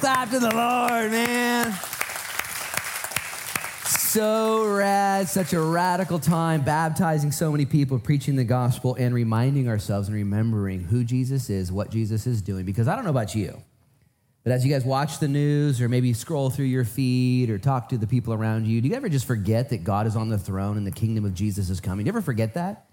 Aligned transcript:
clap 0.00 0.30
to 0.30 0.40
the 0.40 0.54
Lord, 0.54 1.10
man. 1.10 1.74
So 3.84 4.64
rad, 4.64 5.28
such 5.28 5.52
a 5.52 5.60
radical 5.60 6.18
time, 6.18 6.62
baptizing 6.62 7.30
so 7.30 7.52
many 7.52 7.66
people, 7.66 7.98
preaching 7.98 8.34
the 8.34 8.44
gospel, 8.44 8.96
and 8.96 9.14
reminding 9.14 9.68
ourselves 9.68 10.08
and 10.08 10.16
remembering 10.16 10.80
who 10.80 11.04
Jesus 11.04 11.50
is, 11.50 11.70
what 11.70 11.90
Jesus 11.90 12.26
is 12.26 12.40
doing. 12.40 12.64
Because 12.64 12.88
I 12.88 12.96
don't 12.96 13.04
know 13.04 13.10
about 13.10 13.34
you, 13.34 13.62
but 14.42 14.52
as 14.52 14.64
you 14.64 14.72
guys 14.72 14.84
watch 14.84 15.18
the 15.18 15.28
news 15.28 15.82
or 15.82 15.88
maybe 15.88 16.14
scroll 16.14 16.48
through 16.48 16.64
your 16.64 16.86
feed 16.86 17.50
or 17.50 17.58
talk 17.58 17.90
to 17.90 17.98
the 17.98 18.06
people 18.06 18.32
around 18.32 18.66
you, 18.66 18.80
do 18.80 18.88
you 18.88 18.94
ever 18.94 19.10
just 19.10 19.26
forget 19.26 19.68
that 19.68 19.84
God 19.84 20.06
is 20.06 20.16
on 20.16 20.30
the 20.30 20.38
throne 20.38 20.78
and 20.78 20.86
the 20.86 20.90
kingdom 20.90 21.26
of 21.26 21.34
Jesus 21.34 21.68
is 21.68 21.78
coming? 21.78 22.04
Do 22.04 22.08
you 22.08 22.12
ever 22.12 22.22
forget 22.22 22.54
that? 22.54 22.86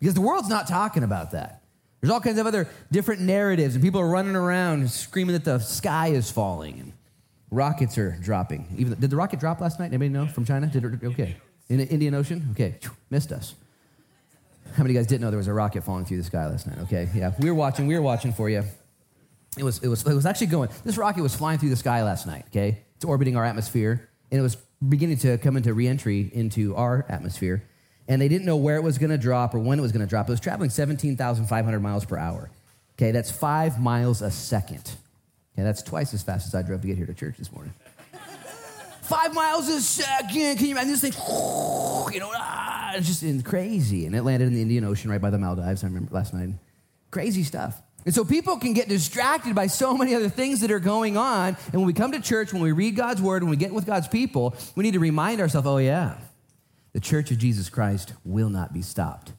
Because 0.00 0.14
the 0.14 0.20
world's 0.20 0.48
not 0.48 0.66
talking 0.66 1.04
about 1.04 1.30
that. 1.30 1.59
There's 2.00 2.10
all 2.10 2.20
kinds 2.20 2.38
of 2.38 2.46
other 2.46 2.66
different 2.90 3.20
narratives, 3.20 3.74
and 3.74 3.84
people 3.84 4.00
are 4.00 4.08
running 4.08 4.34
around 4.34 4.90
screaming 4.90 5.34
that 5.34 5.44
the 5.44 5.58
sky 5.58 6.08
is 6.08 6.30
falling 6.30 6.80
and 6.80 6.92
rockets 7.50 7.98
are 7.98 8.16
dropping. 8.22 8.66
Even 8.78 8.98
did 8.98 9.10
the 9.10 9.16
rocket 9.16 9.38
drop 9.38 9.60
last 9.60 9.78
night? 9.78 9.86
Anybody 9.86 10.08
know 10.08 10.26
from 10.26 10.44
China? 10.44 10.66
Did 10.66 10.84
it, 10.84 11.04
okay, 11.04 11.36
in 11.68 11.78
the 11.78 11.86
Indian 11.88 12.14
Ocean? 12.14 12.48
Okay, 12.52 12.76
missed 13.10 13.32
us. 13.32 13.54
How 14.74 14.82
many 14.82 14.90
of 14.90 14.94
you 14.94 15.00
guys 15.00 15.06
didn't 15.08 15.22
know 15.22 15.30
there 15.30 15.38
was 15.38 15.48
a 15.48 15.52
rocket 15.52 15.82
falling 15.84 16.04
through 16.04 16.18
the 16.18 16.24
sky 16.24 16.46
last 16.46 16.66
night? 16.66 16.78
Okay, 16.84 17.08
yeah, 17.14 17.32
we 17.38 17.50
were 17.50 17.56
watching. 17.56 17.86
We 17.86 17.94
were 17.94 18.02
watching 18.02 18.32
for 18.32 18.48
you. 18.48 18.62
It 19.58 19.64
was, 19.64 19.82
it 19.82 19.88
was, 19.88 20.06
it 20.06 20.14
was 20.14 20.26
actually 20.26 20.46
going. 20.46 20.70
This 20.84 20.96
rocket 20.96 21.22
was 21.22 21.34
flying 21.34 21.58
through 21.58 21.70
the 21.70 21.76
sky 21.76 22.02
last 22.02 22.26
night. 22.26 22.44
Okay, 22.48 22.78
it's 22.96 23.04
orbiting 23.04 23.36
our 23.36 23.44
atmosphere, 23.44 24.08
and 24.30 24.38
it 24.38 24.42
was 24.42 24.56
beginning 24.88 25.18
to 25.18 25.36
come 25.36 25.58
into 25.58 25.74
reentry 25.74 26.30
into 26.32 26.74
our 26.76 27.04
atmosphere 27.10 27.62
and 28.10 28.20
they 28.20 28.26
didn't 28.26 28.44
know 28.44 28.56
where 28.56 28.74
it 28.74 28.82
was 28.82 28.98
going 28.98 29.10
to 29.10 29.16
drop 29.16 29.54
or 29.54 29.60
when 29.60 29.78
it 29.78 29.82
was 29.82 29.92
going 29.92 30.04
to 30.04 30.10
drop. 30.10 30.28
It 30.28 30.32
was 30.32 30.40
traveling 30.40 30.68
17,500 30.68 31.80
miles 31.80 32.04
per 32.04 32.18
hour. 32.18 32.50
Okay, 32.98 33.12
that's 33.12 33.30
five 33.30 33.80
miles 33.80 34.20
a 34.20 34.32
second. 34.32 34.82
Okay, 35.54 35.62
that's 35.62 35.80
twice 35.80 36.12
as 36.12 36.20
fast 36.20 36.48
as 36.48 36.54
I 36.56 36.62
drove 36.62 36.80
to 36.80 36.88
get 36.88 36.96
here 36.96 37.06
to 37.06 37.14
church 37.14 37.36
this 37.38 37.52
morning. 37.52 37.72
five 39.02 39.32
miles 39.32 39.68
a 39.68 39.80
second. 39.80 40.56
Can 40.56 40.66
you 40.66 40.72
imagine 40.72 40.90
this 40.90 41.02
thing? 41.02 41.12
You 41.12 42.18
know, 42.18 42.32
ah, 42.34 42.94
it's 42.96 43.06
just 43.06 43.44
crazy. 43.44 44.06
And 44.06 44.16
it 44.16 44.22
landed 44.22 44.48
in 44.48 44.54
the 44.54 44.62
Indian 44.62 44.84
Ocean 44.84 45.08
right 45.08 45.20
by 45.20 45.30
the 45.30 45.38
Maldives. 45.38 45.84
I 45.84 45.86
remember 45.86 46.12
last 46.12 46.34
night. 46.34 46.48
Crazy 47.12 47.44
stuff. 47.44 47.80
And 48.04 48.12
so 48.12 48.24
people 48.24 48.56
can 48.56 48.72
get 48.72 48.88
distracted 48.88 49.54
by 49.54 49.68
so 49.68 49.96
many 49.96 50.16
other 50.16 50.28
things 50.28 50.62
that 50.62 50.72
are 50.72 50.80
going 50.80 51.16
on. 51.16 51.56
And 51.66 51.74
when 51.74 51.86
we 51.86 51.92
come 51.92 52.10
to 52.10 52.20
church, 52.20 52.52
when 52.52 52.62
we 52.62 52.72
read 52.72 52.96
God's 52.96 53.22
word, 53.22 53.44
when 53.44 53.50
we 53.50 53.56
get 53.56 53.72
with 53.72 53.86
God's 53.86 54.08
people, 54.08 54.56
we 54.74 54.82
need 54.82 54.94
to 54.94 55.00
remind 55.00 55.40
ourselves, 55.40 55.68
oh, 55.68 55.76
yeah, 55.76 56.16
the 56.92 57.00
church 57.00 57.30
of 57.30 57.38
Jesus 57.38 57.68
Christ 57.68 58.14
will 58.24 58.48
not 58.48 58.72
be 58.72 58.82
stopped. 58.82 59.32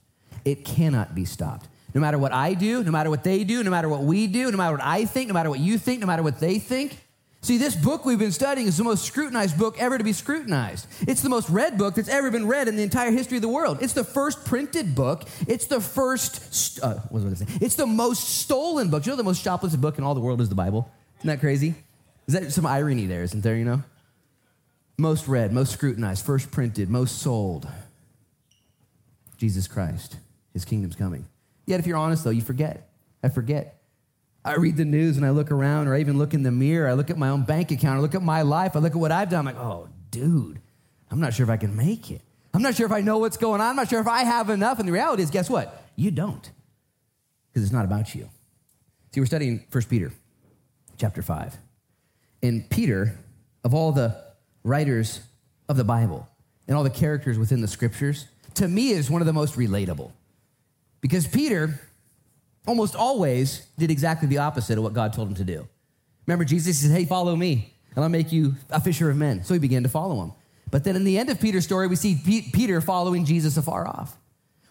It 0.45 0.65
cannot 0.65 1.13
be 1.13 1.25
stopped. 1.25 1.67
No 1.93 2.01
matter 2.01 2.17
what 2.17 2.31
I 2.31 2.53
do, 2.53 2.83
no 2.83 2.91
matter 2.91 3.09
what 3.09 3.23
they 3.23 3.43
do, 3.43 3.63
no 3.63 3.69
matter 3.69 3.89
what 3.89 4.03
we 4.03 4.27
do, 4.27 4.49
no 4.49 4.57
matter 4.57 4.77
what 4.77 4.85
I 4.85 5.05
think, 5.05 5.27
no 5.27 5.33
matter 5.33 5.49
what 5.49 5.59
you 5.59 5.77
think, 5.77 5.99
no 5.99 6.07
matter 6.07 6.23
what 6.23 6.39
they 6.39 6.57
think. 6.57 6.97
See, 7.43 7.57
this 7.57 7.75
book 7.75 8.05
we've 8.05 8.19
been 8.19 8.31
studying 8.31 8.67
is 8.67 8.77
the 8.77 8.83
most 8.83 9.03
scrutinized 9.03 9.57
book 9.57 9.75
ever 9.81 9.97
to 9.97 10.03
be 10.03 10.13
scrutinized. 10.13 10.85
It's 11.07 11.23
the 11.23 11.29
most 11.29 11.49
read 11.49 11.75
book 11.75 11.95
that's 11.95 12.07
ever 12.07 12.29
been 12.29 12.47
read 12.47 12.67
in 12.67 12.75
the 12.75 12.83
entire 12.83 13.09
history 13.09 13.37
of 13.37 13.41
the 13.41 13.49
world. 13.49 13.79
It's 13.81 13.93
the 13.93 14.03
first 14.03 14.45
printed 14.45 14.93
book. 14.93 15.23
It's 15.47 15.65
the 15.65 15.81
first, 15.81 16.79
uh, 16.83 16.95
what 17.09 17.23
was 17.23 17.41
I 17.41 17.45
say? 17.45 17.51
It's 17.59 17.75
the 17.75 17.87
most 17.87 18.41
stolen 18.41 18.89
book. 18.89 19.05
You 19.05 19.11
know 19.11 19.15
the 19.15 19.23
most 19.23 19.43
shoplifted 19.43 19.81
book 19.81 19.97
in 19.97 20.03
all 20.03 20.13
the 20.13 20.21
world 20.21 20.39
is 20.39 20.49
the 20.49 20.55
Bible? 20.55 20.91
Isn't 21.19 21.29
that 21.29 21.39
crazy? 21.39 21.73
Is 22.27 22.35
that 22.35 22.51
some 22.51 22.67
irony 22.67 23.07
there, 23.07 23.23
isn't 23.23 23.41
there, 23.41 23.55
you 23.55 23.65
know? 23.65 23.81
Most 25.01 25.27
read, 25.27 25.51
most 25.51 25.73
scrutinized, 25.73 26.25
first 26.25 26.51
printed, 26.51 26.89
most 26.89 27.19
sold. 27.19 27.67
Jesus 29.37 29.67
Christ. 29.67 30.17
His 30.53 30.65
kingdom's 30.65 30.95
coming. 30.95 31.25
Yet, 31.65 31.79
if 31.79 31.87
you're 31.87 31.97
honest, 31.97 32.23
though, 32.23 32.29
you 32.29 32.41
forget. 32.41 32.89
I 33.23 33.29
forget. 33.29 33.81
I 34.43 34.55
read 34.55 34.77
the 34.77 34.85
news 34.85 35.17
and 35.17 35.25
I 35.25 35.31
look 35.31 35.51
around, 35.51 35.87
or 35.87 35.95
I 35.95 35.99
even 35.99 36.17
look 36.17 36.33
in 36.33 36.43
the 36.43 36.51
mirror. 36.51 36.87
I 36.87 36.93
look 36.93 37.09
at 37.09 37.17
my 37.17 37.29
own 37.29 37.43
bank 37.43 37.71
account. 37.71 37.97
I 37.97 38.01
look 38.01 38.15
at 38.15 38.21
my 38.21 38.41
life. 38.41 38.75
I 38.75 38.79
look 38.79 38.93
at 38.93 38.97
what 38.97 39.11
I've 39.11 39.29
done. 39.29 39.47
I'm 39.47 39.55
like, 39.55 39.63
oh, 39.63 39.89
dude, 40.09 40.59
I'm 41.09 41.19
not 41.19 41.33
sure 41.33 41.43
if 41.43 41.49
I 41.49 41.57
can 41.57 41.75
make 41.75 42.11
it. 42.11 42.21
I'm 42.53 42.61
not 42.61 42.75
sure 42.75 42.85
if 42.85 42.91
I 42.91 43.01
know 43.01 43.17
what's 43.19 43.37
going 43.37 43.61
on. 43.61 43.67
I'm 43.67 43.75
not 43.75 43.89
sure 43.89 44.01
if 44.01 44.07
I 44.07 44.23
have 44.23 44.49
enough. 44.49 44.79
And 44.79 44.87
the 44.87 44.91
reality 44.91 45.23
is, 45.23 45.29
guess 45.29 45.49
what? 45.49 45.83
You 45.95 46.11
don't, 46.11 46.49
because 47.49 47.63
it's 47.63 47.71
not 47.71 47.85
about 47.85 48.13
you. 48.13 48.29
See, 49.13 49.19
we're 49.19 49.25
studying 49.25 49.65
1 49.71 49.83
Peter 49.89 50.11
chapter 50.97 51.21
5. 51.21 51.57
And 52.43 52.69
Peter, 52.69 53.19
of 53.63 53.73
all 53.73 53.91
the 53.91 54.30
writers 54.63 55.21
of 55.69 55.77
the 55.77 55.83
Bible 55.83 56.27
and 56.67 56.77
all 56.77 56.83
the 56.83 56.89
characters 56.89 57.37
within 57.37 57.61
the 57.61 57.67
scriptures, 57.67 58.27
to 58.55 58.67
me 58.67 58.91
is 58.91 59.09
one 59.09 59.21
of 59.21 59.25
the 59.25 59.33
most 59.33 59.55
relatable. 59.55 60.11
Because 61.01 61.27
Peter 61.27 61.79
almost 62.67 62.95
always 62.95 63.65
did 63.77 63.89
exactly 63.89 64.27
the 64.27 64.37
opposite 64.37 64.77
of 64.77 64.83
what 64.83 64.93
God 64.93 65.13
told 65.13 65.27
him 65.29 65.35
to 65.35 65.43
do. 65.43 65.67
Remember, 66.27 66.45
Jesus 66.45 66.79
said, 66.79 66.91
Hey, 66.91 67.05
follow 67.05 67.35
me, 67.35 67.73
and 67.95 68.03
I'll 68.03 68.09
make 68.09 68.31
you 68.31 68.55
a 68.69 68.79
fisher 68.79 69.09
of 69.09 69.17
men. 69.17 69.43
So 69.43 69.53
he 69.53 69.59
began 69.59 69.83
to 69.83 69.89
follow 69.89 70.21
him. 70.21 70.33
But 70.69 70.83
then 70.83 70.95
in 70.95 71.03
the 71.03 71.17
end 71.17 71.29
of 71.29 71.41
Peter's 71.41 71.65
story, 71.65 71.87
we 71.87 71.95
see 71.95 72.15
Peter 72.53 72.79
following 72.79 73.25
Jesus 73.25 73.57
afar 73.57 73.87
off. 73.87 74.15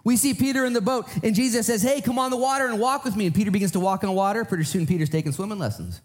We 0.03 0.17
see 0.17 0.33
Peter 0.33 0.65
in 0.65 0.73
the 0.73 0.81
boat, 0.81 1.07
and 1.23 1.35
Jesus 1.35 1.67
says, 1.67 1.83
Hey, 1.83 2.01
come 2.01 2.19
on 2.19 2.31
the 2.31 2.37
water 2.37 2.67
and 2.67 2.81
walk 2.81 3.05
with 3.05 3.17
me. 3.17 3.27
And 3.27 3.35
Peter 3.35 3.51
begins 3.51 3.73
to 3.73 3.81
walk 3.81 4.03
on 4.03 4.15
water. 4.15 4.45
Pretty 4.45 4.65
soon, 4.65 4.87
Peter's 4.87 5.11
taking 5.11 5.33
swimming 5.33 5.59
lessons. 5.59 6.01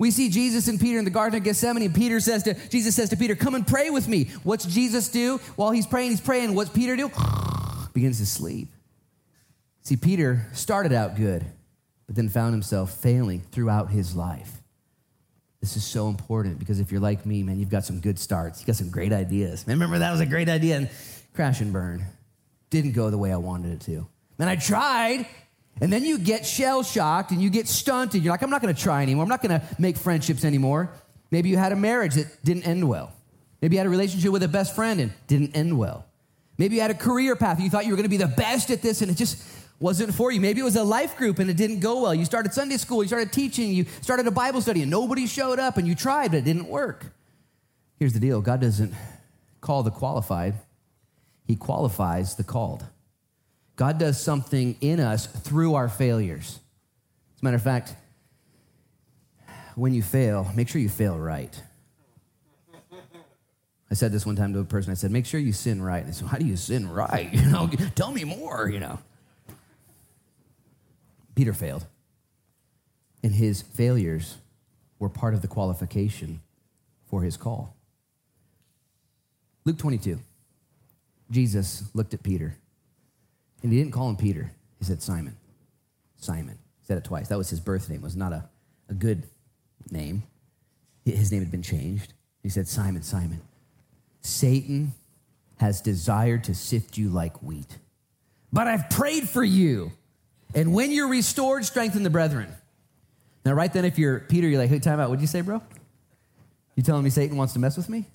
We 0.00 0.10
see 0.10 0.30
Jesus 0.30 0.66
and 0.66 0.80
Peter 0.80 0.98
in 0.98 1.04
the 1.04 1.10
Garden 1.10 1.36
of 1.36 1.44
Gethsemane. 1.44 1.92
Peter 1.92 2.20
says 2.20 2.42
to 2.44 2.54
Jesus 2.70 2.96
says 2.96 3.10
to 3.10 3.18
Peter, 3.18 3.36
"Come 3.36 3.54
and 3.54 3.66
pray 3.66 3.90
with 3.90 4.08
me." 4.08 4.30
What's 4.44 4.64
Jesus 4.64 5.10
do 5.10 5.36
while 5.56 5.72
he's 5.72 5.86
praying? 5.86 6.12
He's 6.12 6.22
praying. 6.22 6.54
What's 6.54 6.70
Peter 6.70 6.96
do? 6.96 7.10
Begins 7.92 8.18
to 8.18 8.24
sleep. 8.24 8.68
See, 9.82 9.96
Peter 9.96 10.46
started 10.54 10.94
out 10.94 11.16
good, 11.16 11.44
but 12.06 12.16
then 12.16 12.30
found 12.30 12.54
himself 12.54 12.94
failing 12.94 13.42
throughout 13.52 13.90
his 13.90 14.16
life. 14.16 14.62
This 15.60 15.76
is 15.76 15.84
so 15.84 16.08
important 16.08 16.58
because 16.58 16.80
if 16.80 16.90
you're 16.90 17.00
like 17.02 17.26
me, 17.26 17.42
man, 17.42 17.60
you've 17.60 17.68
got 17.68 17.84
some 17.84 18.00
good 18.00 18.18
starts. 18.18 18.60
You 18.60 18.66
got 18.66 18.76
some 18.76 18.88
great 18.88 19.12
ideas. 19.12 19.66
Man, 19.66 19.76
remember 19.76 19.98
that 19.98 20.12
was 20.12 20.20
a 20.20 20.26
great 20.26 20.48
idea 20.48 20.78
and 20.78 20.90
crash 21.34 21.60
and 21.60 21.74
burn. 21.74 22.06
Didn't 22.70 22.92
go 22.92 23.10
the 23.10 23.18
way 23.18 23.30
I 23.30 23.36
wanted 23.36 23.72
it 23.72 23.80
to. 23.82 24.06
Man, 24.38 24.48
I 24.48 24.56
tried, 24.56 25.26
and 25.80 25.92
then 25.92 26.04
you 26.04 26.18
get 26.18 26.44
shell 26.44 26.82
shocked 26.82 27.30
and 27.30 27.40
you 27.40 27.48
get 27.48 27.66
stunted. 27.66 28.22
You're 28.22 28.32
like, 28.32 28.42
I'm 28.42 28.50
not 28.50 28.60
going 28.60 28.74
to 28.74 28.80
try 28.80 29.02
anymore. 29.02 29.22
I'm 29.22 29.28
not 29.28 29.42
going 29.42 29.58
to 29.58 29.66
make 29.78 29.96
friendships 29.96 30.44
anymore. 30.44 30.90
Maybe 31.30 31.48
you 31.48 31.56
had 31.56 31.72
a 31.72 31.76
marriage 31.76 32.14
that 32.14 32.44
didn't 32.44 32.64
end 32.64 32.86
well. 32.88 33.12
Maybe 33.62 33.76
you 33.76 33.78
had 33.78 33.86
a 33.86 33.90
relationship 33.90 34.30
with 34.32 34.42
a 34.42 34.48
best 34.48 34.74
friend 34.74 35.00
and 35.00 35.12
didn't 35.26 35.56
end 35.56 35.78
well. 35.78 36.06
Maybe 36.58 36.76
you 36.76 36.82
had 36.82 36.90
a 36.90 36.94
career 36.94 37.36
path. 37.36 37.60
You 37.60 37.70
thought 37.70 37.86
you 37.86 37.90
were 37.90 37.96
going 37.96 38.04
to 38.04 38.10
be 38.10 38.18
the 38.18 38.26
best 38.26 38.70
at 38.70 38.82
this 38.82 39.00
and 39.00 39.10
it 39.10 39.16
just 39.16 39.42
wasn't 39.80 40.14
for 40.14 40.30
you. 40.30 40.40
Maybe 40.40 40.60
it 40.60 40.64
was 40.64 40.76
a 40.76 40.84
life 40.84 41.16
group 41.16 41.38
and 41.38 41.48
it 41.48 41.56
didn't 41.56 41.80
go 41.80 42.02
well. 42.02 42.14
You 42.14 42.26
started 42.26 42.52
Sunday 42.52 42.76
school, 42.76 43.02
you 43.02 43.08
started 43.08 43.32
teaching, 43.32 43.72
you 43.72 43.86
started 44.02 44.26
a 44.26 44.30
Bible 44.30 44.60
study 44.60 44.82
and 44.82 44.90
nobody 44.90 45.26
showed 45.26 45.58
up 45.58 45.78
and 45.78 45.88
you 45.88 45.94
tried, 45.94 46.32
but 46.32 46.38
it 46.38 46.44
didn't 46.44 46.66
work. 46.66 47.06
Here's 47.98 48.12
the 48.12 48.20
deal 48.20 48.42
God 48.42 48.60
doesn't 48.60 48.92
call 49.62 49.82
the 49.82 49.90
qualified, 49.90 50.54
He 51.46 51.56
qualifies 51.56 52.34
the 52.34 52.44
called. 52.44 52.84
God 53.80 53.96
does 53.96 54.20
something 54.20 54.76
in 54.82 55.00
us 55.00 55.24
through 55.24 55.74
our 55.74 55.88
failures. 55.88 56.60
As 57.34 57.40
a 57.40 57.44
matter 57.46 57.56
of 57.56 57.62
fact, 57.62 57.94
when 59.74 59.94
you 59.94 60.02
fail, 60.02 60.46
make 60.54 60.68
sure 60.68 60.82
you 60.82 60.90
fail 60.90 61.18
right. 61.18 61.62
I 63.90 63.94
said 63.94 64.12
this 64.12 64.26
one 64.26 64.36
time 64.36 64.52
to 64.52 64.58
a 64.58 64.64
person. 64.64 64.90
I 64.90 64.94
said, 64.96 65.10
make 65.10 65.24
sure 65.24 65.40
you 65.40 65.54
sin 65.54 65.80
right. 65.80 66.00
And 66.00 66.08
they 66.08 66.12
said, 66.12 66.28
how 66.28 66.36
do 66.36 66.44
you 66.44 66.58
sin 66.58 66.90
right? 66.90 67.32
You 67.32 67.46
know, 67.46 67.70
tell 67.94 68.12
me 68.12 68.24
more, 68.24 68.68
you 68.68 68.80
know. 68.80 68.98
Peter 71.34 71.54
failed. 71.54 71.86
And 73.22 73.34
his 73.34 73.62
failures 73.62 74.36
were 74.98 75.08
part 75.08 75.32
of 75.32 75.40
the 75.40 75.48
qualification 75.48 76.42
for 77.08 77.22
his 77.22 77.38
call. 77.38 77.74
Luke 79.64 79.78
22. 79.78 80.20
Jesus 81.30 81.84
looked 81.94 82.12
at 82.12 82.22
Peter 82.22 82.58
and 83.62 83.72
he 83.72 83.78
didn't 83.78 83.92
call 83.92 84.08
him 84.08 84.16
Peter. 84.16 84.52
He 84.78 84.84
said 84.84 85.02
Simon. 85.02 85.36
Simon. 86.16 86.58
He 86.80 86.86
said 86.86 86.98
it 86.98 87.04
twice. 87.04 87.28
That 87.28 87.38
was 87.38 87.50
his 87.50 87.60
birth 87.60 87.88
name. 87.88 88.00
It 88.00 88.04
was 88.04 88.16
not 88.16 88.32
a, 88.32 88.48
a 88.88 88.94
good 88.94 89.24
name. 89.90 90.22
His 91.04 91.32
name 91.32 91.40
had 91.40 91.50
been 91.50 91.62
changed. 91.62 92.12
He 92.42 92.48
said, 92.48 92.68
Simon, 92.68 93.02
Simon. 93.02 93.40
Satan 94.22 94.92
has 95.58 95.80
desired 95.80 96.44
to 96.44 96.54
sift 96.54 96.96
you 96.96 97.08
like 97.08 97.42
wheat. 97.42 97.78
But 98.52 98.66
I've 98.66 98.88
prayed 98.90 99.28
for 99.28 99.44
you. 99.44 99.92
And 100.54 100.72
when 100.72 100.90
you're 100.90 101.08
restored, 101.08 101.64
strengthen 101.64 102.02
the 102.02 102.10
brethren. 102.10 102.48
Now, 103.44 103.52
right 103.52 103.72
then, 103.72 103.84
if 103.84 103.98
you're 103.98 104.20
Peter, 104.20 104.48
you're 104.48 104.58
like, 104.58 104.70
hey, 104.70 104.78
time 104.78 105.00
out. 105.00 105.08
What'd 105.08 105.20
you 105.20 105.26
say, 105.26 105.40
bro? 105.40 105.62
You 106.76 106.82
telling 106.82 107.04
me 107.04 107.10
Satan 107.10 107.36
wants 107.36 107.52
to 107.54 107.58
mess 107.58 107.76
with 107.76 107.88
me? 107.88 108.06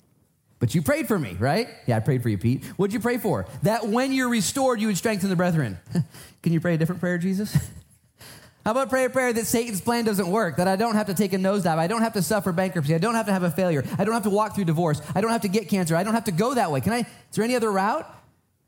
But 0.58 0.74
you 0.74 0.80
prayed 0.80 1.06
for 1.06 1.18
me, 1.18 1.36
right? 1.38 1.68
Yeah, 1.86 1.96
I 1.96 2.00
prayed 2.00 2.22
for 2.22 2.28
you, 2.28 2.38
Pete. 2.38 2.64
What'd 2.76 2.94
you 2.94 3.00
pray 3.00 3.18
for? 3.18 3.46
That 3.62 3.88
when 3.88 4.12
you're 4.12 4.30
restored, 4.30 4.80
you 4.80 4.86
would 4.86 4.96
strengthen 4.96 5.28
the 5.28 5.36
brethren. 5.36 5.78
Can 6.42 6.52
you 6.52 6.60
pray 6.60 6.74
a 6.74 6.78
different 6.78 7.00
prayer, 7.00 7.18
Jesus? 7.18 7.54
How 8.64 8.72
about 8.72 8.90
pray 8.90 9.04
a 9.04 9.10
prayer 9.10 9.32
that 9.32 9.46
Satan's 9.46 9.80
plan 9.80 10.04
doesn't 10.04 10.28
work, 10.28 10.56
that 10.56 10.66
I 10.66 10.74
don't 10.74 10.96
have 10.96 11.06
to 11.06 11.14
take 11.14 11.32
a 11.32 11.36
nosedive, 11.36 11.78
I 11.78 11.86
don't 11.86 12.02
have 12.02 12.14
to 12.14 12.22
suffer 12.22 12.50
bankruptcy, 12.50 12.96
I 12.96 12.98
don't 12.98 13.14
have 13.14 13.26
to 13.26 13.32
have 13.32 13.44
a 13.44 13.50
failure, 13.50 13.84
I 13.96 14.04
don't 14.04 14.14
have 14.14 14.24
to 14.24 14.30
walk 14.30 14.56
through 14.56 14.64
divorce, 14.64 15.00
I 15.14 15.20
don't 15.20 15.30
have 15.30 15.42
to 15.42 15.48
get 15.48 15.68
cancer, 15.68 15.94
I 15.94 16.02
don't 16.02 16.14
have 16.14 16.24
to 16.24 16.32
go 16.32 16.52
that 16.54 16.72
way. 16.72 16.80
Can 16.80 16.92
I? 16.92 16.98
Is 16.98 17.06
there 17.34 17.44
any 17.44 17.54
other 17.54 17.70
route? 17.70 18.12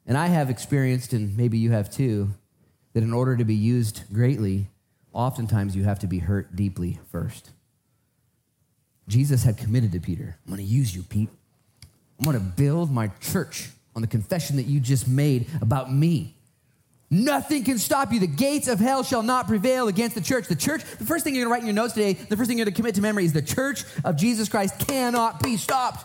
And 0.07 0.17
I 0.17 0.29
have 0.29 0.51
experienced, 0.51 1.15
and 1.15 1.37
maybe 1.37 1.59
you 1.59 1.73
have 1.73 1.91
too, 1.91 2.29
that 2.93 3.03
in 3.03 3.13
order 3.13 3.37
to 3.37 3.45
be 3.45 3.57
used 3.57 4.03
greatly, 4.13 4.69
oftentimes 5.13 5.75
you 5.75 5.83
have 5.83 5.99
to 5.99 6.07
be 6.07 6.21
hurt 6.21 6.55
deeply 6.55 7.01
first. 7.11 7.51
Jesus 9.09 9.43
had 9.43 9.57
committed 9.57 9.91
to 9.93 10.01
Peter 10.01 10.37
I'm 10.47 10.55
going 10.55 10.65
to 10.65 10.73
use 10.73 10.95
you, 10.95 11.03
Pete. 11.03 11.31
I'm 12.19 12.25
going 12.25 12.37
to 12.37 12.43
build 12.43 12.91
my 12.91 13.09
church 13.21 13.69
on 13.95 14.03
the 14.03 14.09
confession 14.09 14.57
that 14.57 14.67
you 14.67 14.81
just 14.81 15.09
made 15.09 15.47
about 15.61 15.93
me. 15.93 16.35
Nothing 17.11 17.65
can 17.65 17.79
stop 17.79 18.13
you. 18.13 18.21
The 18.21 18.27
gates 18.27 18.69
of 18.69 18.79
hell 18.79 19.03
shall 19.03 19.23
not 19.23 19.47
prevail 19.47 19.89
against 19.89 20.15
the 20.15 20.21
church. 20.21 20.47
The 20.47 20.57
church, 20.57 20.83
the 20.99 21.07
first 21.07 21.25
thing 21.25 21.35
you're 21.35 21.45
going 21.45 21.51
to 21.51 21.53
write 21.53 21.61
in 21.63 21.67
your 21.67 21.75
notes 21.75 21.95
today, 21.95 22.13
the 22.13 22.37
first 22.37 22.49
thing 22.49 22.59
you're 22.59 22.67
going 22.67 22.75
to 22.75 22.77
commit 22.77 22.97
to 22.97 23.01
memory 23.01 23.25
is 23.25 23.33
the 23.33 23.41
church 23.41 23.85
of 24.05 24.17
Jesus 24.17 24.49
Christ 24.49 24.79
cannot 24.87 25.43
be 25.43 25.57
stopped. 25.57 26.05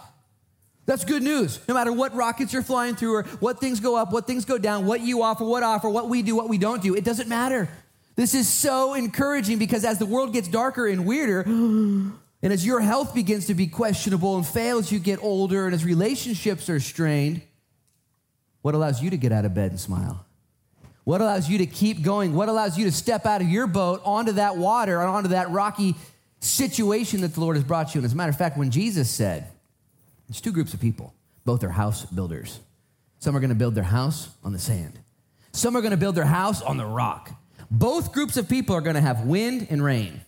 That's 0.85 1.03
good 1.03 1.23
news. 1.23 1.59
No 1.67 1.73
matter 1.73 1.91
what 1.91 2.13
rockets 2.13 2.53
you're 2.53 2.61
flying 2.61 2.95
through 2.95 3.15
or 3.15 3.23
what 3.39 3.59
things 3.59 3.79
go 3.79 3.95
up, 3.97 4.11
what 4.11 4.27
things 4.27 4.45
go 4.45 4.57
down, 4.57 4.85
what 4.85 5.01
you 5.01 5.23
offer, 5.23 5.43
what 5.43 5.63
offer, 5.63 5.89
what 5.89 6.09
we 6.09 6.21
do, 6.21 6.35
what 6.35 6.49
we 6.49 6.57
don't 6.57 6.81
do, 6.81 6.95
it 6.95 7.03
doesn't 7.03 7.27
matter. 7.27 7.69
This 8.15 8.33
is 8.33 8.47
so 8.47 8.93
encouraging 8.93 9.59
because 9.59 9.83
as 9.85 9.97
the 9.97 10.05
world 10.05 10.33
gets 10.33 10.47
darker 10.47 10.87
and 10.87 11.05
weirder, 11.05 11.43
and 12.43 12.51
as 12.51 12.65
your 12.65 12.81
health 12.81 13.15
begins 13.15 13.47
to 13.47 13.53
be 13.53 13.67
questionable 13.67 14.35
and 14.35 14.45
fail 14.45 14.77
as 14.77 14.91
you 14.91 14.99
get 14.99 15.23
older 15.23 15.65
and 15.65 15.73
as 15.73 15.85
relationships 15.85 16.69
are 16.69 16.81
strained, 16.81 17.41
what 18.61 18.75
allows 18.75 19.01
you 19.01 19.09
to 19.09 19.17
get 19.17 19.31
out 19.31 19.45
of 19.45 19.53
bed 19.53 19.71
and 19.71 19.79
smile? 19.79 20.25
What 21.05 21.21
allows 21.21 21.49
you 21.49 21.59
to 21.59 21.65
keep 21.65 22.01
going? 22.01 22.33
What 22.33 22.49
allows 22.49 22.77
you 22.77 22.83
to 22.83 22.91
step 22.91 23.25
out 23.25 23.41
of 23.41 23.47
your 23.47 23.65
boat 23.65 24.01
onto 24.03 24.33
that 24.33 24.57
water 24.57 24.99
or 24.99 25.03
onto 25.03 25.29
that 25.29 25.51
rocky 25.51 25.95
situation 26.41 27.21
that 27.21 27.33
the 27.33 27.39
Lord 27.39 27.55
has 27.55 27.63
brought 27.63 27.95
you 27.95 27.99
in? 27.99 28.05
As 28.05 28.11
a 28.11 28.15
matter 28.15 28.29
of 28.29 28.37
fact, 28.37 28.57
when 28.57 28.71
Jesus 28.71 29.09
said, 29.09 29.47
there's 30.27 30.41
two 30.41 30.51
groups 30.51 30.73
of 30.73 30.81
people, 30.81 31.13
both 31.45 31.63
are 31.63 31.69
house 31.69 32.05
builders. 32.05 32.59
Some 33.19 33.37
are 33.37 33.39
going 33.39 33.49
to 33.49 33.55
build 33.55 33.73
their 33.73 33.83
house 33.85 34.29
on 34.43 34.51
the 34.51 34.59
sand, 34.59 34.99
some 35.53 35.77
are 35.77 35.81
going 35.81 35.91
to 35.91 35.97
build 35.97 36.15
their 36.15 36.25
house 36.25 36.61
on 36.61 36.75
the 36.75 36.85
rock. 36.85 37.31
Both 37.71 38.11
groups 38.11 38.35
of 38.35 38.49
people 38.49 38.75
are 38.75 38.81
going 38.81 38.95
to 38.95 39.01
have 39.01 39.21
wind 39.21 39.67
and 39.69 39.81
rain. 39.81 40.21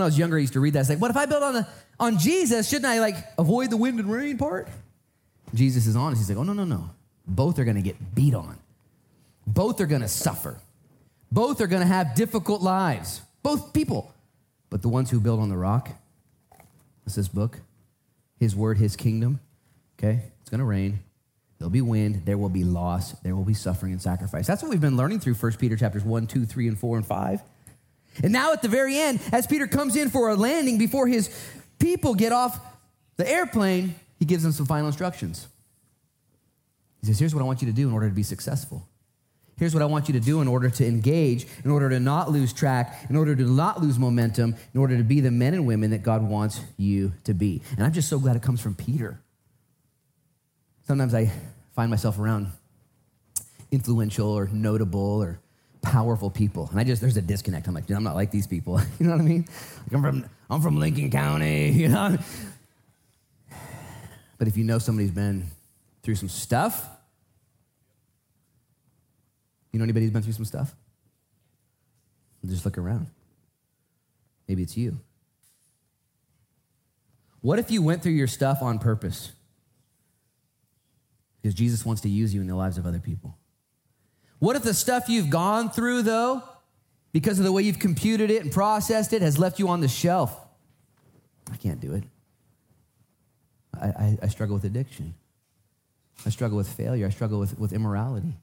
When 0.00 0.06
I 0.06 0.08
was 0.08 0.18
younger, 0.18 0.38
I 0.38 0.40
used 0.40 0.54
to 0.54 0.60
read 0.60 0.72
that. 0.72 0.80
It's 0.80 0.88
like, 0.88 0.98
what 0.98 1.10
if 1.10 1.16
I 1.18 1.26
build 1.26 1.42
on, 1.42 1.52
the, 1.52 1.68
on 1.98 2.16
Jesus? 2.16 2.70
Shouldn't 2.70 2.86
I 2.86 3.00
like 3.00 3.16
avoid 3.36 3.68
the 3.68 3.76
wind 3.76 4.00
and 4.00 4.10
rain 4.10 4.38
part? 4.38 4.66
Jesus 5.54 5.86
is 5.86 5.94
honest. 5.94 6.22
He's 6.22 6.30
like, 6.30 6.38
oh, 6.38 6.42
no, 6.42 6.54
no, 6.54 6.64
no. 6.64 6.88
Both 7.26 7.58
are 7.58 7.64
going 7.64 7.76
to 7.76 7.82
get 7.82 8.14
beat 8.14 8.32
on. 8.32 8.56
Both 9.46 9.78
are 9.78 9.86
going 9.86 10.00
to 10.00 10.08
suffer. 10.08 10.58
Both 11.30 11.60
are 11.60 11.66
going 11.66 11.82
to 11.82 11.86
have 11.86 12.14
difficult 12.14 12.62
lives. 12.62 13.20
Both 13.42 13.74
people. 13.74 14.14
But 14.70 14.80
the 14.80 14.88
ones 14.88 15.10
who 15.10 15.20
build 15.20 15.38
on 15.38 15.50
the 15.50 15.58
rock, 15.58 15.90
what's 17.04 17.16
this 17.16 17.28
book? 17.28 17.58
His 18.38 18.56
word, 18.56 18.78
his 18.78 18.96
kingdom. 18.96 19.38
Okay? 19.98 20.22
It's 20.40 20.48
going 20.48 20.60
to 20.60 20.64
rain. 20.64 21.00
There'll 21.58 21.68
be 21.68 21.82
wind. 21.82 22.22
There 22.24 22.38
will 22.38 22.48
be 22.48 22.64
loss. 22.64 23.12
There 23.20 23.36
will 23.36 23.44
be 23.44 23.52
suffering 23.52 23.92
and 23.92 24.00
sacrifice. 24.00 24.46
That's 24.46 24.62
what 24.62 24.70
we've 24.70 24.80
been 24.80 24.96
learning 24.96 25.20
through 25.20 25.34
1 25.34 25.52
Peter 25.58 25.76
chapters 25.76 26.04
1, 26.04 26.26
2, 26.26 26.46
3, 26.46 26.68
and 26.68 26.78
4, 26.78 26.96
and 26.96 27.06
5. 27.06 27.42
And 28.22 28.32
now 28.32 28.52
at 28.52 28.62
the 28.62 28.68
very 28.68 28.98
end, 28.98 29.20
as 29.32 29.46
Peter 29.46 29.66
comes 29.66 29.96
in 29.96 30.10
for 30.10 30.28
a 30.28 30.36
landing 30.36 30.78
before 30.78 31.06
his 31.06 31.30
people 31.78 32.14
get 32.14 32.32
off 32.32 32.60
the 33.16 33.30
airplane, 33.30 33.94
he 34.18 34.24
gives 34.24 34.42
them 34.42 34.52
some 34.52 34.66
final 34.66 34.86
instructions. 34.86 35.48
He 37.00 37.06
says, 37.06 37.18
Here's 37.18 37.34
what 37.34 37.40
I 37.40 37.44
want 37.44 37.62
you 37.62 37.66
to 37.66 37.72
do 37.72 37.88
in 37.88 37.94
order 37.94 38.08
to 38.08 38.14
be 38.14 38.22
successful. 38.22 38.86
Here's 39.58 39.74
what 39.74 39.82
I 39.82 39.86
want 39.86 40.08
you 40.08 40.14
to 40.14 40.20
do 40.20 40.40
in 40.40 40.48
order 40.48 40.70
to 40.70 40.86
engage, 40.86 41.46
in 41.64 41.70
order 41.70 41.90
to 41.90 42.00
not 42.00 42.30
lose 42.30 42.50
track, 42.50 43.04
in 43.10 43.16
order 43.16 43.36
to 43.36 43.42
not 43.42 43.82
lose 43.82 43.98
momentum, 43.98 44.56
in 44.72 44.80
order 44.80 44.96
to 44.96 45.04
be 45.04 45.20
the 45.20 45.30
men 45.30 45.52
and 45.52 45.66
women 45.66 45.90
that 45.90 46.02
God 46.02 46.22
wants 46.22 46.62
you 46.78 47.12
to 47.24 47.34
be. 47.34 47.60
And 47.76 47.84
I'm 47.84 47.92
just 47.92 48.08
so 48.08 48.18
glad 48.18 48.36
it 48.36 48.42
comes 48.42 48.62
from 48.62 48.74
Peter. 48.74 49.20
Sometimes 50.86 51.12
I 51.12 51.30
find 51.74 51.90
myself 51.90 52.18
around 52.18 52.48
influential 53.70 54.30
or 54.30 54.48
notable 54.48 55.22
or 55.22 55.40
powerful 55.82 56.30
people. 56.30 56.68
And 56.70 56.78
I 56.78 56.84
just, 56.84 57.00
there's 57.00 57.16
a 57.16 57.22
disconnect. 57.22 57.66
I'm 57.66 57.74
like, 57.74 57.86
dude, 57.86 57.96
I'm 57.96 58.02
not 58.02 58.14
like 58.14 58.30
these 58.30 58.46
people. 58.46 58.80
you 58.98 59.06
know 59.06 59.12
what 59.12 59.20
I 59.20 59.24
mean? 59.24 59.44
Like 59.46 59.92
I'm 59.92 60.02
from, 60.02 60.30
I'm 60.48 60.60
from 60.60 60.78
Lincoln 60.78 61.10
County, 61.10 61.68
you 61.70 61.88
know? 61.88 62.18
But 64.38 64.48
if 64.48 64.56
you 64.56 64.64
know 64.64 64.78
somebody's 64.78 65.10
been 65.10 65.46
through 66.02 66.14
some 66.14 66.28
stuff, 66.28 66.88
you 69.72 69.78
know 69.78 69.84
anybody 69.84 70.06
who's 70.06 70.12
been 70.12 70.22
through 70.22 70.32
some 70.32 70.44
stuff? 70.44 70.74
Just 72.46 72.64
look 72.64 72.78
around. 72.78 73.06
Maybe 74.48 74.62
it's 74.62 74.76
you. 74.76 74.98
What 77.42 77.58
if 77.58 77.70
you 77.70 77.82
went 77.82 78.02
through 78.02 78.12
your 78.12 78.26
stuff 78.26 78.62
on 78.62 78.78
purpose? 78.78 79.32
Because 81.40 81.54
Jesus 81.54 81.86
wants 81.86 82.02
to 82.02 82.08
use 82.08 82.34
you 82.34 82.40
in 82.40 82.46
the 82.46 82.54
lives 82.54 82.76
of 82.76 82.86
other 82.86 82.98
people. 82.98 83.36
What 84.40 84.56
if 84.56 84.62
the 84.62 84.74
stuff 84.74 85.08
you've 85.08 85.30
gone 85.30 85.70
through, 85.70 86.02
though, 86.02 86.42
because 87.12 87.38
of 87.38 87.44
the 87.44 87.52
way 87.52 87.62
you've 87.62 87.78
computed 87.78 88.30
it 88.30 88.42
and 88.42 88.50
processed 88.50 89.12
it, 89.12 89.22
has 89.22 89.38
left 89.38 89.58
you 89.58 89.68
on 89.68 89.80
the 89.80 89.88
shelf? 89.88 90.34
I 91.52 91.56
can't 91.56 91.80
do 91.80 91.94
it. 91.94 92.04
I, 93.78 93.86
I, 93.86 94.18
I 94.22 94.28
struggle 94.28 94.54
with 94.54 94.64
addiction. 94.64 95.14
I 96.26 96.30
struggle 96.30 96.56
with 96.56 96.68
failure. 96.68 97.06
I 97.06 97.10
struggle 97.10 97.38
with, 97.38 97.58
with 97.58 97.72
immorality. 97.72 98.34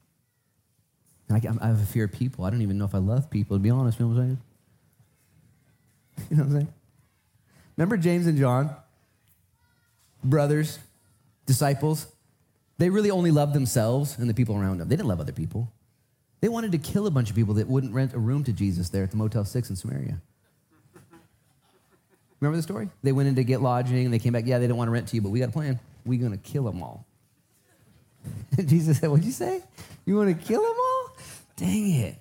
I, 1.30 1.36
I, 1.36 1.66
have 1.66 1.82
a 1.82 1.86
fear 1.86 2.04
of 2.04 2.12
people. 2.12 2.44
I 2.44 2.50
don't 2.50 2.62
even 2.62 2.78
know 2.78 2.84
if 2.84 2.94
I 2.94 2.98
love 2.98 3.28
people, 3.28 3.56
to 3.56 3.60
be 3.60 3.70
honest. 3.70 3.98
You 3.98 4.06
know 4.06 4.14
what 4.14 4.20
I'm 4.20 4.26
saying? 4.26 4.38
You 6.30 6.36
know 6.36 6.42
what 6.42 6.48
I'm 6.48 6.54
saying? 6.56 6.74
Remember 7.76 7.96
James 7.96 8.26
and 8.26 8.38
John? 8.38 8.74
Brothers, 10.24 10.78
disciples. 11.46 12.06
They 12.78 12.90
really 12.90 13.10
only 13.10 13.30
loved 13.30 13.54
themselves 13.54 14.18
and 14.18 14.28
the 14.28 14.34
people 14.34 14.56
around 14.56 14.78
them. 14.78 14.88
They 14.88 14.96
didn't 14.96 15.08
love 15.08 15.20
other 15.20 15.32
people. 15.32 15.70
They 16.40 16.48
wanted 16.48 16.72
to 16.72 16.78
kill 16.78 17.06
a 17.06 17.10
bunch 17.10 17.30
of 17.30 17.36
people 17.36 17.54
that 17.54 17.66
wouldn't 17.66 17.92
rent 17.92 18.14
a 18.14 18.18
room 18.18 18.44
to 18.44 18.52
Jesus 18.52 18.90
there 18.90 19.02
at 19.02 19.10
the 19.10 19.16
Motel 19.16 19.44
6 19.44 19.70
in 19.70 19.76
Samaria. 19.76 20.20
Remember 22.40 22.56
the 22.56 22.62
story? 22.62 22.88
They 23.02 23.12
went 23.12 23.28
in 23.28 23.34
to 23.34 23.44
get 23.44 23.60
lodging 23.60 24.04
and 24.04 24.14
they 24.14 24.20
came 24.20 24.32
back. 24.32 24.46
Yeah, 24.46 24.58
they 24.58 24.68
don't 24.68 24.76
want 24.76 24.88
to 24.88 24.92
rent 24.92 25.08
to 25.08 25.16
you, 25.16 25.22
but 25.22 25.30
we 25.30 25.40
got 25.40 25.48
a 25.48 25.52
plan. 25.52 25.80
We're 26.04 26.20
going 26.20 26.32
to 26.32 26.38
kill 26.38 26.64
them 26.64 26.82
all. 26.82 27.06
And 28.58 28.68
Jesus 28.68 28.98
said, 28.98 29.10
What'd 29.10 29.24
you 29.24 29.32
say? 29.32 29.62
You 30.04 30.16
want 30.16 30.28
to 30.36 30.46
kill 30.46 30.62
them 30.62 30.74
all? 30.76 31.16
Dang 31.56 31.90
it. 31.90 32.16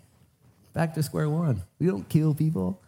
Back 0.73 0.93
to 0.95 1.03
square 1.03 1.29
one. 1.29 1.61
We 1.79 1.87
don't 1.87 2.07
kill 2.07 2.33
people. 2.33 2.81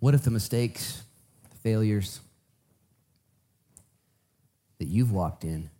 What 0.00 0.14
if 0.14 0.22
the 0.22 0.30
mistakes, 0.30 1.02
the 1.50 1.56
failures 1.56 2.20
that 4.78 4.88
you've 4.88 5.12
walked 5.12 5.44
in 5.44 5.70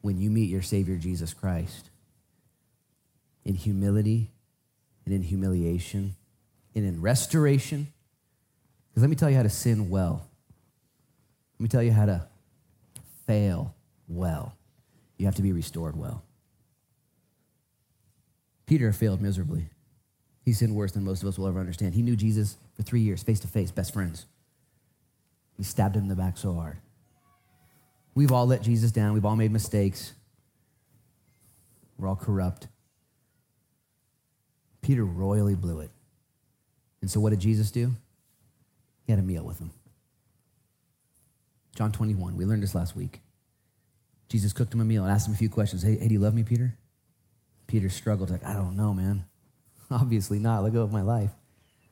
when 0.00 0.20
you 0.20 0.30
meet 0.30 0.50
your 0.50 0.62
Savior 0.62 0.96
Jesus 0.96 1.34
Christ 1.34 1.90
in 3.44 3.54
humility 3.54 4.30
and 5.04 5.14
in 5.14 5.22
humiliation 5.22 6.14
and 6.74 6.84
in 6.84 7.00
restoration? 7.00 7.88
Because 8.90 9.02
let 9.02 9.10
me 9.10 9.16
tell 9.16 9.30
you 9.30 9.36
how 9.36 9.42
to 9.42 9.50
sin 9.50 9.90
well. 9.90 10.26
Let 11.58 11.62
me 11.62 11.68
tell 11.68 11.82
you 11.82 11.92
how 11.92 12.06
to 12.06 12.26
fail 13.26 13.74
well. 14.08 14.54
You 15.16 15.26
have 15.26 15.34
to 15.36 15.42
be 15.42 15.52
restored 15.52 15.96
well. 15.96 16.22
Peter 18.66 18.92
failed 18.92 19.22
miserably. 19.22 19.68
He 20.44 20.52
sinned 20.52 20.74
worse 20.74 20.92
than 20.92 21.04
most 21.04 21.22
of 21.22 21.28
us 21.28 21.38
will 21.38 21.46
ever 21.46 21.60
understand. 21.60 21.94
He 21.94 22.02
knew 22.02 22.16
Jesus 22.16 22.56
for 22.74 22.82
three 22.82 23.00
years, 23.00 23.22
face 23.22 23.40
to 23.40 23.48
face, 23.48 23.70
best 23.70 23.92
friends. 23.92 24.26
He 25.56 25.64
stabbed 25.64 25.96
him 25.96 26.02
in 26.02 26.08
the 26.08 26.16
back 26.16 26.36
so 26.36 26.54
hard. 26.54 26.78
We've 28.16 28.32
all 28.32 28.46
let 28.46 28.62
Jesus 28.62 28.90
down. 28.90 29.12
We've 29.12 29.26
all 29.26 29.36
made 29.36 29.52
mistakes. 29.52 30.14
We're 31.98 32.08
all 32.08 32.16
corrupt. 32.16 32.66
Peter 34.80 35.04
royally 35.04 35.54
blew 35.54 35.80
it. 35.80 35.90
And 37.02 37.10
so, 37.10 37.20
what 37.20 37.30
did 37.30 37.40
Jesus 37.40 37.70
do? 37.70 37.92
He 39.04 39.12
had 39.12 39.18
a 39.18 39.22
meal 39.22 39.44
with 39.44 39.58
him. 39.58 39.70
John 41.76 41.92
21. 41.92 42.36
We 42.36 42.46
learned 42.46 42.62
this 42.62 42.74
last 42.74 42.96
week. 42.96 43.20
Jesus 44.30 44.54
cooked 44.54 44.72
him 44.72 44.80
a 44.80 44.84
meal 44.84 45.04
and 45.04 45.12
asked 45.12 45.28
him 45.28 45.34
a 45.34 45.36
few 45.36 45.50
questions. 45.50 45.82
Hey, 45.82 45.98
hey 45.98 46.08
do 46.08 46.14
you 46.14 46.20
love 46.20 46.34
me, 46.34 46.42
Peter? 46.42 46.74
Peter 47.66 47.90
struggled, 47.90 48.30
like, 48.30 48.44
I 48.46 48.54
don't 48.54 48.76
know, 48.76 48.94
man. 48.94 49.26
Obviously 49.90 50.38
not. 50.38 50.64
Let 50.64 50.72
go 50.72 50.82
of 50.82 50.90
my 50.90 51.02
life. 51.02 51.32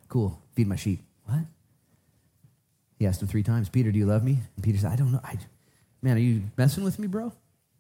Cool. 0.09 0.41
Feed 0.55 0.69
my 0.69 0.77
sheep. 0.77 1.01
What? 1.27 1.41
He 2.99 3.07
asked 3.07 3.21
him 3.21 3.29
three 3.29 3.43
times, 3.43 3.69
Peter, 3.69 3.93
do 3.93 3.99
you 3.99 4.07
love 4.07 4.25
me? 4.25 4.39
And 4.57 4.65
Peter 4.65 4.79
said, 4.79 4.91
I 4.91 4.97
don't 4.97 5.13
know. 5.13 5.21
I, 5.23 5.37
man, 6.05 6.19
are 6.19 6.21
you 6.21 6.43
messing 6.57 6.85
with 6.85 6.99
me, 6.99 7.07
bro? 7.07 7.33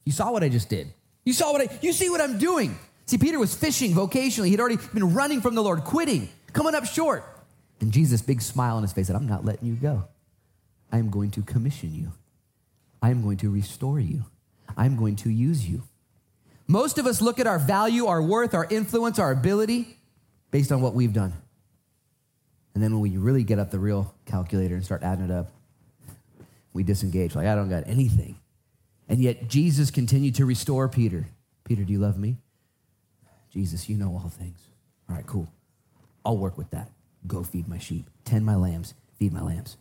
You 0.04 0.12
saw 0.12 0.32
what 0.32 0.42
I 0.42 0.48
just 0.48 0.68
did. 0.70 0.92
You 1.24 1.34
saw 1.34 1.52
what 1.52 1.60
I, 1.60 1.78
you 1.82 1.92
see 1.92 2.08
what 2.08 2.20
I'm 2.20 2.38
doing. 2.38 2.76
See, 3.06 3.18
Peter 3.18 3.38
was 3.38 3.54
fishing 3.54 3.92
vocationally. 3.92 4.48
He'd 4.48 4.60
already 4.60 4.78
been 4.94 5.12
running 5.12 5.42
from 5.42 5.54
the 5.54 5.62
Lord, 5.62 5.84
quitting, 5.84 6.30
coming 6.54 6.74
up 6.74 6.86
short. 6.86 7.24
And 7.80 7.92
Jesus, 7.92 8.22
big 8.22 8.40
smile 8.40 8.76
on 8.76 8.82
his 8.82 8.92
face, 8.92 9.08
said, 9.08 9.16
I'm 9.16 9.28
not 9.28 9.44
letting 9.44 9.68
you 9.68 9.74
go. 9.74 10.04
I 10.90 10.98
am 10.98 11.10
going 11.10 11.30
to 11.32 11.42
commission 11.42 11.94
you. 11.94 12.12
I 13.02 13.10
am 13.10 13.22
going 13.22 13.36
to 13.38 13.50
restore 13.50 14.00
you. 14.00 14.24
I'm 14.74 14.96
going 14.96 15.16
to 15.16 15.30
use 15.30 15.68
you. 15.68 15.82
Most 16.66 16.96
of 16.96 17.06
us 17.06 17.20
look 17.20 17.38
at 17.38 17.46
our 17.46 17.58
value, 17.58 18.06
our 18.06 18.22
worth, 18.22 18.54
our 18.54 18.66
influence, 18.70 19.18
our 19.18 19.32
ability 19.32 19.98
based 20.50 20.72
on 20.72 20.80
what 20.80 20.94
we've 20.94 21.12
done. 21.12 21.34
And 22.74 22.82
then 22.82 22.92
when 22.92 23.00
we 23.00 23.18
really 23.18 23.44
get 23.44 23.58
up 23.58 23.70
the 23.70 23.78
real 23.78 24.14
calculator 24.24 24.74
and 24.74 24.84
start 24.84 25.02
adding 25.02 25.26
it 25.26 25.30
up, 25.30 25.50
we 26.74 26.82
disengage. 26.82 27.34
Like, 27.34 27.46
I 27.46 27.54
don't 27.54 27.70
got 27.70 27.84
anything. 27.86 28.36
And 29.08 29.20
yet 29.20 29.48
Jesus 29.48 29.90
continued 29.90 30.34
to 30.34 30.44
restore 30.44 30.88
Peter. 30.88 31.26
Peter, 31.64 31.84
do 31.84 31.92
you 31.92 31.98
love 31.98 32.18
me? 32.18 32.36
Jesus, 33.50 33.88
you 33.88 33.96
know 33.96 34.20
all 34.22 34.28
things. 34.28 34.58
All 35.08 35.16
right, 35.16 35.26
cool. 35.26 35.48
I'll 36.24 36.36
work 36.36 36.58
with 36.58 36.70
that. 36.70 36.90
Go 37.26 37.42
feed 37.42 37.68
my 37.68 37.78
sheep, 37.78 38.10
tend 38.24 38.44
my 38.44 38.56
lambs, 38.56 38.92
feed 39.18 39.32
my 39.32 39.40
lambs. 39.40 39.78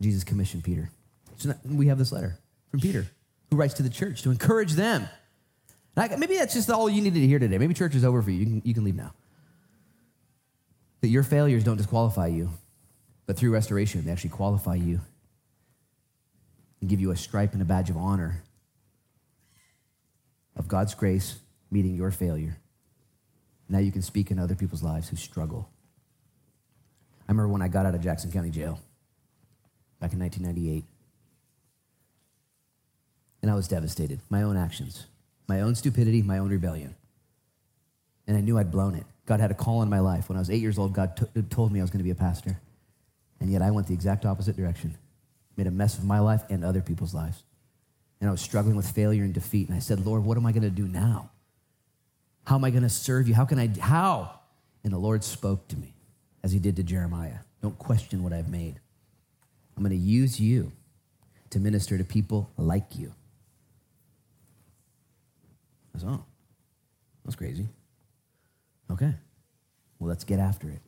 Jesus 0.00 0.24
commissioned 0.24 0.64
Peter. 0.64 0.90
So 1.36 1.54
we 1.64 1.88
have 1.88 1.98
this 1.98 2.12
letter 2.12 2.38
from 2.70 2.80
Peter 2.80 3.06
who 3.50 3.56
writes 3.56 3.74
to 3.74 3.82
the 3.82 3.90
church 3.90 4.22
to 4.22 4.30
encourage 4.30 4.72
them. 4.72 5.08
maybe 5.96 6.36
that's 6.36 6.54
just 6.54 6.70
all 6.70 6.88
you 6.88 7.02
needed 7.02 7.20
to 7.20 7.26
hear 7.26 7.38
today. 7.38 7.58
Maybe 7.58 7.74
church 7.74 7.94
is 7.94 8.04
over 8.04 8.22
for 8.22 8.30
you. 8.30 8.38
You 8.38 8.46
can, 8.46 8.62
you 8.64 8.74
can 8.74 8.84
leave 8.84 8.96
now. 8.96 9.12
That 11.00 11.08
your 11.08 11.22
failures 11.22 11.64
don't 11.64 11.76
disqualify 11.76 12.28
you, 12.28 12.50
but 13.26 13.36
through 13.36 13.50
restoration, 13.50 14.04
they 14.04 14.12
actually 14.12 14.30
qualify 14.30 14.76
you 14.76 15.00
and 16.80 16.90
give 16.90 17.00
you 17.00 17.10
a 17.10 17.16
stripe 17.16 17.52
and 17.52 17.62
a 17.62 17.64
badge 17.64 17.90
of 17.90 17.96
honor 17.96 18.42
of 20.56 20.68
God's 20.68 20.94
grace 20.94 21.36
meeting 21.70 21.94
your 21.94 22.10
failure. 22.10 22.56
Now 23.68 23.78
you 23.78 23.92
can 23.92 24.02
speak 24.02 24.30
in 24.30 24.38
other 24.38 24.54
people's 24.54 24.82
lives 24.82 25.08
who 25.08 25.16
struggle. 25.16 25.68
I 27.28 27.32
remember 27.32 27.48
when 27.48 27.62
I 27.62 27.68
got 27.68 27.86
out 27.86 27.94
of 27.94 28.00
Jackson 28.00 28.30
County 28.30 28.50
Jail 28.50 28.80
back 30.00 30.12
in 30.12 30.20
1998. 30.20 30.84
And 33.42 33.50
I 33.50 33.54
was 33.54 33.68
devastated. 33.68 34.20
My 34.30 34.42
own 34.42 34.56
actions, 34.56 35.06
my 35.48 35.60
own 35.60 35.74
stupidity, 35.74 36.22
my 36.22 36.38
own 36.38 36.50
rebellion. 36.50 36.94
And 38.26 38.36
I 38.36 38.40
knew 38.40 38.58
I'd 38.58 38.70
blown 38.70 38.94
it. 38.94 39.04
God 39.24 39.40
had 39.40 39.50
a 39.50 39.54
call 39.54 39.82
in 39.82 39.90
my 39.90 40.00
life. 40.00 40.28
When 40.28 40.36
I 40.36 40.40
was 40.40 40.50
eight 40.50 40.60
years 40.60 40.78
old, 40.78 40.92
God 40.92 41.16
t- 41.16 41.42
told 41.50 41.72
me 41.72 41.80
I 41.80 41.82
was 41.82 41.90
going 41.90 41.98
to 41.98 42.04
be 42.04 42.10
a 42.10 42.14
pastor. 42.14 42.60
And 43.40 43.50
yet 43.50 43.62
I 43.62 43.70
went 43.70 43.88
the 43.88 43.94
exact 43.94 44.24
opposite 44.24 44.56
direction, 44.56 44.96
made 45.56 45.66
a 45.66 45.70
mess 45.70 45.98
of 45.98 46.04
my 46.04 46.18
life 46.18 46.42
and 46.50 46.64
other 46.64 46.82
people's 46.82 47.14
lives. 47.14 47.42
And 48.20 48.28
I 48.28 48.30
was 48.30 48.40
struggling 48.40 48.76
with 48.76 48.88
failure 48.88 49.24
and 49.24 49.34
defeat. 49.34 49.68
And 49.68 49.76
I 49.76 49.80
said, 49.80 50.04
Lord, 50.04 50.24
what 50.24 50.36
am 50.36 50.46
I 50.46 50.52
going 50.52 50.62
to 50.62 50.70
do 50.70 50.86
now? 50.86 51.30
How 52.44 52.56
am 52.56 52.64
I 52.64 52.70
going 52.70 52.82
to 52.82 52.88
serve 52.88 53.28
you? 53.28 53.34
How 53.34 53.44
can 53.44 53.58
I, 53.58 53.68
how? 53.80 54.38
And 54.84 54.92
the 54.92 54.98
Lord 54.98 55.24
spoke 55.24 55.68
to 55.68 55.76
me 55.76 55.94
as 56.42 56.52
he 56.52 56.58
did 56.58 56.76
to 56.76 56.82
Jeremiah. 56.82 57.38
Don't 57.62 57.78
question 57.78 58.22
what 58.22 58.32
I've 58.32 58.48
made. 58.48 58.80
I'm 59.76 59.82
going 59.82 59.90
to 59.90 59.96
use 59.96 60.40
you 60.40 60.72
to 61.50 61.58
minister 61.58 61.98
to 61.98 62.04
people 62.04 62.50
like 62.56 62.96
you. 62.96 63.12
I 65.94 65.94
was, 65.94 66.04
oh, 66.04 66.24
that's 67.24 67.36
crazy. 67.36 67.66
Okay, 68.90 69.12
well, 69.98 70.08
let's 70.08 70.24
get 70.24 70.38
after 70.38 70.68
it. 70.68 70.80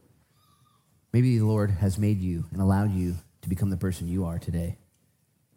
Maybe 1.12 1.38
the 1.38 1.44
Lord 1.44 1.70
has 1.70 1.98
made 1.98 2.20
you 2.20 2.44
and 2.52 2.60
allowed 2.60 2.92
you 2.92 3.16
to 3.48 3.54
become 3.54 3.70
the 3.70 3.76
person 3.76 4.08
you 4.08 4.26
are 4.26 4.38
today 4.38 4.76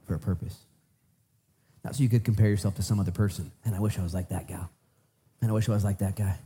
for 0.06 0.16
a 0.16 0.20
purpose. 0.20 0.58
Not 1.84 1.96
so 1.96 2.04
you 2.04 2.10
could 2.10 2.24
compare 2.24 2.48
yourself 2.48 2.76
to 2.76 2.84
some 2.84 3.00
other 3.00 3.12
person. 3.12 3.52
And 3.66 3.76
I 3.76 3.80
wish 3.80 4.00
I 4.00 4.04
was 4.04 4.14
like 4.14 4.30
that 4.30 4.48
gal. 4.48 4.70
Man, 5.42 5.50
I 5.50 5.54
wish 5.54 5.68
I 5.68 5.74
was 5.74 5.84
like 5.84 5.98
that 6.00 6.16
guy. 6.16 6.38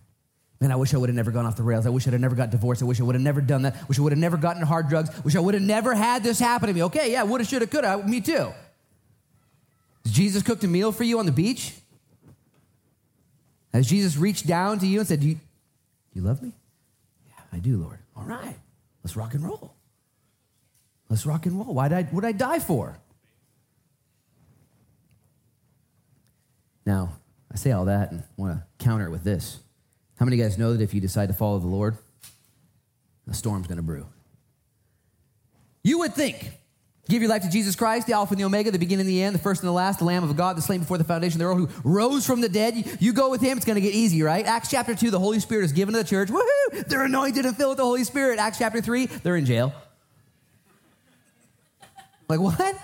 Man, 0.61 0.71
I 0.71 0.77
wish 0.77 0.93
I 0.93 0.97
would 0.97 1.09
have 1.09 1.15
never 1.15 1.31
gone 1.31 1.45
off 1.45 1.57
the 1.57 1.63
rails. 1.63 1.85
I 1.85 1.89
wish 1.89 2.07
I'd 2.07 2.13
have 2.13 2.21
never 2.21 2.35
got 2.35 2.49
divorced. 2.49 2.81
I 2.81 2.85
wish 2.85 3.01
I 3.01 3.03
would 3.03 3.15
have 3.15 3.21
never 3.21 3.41
done 3.41 3.63
that. 3.63 3.75
I 3.75 3.85
wish 3.87 3.99
I 3.99 4.01
would 4.01 4.13
have 4.13 4.19
never 4.19 4.37
gotten 4.37 4.61
hard 4.61 4.87
drugs. 4.87 5.09
I 5.09 5.19
wish 5.19 5.35
I 5.35 5.39
would 5.41 5.53
have 5.53 5.63
never 5.63 5.93
had 5.93 6.23
this 6.23 6.39
happen 6.39 6.69
to 6.69 6.73
me. 6.73 6.83
Okay, 6.83 7.11
yeah, 7.11 7.23
woulda, 7.23 7.43
shoulda, 7.43 7.67
coulda. 7.67 8.01
Me 8.07 8.21
too. 8.21 8.53
Jesus 10.07 10.41
cooked 10.43 10.63
a 10.63 10.67
meal 10.67 10.93
for 10.93 11.03
you 11.03 11.19
on 11.19 11.25
the 11.25 11.31
beach? 11.31 11.73
Has 13.73 13.87
Jesus 13.87 14.15
reached 14.15 14.47
down 14.47 14.79
to 14.79 14.87
you 14.87 14.99
and 14.99 15.07
said, 15.07 15.19
Do 15.19 15.27
you, 15.27 15.35
do 15.35 15.41
you 16.13 16.21
love 16.21 16.41
me? 16.41 16.53
Yeah, 17.27 17.43
I 17.51 17.57
do, 17.57 17.77
Lord. 17.77 17.99
All 18.15 18.23
right, 18.23 18.55
let's 19.03 19.17
rock 19.17 19.33
and 19.33 19.43
roll. 19.43 19.74
Let's 21.09 21.25
rock 21.25 21.45
and 21.45 21.57
roll. 21.57 21.73
Why 21.73 21.87
did 21.87 21.97
I, 21.97 22.03
what 22.03 22.21
did 22.21 22.27
I 22.27 22.31
die 22.31 22.59
for? 22.59 22.97
Now, 26.85 27.17
I 27.51 27.57
say 27.57 27.71
all 27.71 27.85
that 27.85 28.11
and 28.11 28.23
want 28.37 28.53
to 28.53 28.63
counter 28.83 29.07
it 29.07 29.11
with 29.11 29.23
this. 29.23 29.59
How 30.17 30.25
many 30.25 30.35
of 30.35 30.39
you 30.39 30.45
guys 30.45 30.57
know 30.57 30.73
that 30.73 30.81
if 30.81 30.93
you 30.93 31.01
decide 31.01 31.27
to 31.27 31.33
follow 31.33 31.59
the 31.59 31.67
Lord, 31.67 31.97
a 33.29 33.33
storm's 33.33 33.67
going 33.67 33.77
to 33.77 33.83
brew? 33.83 34.05
You 35.83 35.99
would 35.99 36.13
think. 36.13 36.51
Give 37.07 37.21
your 37.21 37.29
life 37.29 37.43
to 37.43 37.49
Jesus 37.49 37.75
Christ, 37.75 38.07
the 38.07 38.13
Alpha 38.13 38.33
and 38.33 38.39
the 38.39 38.45
Omega, 38.45 38.71
the 38.71 38.79
beginning 38.79 39.05
and 39.05 39.09
the 39.09 39.21
end, 39.21 39.35
the 39.35 39.39
first 39.39 39.61
and 39.61 39.67
the 39.67 39.73
last, 39.73 39.99
the 39.99 40.05
Lamb 40.05 40.23
of 40.23 40.35
God, 40.35 40.57
the 40.57 40.61
slain 40.61 40.79
before 40.79 40.97
the 40.97 41.03
foundation 41.03 41.39
of 41.39 41.47
the 41.47 41.53
world, 41.53 41.69
who 41.69 41.89
rose 41.89 42.25
from 42.25 42.41
the 42.41 42.49
dead. 42.49 42.75
You, 42.75 42.83
you 42.99 43.13
go 43.13 43.29
with 43.29 43.41
him, 43.41 43.57
it's 43.57 43.65
going 43.65 43.75
to 43.75 43.81
get 43.81 43.93
easy, 43.93 44.23
right? 44.23 44.43
Acts 44.43 44.71
chapter 44.71 44.95
2, 44.95 45.11
the 45.11 45.19
Holy 45.19 45.39
Spirit 45.39 45.65
is 45.65 45.71
given 45.71 45.93
to 45.93 45.99
the 45.99 46.07
church. 46.07 46.29
Woohoo! 46.29 46.87
They're 46.87 47.03
anointed 47.03 47.45
and 47.45 47.55
filled 47.55 47.71
with 47.71 47.77
the 47.77 47.83
Holy 47.83 48.03
Spirit. 48.05 48.39
Acts 48.39 48.57
chapter 48.57 48.81
3, 48.81 49.05
they're 49.05 49.35
in 49.35 49.45
jail. 49.45 49.71
Like, 52.27 52.39
what? 52.39 52.75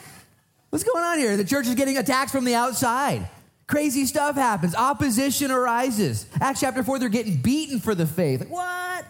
What's 0.70 0.84
going 0.84 1.04
on 1.04 1.18
here? 1.18 1.36
The 1.38 1.46
church 1.46 1.68
is 1.68 1.76
getting 1.76 1.98
attacked 1.98 2.32
from 2.32 2.46
the 2.46 2.56
outside. 2.56 3.28
Crazy 3.68 4.06
stuff 4.06 4.36
happens. 4.36 4.76
Opposition 4.76 5.52
arises. 5.52 6.26
Acts 6.40 6.60
chapter 6.60 6.84
4, 6.84 7.00
they're 7.00 7.10
getting 7.10 7.38
beaten 7.38 7.80
for 7.80 7.96
the 7.96 8.06
faith. 8.06 8.42
Like, 8.42 8.50
what? 8.50 9.06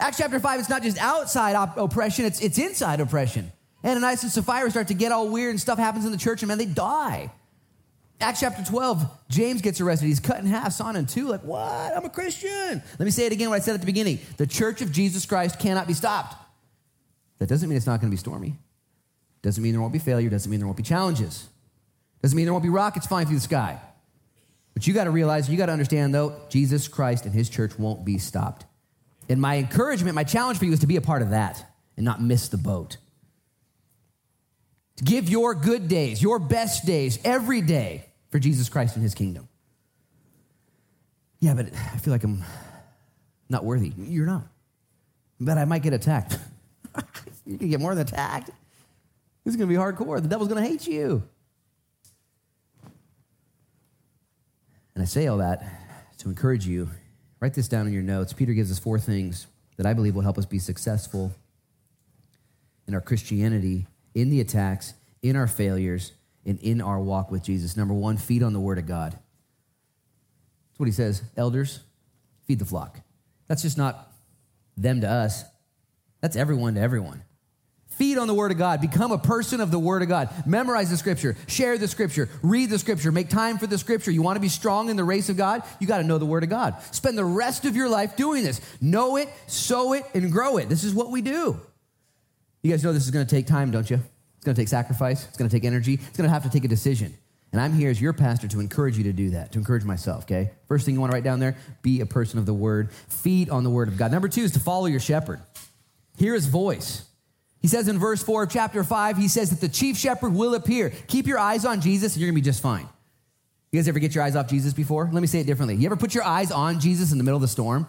Acts 0.00 0.16
chapter 0.18 0.40
5, 0.40 0.60
it's 0.60 0.68
not 0.68 0.82
just 0.82 0.98
outside 0.98 1.54
op- 1.54 1.76
oppression, 1.76 2.24
it's, 2.24 2.40
it's 2.40 2.58
inside 2.58 3.00
oppression. 3.00 3.52
Ananias 3.84 4.22
and 4.22 4.32
Sapphira 4.32 4.70
start 4.70 4.88
to 4.88 4.94
get 4.94 5.12
all 5.12 5.28
weird 5.28 5.50
and 5.50 5.60
stuff 5.60 5.78
happens 5.78 6.04
in 6.04 6.12
the 6.12 6.18
church, 6.18 6.42
and 6.42 6.48
man, 6.48 6.58
they 6.58 6.66
die. 6.66 7.30
Acts 8.20 8.40
chapter 8.40 8.64
12, 8.64 9.04
James 9.28 9.62
gets 9.62 9.80
arrested. 9.80 10.06
He's 10.06 10.20
cut 10.20 10.38
in 10.38 10.46
half, 10.46 10.72
sawn 10.72 10.96
in 10.96 11.06
two. 11.06 11.28
Like, 11.28 11.42
what? 11.42 11.96
I'm 11.96 12.04
a 12.04 12.10
Christian. 12.10 12.82
Let 12.98 13.04
me 13.04 13.10
say 13.10 13.26
it 13.26 13.32
again 13.32 13.50
what 13.50 13.56
I 13.56 13.58
said 13.58 13.74
at 13.74 13.80
the 13.80 13.86
beginning. 13.86 14.20
The 14.36 14.46
church 14.46 14.80
of 14.80 14.92
Jesus 14.92 15.26
Christ 15.26 15.58
cannot 15.58 15.86
be 15.86 15.94
stopped. 15.94 16.36
That 17.40 17.48
doesn't 17.48 17.68
mean 17.68 17.76
it's 17.76 17.86
not 17.86 18.00
going 18.00 18.10
to 18.10 18.14
be 18.14 18.18
stormy. 18.18 18.56
Doesn't 19.42 19.62
mean 19.62 19.72
there 19.72 19.80
won't 19.80 19.92
be 19.92 19.98
failure. 19.98 20.30
Doesn't 20.30 20.50
mean 20.50 20.60
there 20.60 20.66
won't 20.66 20.76
be 20.76 20.82
challenges. 20.82 21.48
Doesn't 22.22 22.36
mean 22.36 22.46
there 22.46 22.52
won't 22.52 22.62
be 22.62 22.70
rockets 22.70 23.06
flying 23.06 23.26
through 23.26 23.36
the 23.36 23.42
sky. 23.42 23.80
But 24.74 24.86
you 24.86 24.94
got 24.94 25.04
to 25.04 25.10
realize, 25.10 25.50
you 25.50 25.58
got 25.58 25.66
to 25.66 25.72
understand, 25.72 26.14
though, 26.14 26.40
Jesus 26.48 26.88
Christ 26.88 27.26
and 27.26 27.34
his 27.34 27.50
church 27.50 27.78
won't 27.78 28.04
be 28.04 28.18
stopped. 28.18 28.64
And 29.28 29.40
my 29.40 29.58
encouragement, 29.58 30.14
my 30.14 30.24
challenge 30.24 30.58
for 30.58 30.64
you 30.64 30.72
is 30.72 30.80
to 30.80 30.86
be 30.86 30.96
a 30.96 31.00
part 31.00 31.22
of 31.22 31.30
that 31.30 31.64
and 31.96 32.04
not 32.04 32.22
miss 32.22 32.48
the 32.48 32.56
boat. 32.56 32.96
To 34.96 35.04
give 35.04 35.28
your 35.28 35.54
good 35.54 35.88
days, 35.88 36.22
your 36.22 36.38
best 36.38 36.86
days, 36.86 37.18
every 37.24 37.60
day 37.60 38.06
for 38.30 38.38
Jesus 38.38 38.68
Christ 38.68 38.94
and 38.96 39.02
his 39.02 39.14
kingdom. 39.14 39.48
Yeah, 41.40 41.54
but 41.54 41.66
I 41.66 41.98
feel 41.98 42.12
like 42.12 42.24
I'm 42.24 42.44
not 43.48 43.64
worthy. 43.64 43.92
You're 43.96 44.26
not. 44.26 44.44
But 45.40 45.58
I 45.58 45.64
might 45.64 45.82
get 45.82 45.92
attacked. 45.92 46.38
you 47.46 47.58
can 47.58 47.68
get 47.68 47.80
more 47.80 47.94
than 47.94 48.06
attacked. 48.06 48.50
This 49.44 49.54
is 49.54 49.56
going 49.56 49.68
to 49.68 49.74
be 49.74 49.80
hardcore. 49.80 50.22
The 50.22 50.28
devil's 50.28 50.48
going 50.48 50.62
to 50.62 50.68
hate 50.68 50.86
you. 50.86 51.22
And 54.94 55.02
I 55.02 55.06
say 55.06 55.26
all 55.26 55.38
that 55.38 55.64
to 56.18 56.28
encourage 56.28 56.66
you. 56.66 56.88
Write 57.40 57.54
this 57.54 57.66
down 57.66 57.86
in 57.86 57.92
your 57.92 58.02
notes. 58.02 58.32
Peter 58.32 58.52
gives 58.52 58.70
us 58.70 58.78
four 58.78 58.98
things 58.98 59.46
that 59.76 59.86
I 59.86 59.94
believe 59.94 60.14
will 60.14 60.22
help 60.22 60.38
us 60.38 60.46
be 60.46 60.58
successful 60.58 61.34
in 62.86 62.94
our 62.94 63.00
Christianity, 63.00 63.86
in 64.14 64.30
the 64.30 64.40
attacks, 64.40 64.94
in 65.22 65.34
our 65.34 65.46
failures, 65.46 66.12
and 66.44 66.58
in 66.60 66.80
our 66.80 67.00
walk 67.00 67.30
with 67.30 67.42
Jesus. 67.42 67.76
Number 67.76 67.94
one, 67.94 68.16
feed 68.16 68.42
on 68.42 68.52
the 68.52 68.60
word 68.60 68.78
of 68.78 68.86
God. 68.86 69.12
That's 69.12 70.78
what 70.78 70.86
he 70.86 70.92
says. 70.92 71.22
Elders, 71.36 71.80
feed 72.46 72.58
the 72.58 72.64
flock. 72.64 73.00
That's 73.48 73.62
just 73.62 73.78
not 73.78 74.12
them 74.76 75.00
to 75.00 75.08
us, 75.08 75.44
that's 76.20 76.36
everyone 76.36 76.74
to 76.74 76.80
everyone. 76.80 77.22
Feed 78.02 78.18
on 78.18 78.26
the 78.26 78.34
Word 78.34 78.50
of 78.50 78.58
God. 78.58 78.80
Become 78.80 79.12
a 79.12 79.18
person 79.18 79.60
of 79.60 79.70
the 79.70 79.78
Word 79.78 80.02
of 80.02 80.08
God. 80.08 80.28
Memorize 80.44 80.90
the 80.90 80.96
Scripture. 80.96 81.36
Share 81.46 81.78
the 81.78 81.86
Scripture. 81.86 82.28
Read 82.42 82.68
the 82.68 82.80
Scripture. 82.80 83.12
Make 83.12 83.28
time 83.28 83.58
for 83.58 83.68
the 83.68 83.78
Scripture. 83.78 84.10
You 84.10 84.22
want 84.22 84.34
to 84.34 84.40
be 84.40 84.48
strong 84.48 84.90
in 84.90 84.96
the 84.96 85.04
race 85.04 85.28
of 85.28 85.36
God? 85.36 85.62
You 85.78 85.86
got 85.86 85.98
to 85.98 86.02
know 86.02 86.18
the 86.18 86.26
Word 86.26 86.42
of 86.42 86.48
God. 86.48 86.74
Spend 86.90 87.16
the 87.16 87.24
rest 87.24 87.64
of 87.64 87.76
your 87.76 87.88
life 87.88 88.16
doing 88.16 88.42
this. 88.42 88.60
Know 88.80 89.18
it, 89.18 89.28
sow 89.46 89.92
it, 89.92 90.04
and 90.14 90.32
grow 90.32 90.56
it. 90.56 90.68
This 90.68 90.82
is 90.82 90.92
what 90.92 91.12
we 91.12 91.22
do. 91.22 91.60
You 92.64 92.72
guys 92.72 92.82
know 92.82 92.92
this 92.92 93.04
is 93.04 93.12
going 93.12 93.24
to 93.24 93.32
take 93.32 93.46
time, 93.46 93.70
don't 93.70 93.88
you? 93.88 94.00
It's 94.34 94.44
going 94.44 94.56
to 94.56 94.60
take 94.60 94.66
sacrifice. 94.66 95.24
It's 95.28 95.36
going 95.36 95.48
to 95.48 95.56
take 95.56 95.64
energy. 95.64 95.94
It's 95.94 96.16
going 96.16 96.28
to 96.28 96.34
have 96.34 96.42
to 96.42 96.50
take 96.50 96.64
a 96.64 96.68
decision. 96.68 97.16
And 97.52 97.60
I'm 97.60 97.72
here 97.72 97.88
as 97.88 98.00
your 98.00 98.14
pastor 98.14 98.48
to 98.48 98.58
encourage 98.58 98.98
you 98.98 99.04
to 99.04 99.12
do 99.12 99.30
that, 99.30 99.52
to 99.52 99.60
encourage 99.60 99.84
myself, 99.84 100.24
okay? 100.24 100.50
First 100.66 100.86
thing 100.86 100.96
you 100.96 101.00
want 101.00 101.12
to 101.12 101.14
write 101.14 101.22
down 101.22 101.38
there 101.38 101.56
be 101.82 102.00
a 102.00 102.06
person 102.06 102.40
of 102.40 102.46
the 102.46 102.54
Word. 102.54 102.90
Feed 103.06 103.48
on 103.48 103.62
the 103.62 103.70
Word 103.70 103.86
of 103.86 103.96
God. 103.96 104.10
Number 104.10 104.28
two 104.28 104.42
is 104.42 104.50
to 104.54 104.58
follow 104.58 104.86
your 104.86 104.98
shepherd. 104.98 105.40
Hear 106.16 106.34
his 106.34 106.46
voice. 106.46 107.04
He 107.62 107.68
says 107.68 107.86
in 107.86 107.98
verse 107.98 108.22
4 108.22 108.42
of 108.42 108.50
chapter 108.50 108.82
5, 108.82 109.16
he 109.16 109.28
says 109.28 109.50
that 109.50 109.60
the 109.60 109.68
chief 109.68 109.96
shepherd 109.96 110.34
will 110.34 110.54
appear. 110.54 110.92
Keep 111.06 111.28
your 111.28 111.38
eyes 111.38 111.64
on 111.64 111.80
Jesus 111.80 112.14
and 112.14 112.20
you're 112.20 112.26
going 112.26 112.34
to 112.34 112.42
be 112.42 112.44
just 112.44 112.60
fine. 112.60 112.88
You 113.70 113.78
guys 113.78 113.88
ever 113.88 114.00
get 114.00 114.14
your 114.14 114.24
eyes 114.24 114.36
off 114.36 114.48
Jesus 114.48 114.74
before? 114.74 115.08
Let 115.10 115.20
me 115.20 115.28
say 115.28 115.40
it 115.40 115.46
differently. 115.46 115.76
You 115.76 115.86
ever 115.86 115.96
put 115.96 116.14
your 116.14 116.24
eyes 116.24 116.50
on 116.50 116.80
Jesus 116.80 117.12
in 117.12 117.18
the 117.18 117.24
middle 117.24 117.36
of 117.36 117.42
the 117.42 117.48
storm? 117.48 117.88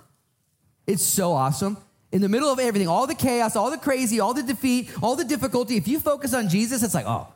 It's 0.85 1.03
so 1.03 1.33
awesome. 1.33 1.77
In 2.11 2.21
the 2.21 2.29
middle 2.29 2.49
of 2.49 2.59
everything, 2.59 2.87
all 2.87 3.07
the 3.07 3.15
chaos, 3.15 3.55
all 3.55 3.71
the 3.71 3.77
crazy, 3.77 4.19
all 4.19 4.35
the 4.35 4.43
defeat, 4.43 4.91
all 5.01 5.15
the 5.15 5.25
difficulty, 5.25 5.75
if 5.75 5.87
you 5.87 5.99
focus 5.99 6.33
on 6.33 6.47
Jesus, 6.47 6.83
it's 6.83 6.93
like, 6.93 7.07
oh, 7.07 7.27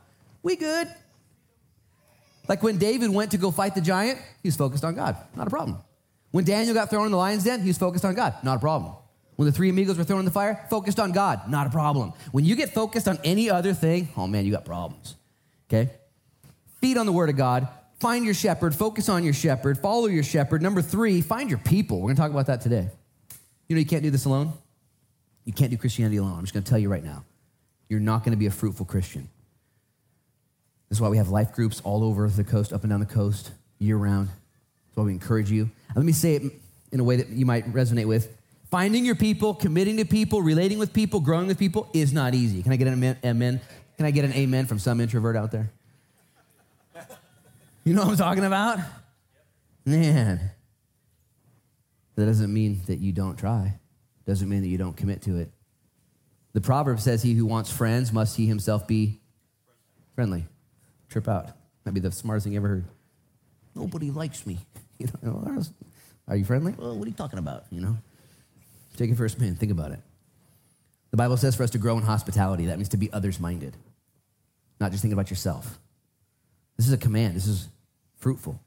we 0.42 0.54
good. 0.54 0.88
Like 2.48 2.62
when 2.62 2.78
David 2.78 3.10
went 3.10 3.32
to 3.32 3.36
go 3.36 3.50
fight 3.50 3.74
the 3.74 3.80
giant, 3.80 4.18
he 4.42 4.48
was 4.48 4.56
focused 4.56 4.84
on 4.84 4.94
God. 4.94 5.16
Not 5.34 5.48
a 5.48 5.50
problem. 5.50 5.78
When 6.30 6.44
Daniel 6.44 6.72
got 6.72 6.88
thrown 6.88 7.06
in 7.06 7.12
the 7.12 7.18
lion's 7.18 7.44
den, 7.44 7.60
he 7.60 7.68
was 7.68 7.78
focused 7.78 8.04
on 8.04 8.14
God. 8.14 8.34
Not 8.42 8.58
a 8.58 8.60
problem. 8.60 8.94
When 9.38 9.46
the 9.46 9.52
three 9.52 9.70
amigos 9.70 9.96
were 9.96 10.02
thrown 10.02 10.18
in 10.18 10.24
the 10.24 10.32
fire, 10.32 10.66
focused 10.68 10.98
on 10.98 11.12
God, 11.12 11.48
not 11.48 11.68
a 11.68 11.70
problem. 11.70 12.12
When 12.32 12.44
you 12.44 12.56
get 12.56 12.74
focused 12.74 13.06
on 13.06 13.20
any 13.22 13.48
other 13.48 13.72
thing, 13.72 14.08
oh 14.16 14.26
man, 14.26 14.44
you 14.44 14.50
got 14.50 14.64
problems. 14.64 15.14
Okay? 15.68 15.92
Feed 16.80 16.96
on 16.96 17.06
the 17.06 17.12
word 17.12 17.30
of 17.30 17.36
God. 17.36 17.68
Find 18.00 18.24
your 18.24 18.34
shepherd. 18.34 18.74
Focus 18.74 19.08
on 19.08 19.22
your 19.22 19.32
shepherd. 19.32 19.78
Follow 19.78 20.06
your 20.06 20.24
shepherd. 20.24 20.60
Number 20.60 20.82
three, 20.82 21.20
find 21.20 21.48
your 21.48 21.60
people. 21.60 22.00
We're 22.00 22.08
to 22.16 22.20
talk 22.20 22.32
about 22.32 22.46
that 22.46 22.62
today. 22.62 22.88
You 23.68 23.76
know, 23.76 23.78
you 23.78 23.86
can't 23.86 24.02
do 24.02 24.10
this 24.10 24.24
alone. 24.24 24.54
You 25.44 25.52
can't 25.52 25.70
do 25.70 25.76
Christianity 25.76 26.16
alone. 26.16 26.36
I'm 26.36 26.44
just 26.44 26.54
to 26.54 26.60
tell 26.60 26.80
you 26.80 26.88
right 26.88 27.04
now. 27.04 27.24
You're 27.88 28.00
not 28.00 28.24
to 28.32 28.36
be 28.36 28.46
a 28.46 28.50
fruitful 28.50 28.86
Christian. 28.86 29.28
This 30.88 30.98
is 30.98 31.00
why 31.00 31.10
we 31.10 31.16
have 31.18 31.28
life 31.28 31.52
groups 31.52 31.80
all 31.84 32.02
over 32.02 32.28
the 32.28 32.42
coast, 32.42 32.72
up 32.72 32.82
and 32.82 32.90
down 32.90 32.98
the 32.98 33.06
coast, 33.06 33.52
year 33.78 33.96
round. 33.96 34.30
That's 34.30 34.96
why 34.96 35.04
we 35.04 35.12
encourage 35.12 35.48
you. 35.48 35.70
Let 35.94 36.04
me 36.04 36.10
say 36.10 36.34
it 36.34 36.42
in 36.90 36.98
a 36.98 37.04
way 37.04 37.14
that 37.14 37.28
you 37.28 37.46
might 37.46 37.72
resonate 37.72 38.06
with. 38.06 38.36
Finding 38.70 39.04
your 39.04 39.14
people, 39.14 39.54
committing 39.54 39.96
to 39.96 40.04
people, 40.04 40.42
relating 40.42 40.78
with 40.78 40.92
people, 40.92 41.20
growing 41.20 41.46
with 41.46 41.58
people 41.58 41.88
is 41.94 42.12
not 42.12 42.34
easy. 42.34 42.62
Can 42.62 42.72
I 42.72 42.76
get 42.76 42.88
an 42.88 43.16
amen? 43.24 43.60
Can 43.96 44.06
I 44.06 44.10
get 44.10 44.24
an 44.24 44.32
amen 44.34 44.66
from 44.66 44.78
some 44.78 45.00
introvert 45.00 45.36
out 45.36 45.50
there? 45.50 45.70
You 47.84 47.94
know 47.94 48.02
what 48.02 48.10
I'm 48.10 48.16
talking 48.16 48.44
about? 48.44 48.80
Man. 49.86 50.50
That 52.16 52.26
doesn't 52.26 52.52
mean 52.52 52.82
that 52.86 52.98
you 52.98 53.12
don't 53.12 53.38
try. 53.38 53.78
Doesn't 54.26 54.48
mean 54.48 54.60
that 54.60 54.68
you 54.68 54.76
don't 54.76 54.96
commit 54.96 55.22
to 55.22 55.38
it. 55.38 55.50
The 56.52 56.60
proverb 56.60 57.00
says, 57.00 57.22
He 57.22 57.32
who 57.32 57.46
wants 57.46 57.72
friends 57.72 58.12
must 58.12 58.36
he 58.36 58.46
himself 58.46 58.86
be 58.86 59.20
friendly. 60.14 60.46
Trip 61.08 61.28
out. 61.28 61.52
That'd 61.84 61.94
be 61.94 62.00
the 62.00 62.12
smartest 62.12 62.44
thing 62.44 62.52
you 62.52 62.58
ever 62.58 62.68
heard. 62.68 62.84
Nobody 63.74 64.10
likes 64.10 64.46
me. 64.46 64.58
You 65.00 65.06
know, 65.22 65.64
are 66.26 66.34
you 66.34 66.44
friendly? 66.44 66.74
Well, 66.76 66.96
what 66.96 67.06
are 67.06 67.08
you 67.08 67.14
talking 67.14 67.38
about? 67.38 67.66
You 67.70 67.80
know? 67.80 67.98
Take 68.98 69.12
it 69.12 69.20
a 69.20 69.28
spin. 69.28 69.54
Think 69.54 69.70
about 69.70 69.92
it. 69.92 70.00
The 71.12 71.16
Bible 71.16 71.36
says 71.36 71.54
for 71.54 71.62
us 71.62 71.70
to 71.70 71.78
grow 71.78 71.96
in 71.96 72.02
hospitality. 72.02 72.66
That 72.66 72.78
means 72.78 72.88
to 72.90 72.96
be 72.96 73.12
others 73.12 73.38
minded, 73.38 73.76
not 74.80 74.90
just 74.90 75.02
thinking 75.02 75.12
about 75.12 75.30
yourself. 75.30 75.78
This 76.76 76.88
is 76.88 76.92
a 76.92 76.98
command. 76.98 77.36
This 77.36 77.46
is 77.46 77.68
fruitful. 78.16 78.60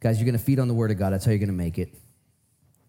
Guys, 0.00 0.18
you're 0.18 0.24
going 0.24 0.38
to 0.38 0.44
feed 0.44 0.58
on 0.58 0.68
the 0.68 0.74
word 0.74 0.90
of 0.90 0.98
God. 0.98 1.12
That's 1.12 1.26
how 1.26 1.32
you're 1.32 1.38
going 1.38 1.48
to 1.48 1.54
make 1.54 1.78
it. 1.78 1.88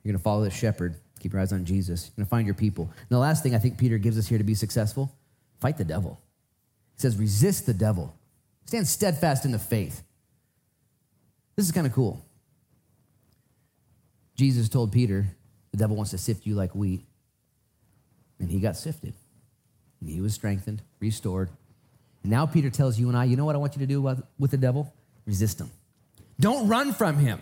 You're 0.04 0.14
going 0.14 0.18
to 0.18 0.24
follow 0.24 0.46
the 0.46 0.50
shepherd. 0.50 0.96
Keep 1.20 1.34
your 1.34 1.42
eyes 1.42 1.52
on 1.52 1.66
Jesus. 1.66 2.06
You're 2.06 2.24
going 2.24 2.26
to 2.26 2.30
find 2.30 2.46
your 2.46 2.56
people. 2.56 2.86
And 2.86 3.10
the 3.10 3.20
last 3.20 3.44
thing 3.44 3.54
I 3.54 3.60
think 3.60 3.78
Peter 3.78 3.98
gives 3.98 4.18
us 4.18 4.28
here 4.28 4.38
to 4.38 4.44
be 4.44 4.56
successful 4.56 5.12
fight 5.60 5.78
the 5.78 5.84
devil. 5.84 6.22
He 6.96 7.02
says, 7.02 7.18
resist 7.18 7.66
the 7.66 7.74
devil, 7.74 8.16
stand 8.66 8.88
steadfast 8.88 9.44
in 9.44 9.52
the 9.52 9.60
faith. 9.60 10.04
This 11.56 11.66
is 11.66 11.72
kind 11.72 11.88
of 11.88 11.94
cool. 11.94 12.24
Jesus 14.36 14.70
told 14.70 14.92
Peter, 14.92 15.26
the 15.78 15.84
devil 15.84 15.96
wants 15.96 16.12
to 16.12 16.18
sift 16.18 16.46
you 16.46 16.56
like 16.56 16.74
wheat. 16.74 17.06
And 18.40 18.50
he 18.50 18.60
got 18.60 18.76
sifted. 18.76 19.14
And 20.02 20.10
he 20.10 20.22
was 20.22 20.34
strengthened, 20.34 20.82
restored. 21.00 21.50
And 22.24 22.32
now 22.32 22.46
Peter 22.46 22.70
tells 22.70 23.00
you 23.00 23.10
and 23.10 23.18
I, 23.18 23.26
you 23.26 23.38
know 23.38 23.46
what 23.46 23.56
I 23.56 23.60
want 23.60 23.76
you 23.76 23.80
to 23.80 23.86
do 23.86 24.02
with 24.40 24.52
the 24.52 24.58
devil? 24.58 24.92
Resist 25.26 25.62
him. 25.62 25.70
Don't 26.40 26.68
run 26.68 26.94
from 26.94 27.18
him. 27.18 27.42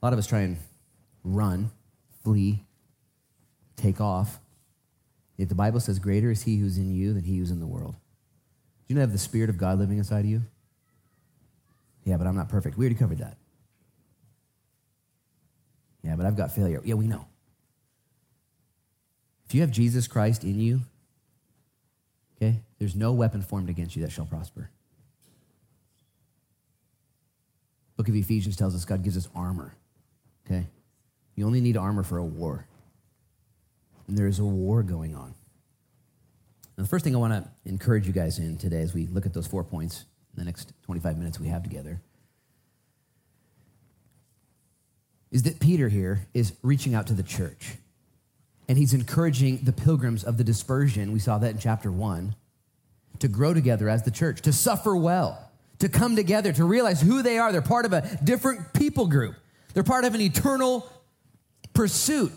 A 0.00 0.06
lot 0.06 0.12
of 0.12 0.18
us 0.18 0.26
try 0.26 0.40
and 0.40 0.58
run, 1.24 1.70
flee, 2.22 2.64
take 3.76 4.00
off. 4.00 4.38
Yet 5.36 5.48
the 5.48 5.54
Bible 5.54 5.80
says, 5.80 5.98
Greater 5.98 6.30
is 6.30 6.42
he 6.42 6.56
who's 6.56 6.78
in 6.78 6.94
you 6.94 7.12
than 7.12 7.24
he 7.24 7.38
who's 7.38 7.50
in 7.50 7.60
the 7.60 7.66
world. 7.66 7.94
Do 8.86 8.94
you 8.94 9.00
have 9.00 9.12
the 9.12 9.18
Spirit 9.18 9.50
of 9.50 9.58
God 9.58 9.78
living 9.78 9.98
inside 9.98 10.20
of 10.20 10.26
you? 10.26 10.42
Yeah, 12.04 12.16
but 12.16 12.26
I'm 12.26 12.36
not 12.36 12.48
perfect. 12.48 12.76
We 12.76 12.84
already 12.84 12.98
covered 12.98 13.18
that. 13.18 13.36
Yeah, 16.02 16.16
but 16.16 16.26
I've 16.26 16.36
got 16.36 16.52
failure. 16.52 16.80
Yeah, 16.84 16.94
we 16.94 17.06
know. 17.06 17.26
If 19.46 19.54
you 19.54 19.62
have 19.62 19.70
Jesus 19.70 20.06
Christ 20.06 20.44
in 20.44 20.60
you, 20.60 20.80
okay, 22.36 22.60
there's 22.78 22.94
no 22.94 23.12
weapon 23.12 23.42
formed 23.42 23.70
against 23.70 23.96
you 23.96 24.02
that 24.02 24.12
shall 24.12 24.26
prosper. 24.26 24.70
Book 27.96 28.08
of 28.08 28.14
Ephesians 28.14 28.56
tells 28.56 28.74
us 28.74 28.84
God 28.84 29.02
gives 29.02 29.16
us 29.16 29.28
armor. 29.34 29.74
Okay? 30.46 30.66
You 31.34 31.46
only 31.46 31.60
need 31.60 31.76
armor 31.76 32.02
for 32.02 32.18
a 32.18 32.24
war. 32.24 32.66
And 34.06 34.16
there 34.16 34.26
is 34.26 34.38
a 34.38 34.44
war 34.44 34.82
going 34.82 35.14
on. 35.14 35.34
And 36.76 36.86
the 36.86 36.88
first 36.88 37.04
thing 37.04 37.16
I 37.16 37.18
want 37.18 37.32
to 37.32 37.50
encourage 37.64 38.06
you 38.06 38.12
guys 38.12 38.38
in 38.38 38.56
today 38.56 38.82
as 38.82 38.94
we 38.94 39.06
look 39.08 39.26
at 39.26 39.34
those 39.34 39.46
four 39.46 39.64
points 39.64 40.04
in 40.34 40.38
the 40.38 40.44
next 40.44 40.72
25 40.84 41.18
minutes 41.18 41.40
we 41.40 41.48
have 41.48 41.62
together 41.62 42.00
is 45.30 45.42
that 45.44 45.60
Peter 45.60 45.88
here 45.88 46.26
is 46.34 46.52
reaching 46.62 46.94
out 46.94 47.06
to 47.08 47.14
the 47.14 47.22
church. 47.22 47.74
And 48.68 48.76
he's 48.76 48.94
encouraging 48.94 49.58
the 49.62 49.72
pilgrims 49.72 50.24
of 50.24 50.36
the 50.36 50.44
dispersion, 50.44 51.12
we 51.12 51.18
saw 51.18 51.38
that 51.38 51.52
in 51.52 51.58
chapter 51.58 51.90
one, 51.90 52.34
to 53.18 53.28
grow 53.28 53.54
together 53.54 53.88
as 53.88 54.02
the 54.02 54.10
church, 54.10 54.42
to 54.42 54.52
suffer 54.52 54.94
well, 54.96 55.50
to 55.78 55.88
come 55.88 56.16
together, 56.16 56.52
to 56.52 56.64
realize 56.64 57.00
who 57.00 57.22
they 57.22 57.38
are. 57.38 57.50
They're 57.50 57.62
part 57.62 57.86
of 57.86 57.92
a 57.92 58.18
different 58.22 58.72
people 58.74 59.06
group, 59.06 59.36
they're 59.74 59.82
part 59.82 60.04
of 60.04 60.14
an 60.14 60.20
eternal 60.20 60.90
pursuit. 61.72 62.32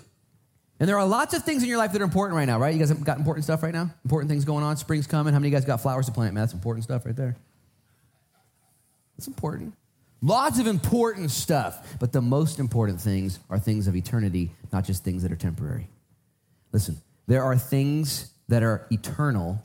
And 0.79 0.89
there 0.89 0.97
are 0.97 1.05
lots 1.05 1.35
of 1.35 1.43
things 1.43 1.61
in 1.61 1.69
your 1.69 1.77
life 1.77 1.91
that 1.91 2.01
are 2.01 2.05
important 2.05 2.35
right 2.35 2.45
now, 2.45 2.59
right? 2.59 2.73
You 2.73 2.79
guys 2.79 2.89
have 2.89 3.03
got 3.03 3.19
important 3.19 3.43
stuff 3.43 3.61
right 3.61 3.73
now? 3.73 3.91
Important 4.03 4.31
things 4.31 4.45
going 4.45 4.63
on. 4.63 4.77
Spring's 4.77 5.05
coming. 5.05 5.31
How 5.31 5.37
many 5.37 5.49
of 5.49 5.53
you 5.53 5.59
guys 5.59 5.65
got 5.67 5.79
flowers 5.79 6.07
to 6.07 6.11
plant? 6.11 6.33
Man, 6.33 6.41
that's 6.41 6.53
important 6.53 6.83
stuff 6.83 7.05
right 7.05 7.15
there. 7.15 7.37
That's 9.15 9.27
important. 9.27 9.75
Lots 10.21 10.59
of 10.59 10.67
important 10.67 11.31
stuff. 11.31 11.97
But 11.99 12.11
the 12.11 12.21
most 12.21 12.59
important 12.59 13.01
things 13.01 13.39
are 13.49 13.57
things 13.59 13.87
of 13.87 13.95
eternity, 13.95 14.51
not 14.71 14.85
just 14.85 15.03
things 15.03 15.23
that 15.23 15.31
are 15.31 15.37
temporary. 15.37 15.87
Listen, 16.71 17.01
there 17.27 17.43
are 17.43 17.57
things 17.57 18.31
that 18.47 18.63
are 18.63 18.85
eternal 18.91 19.63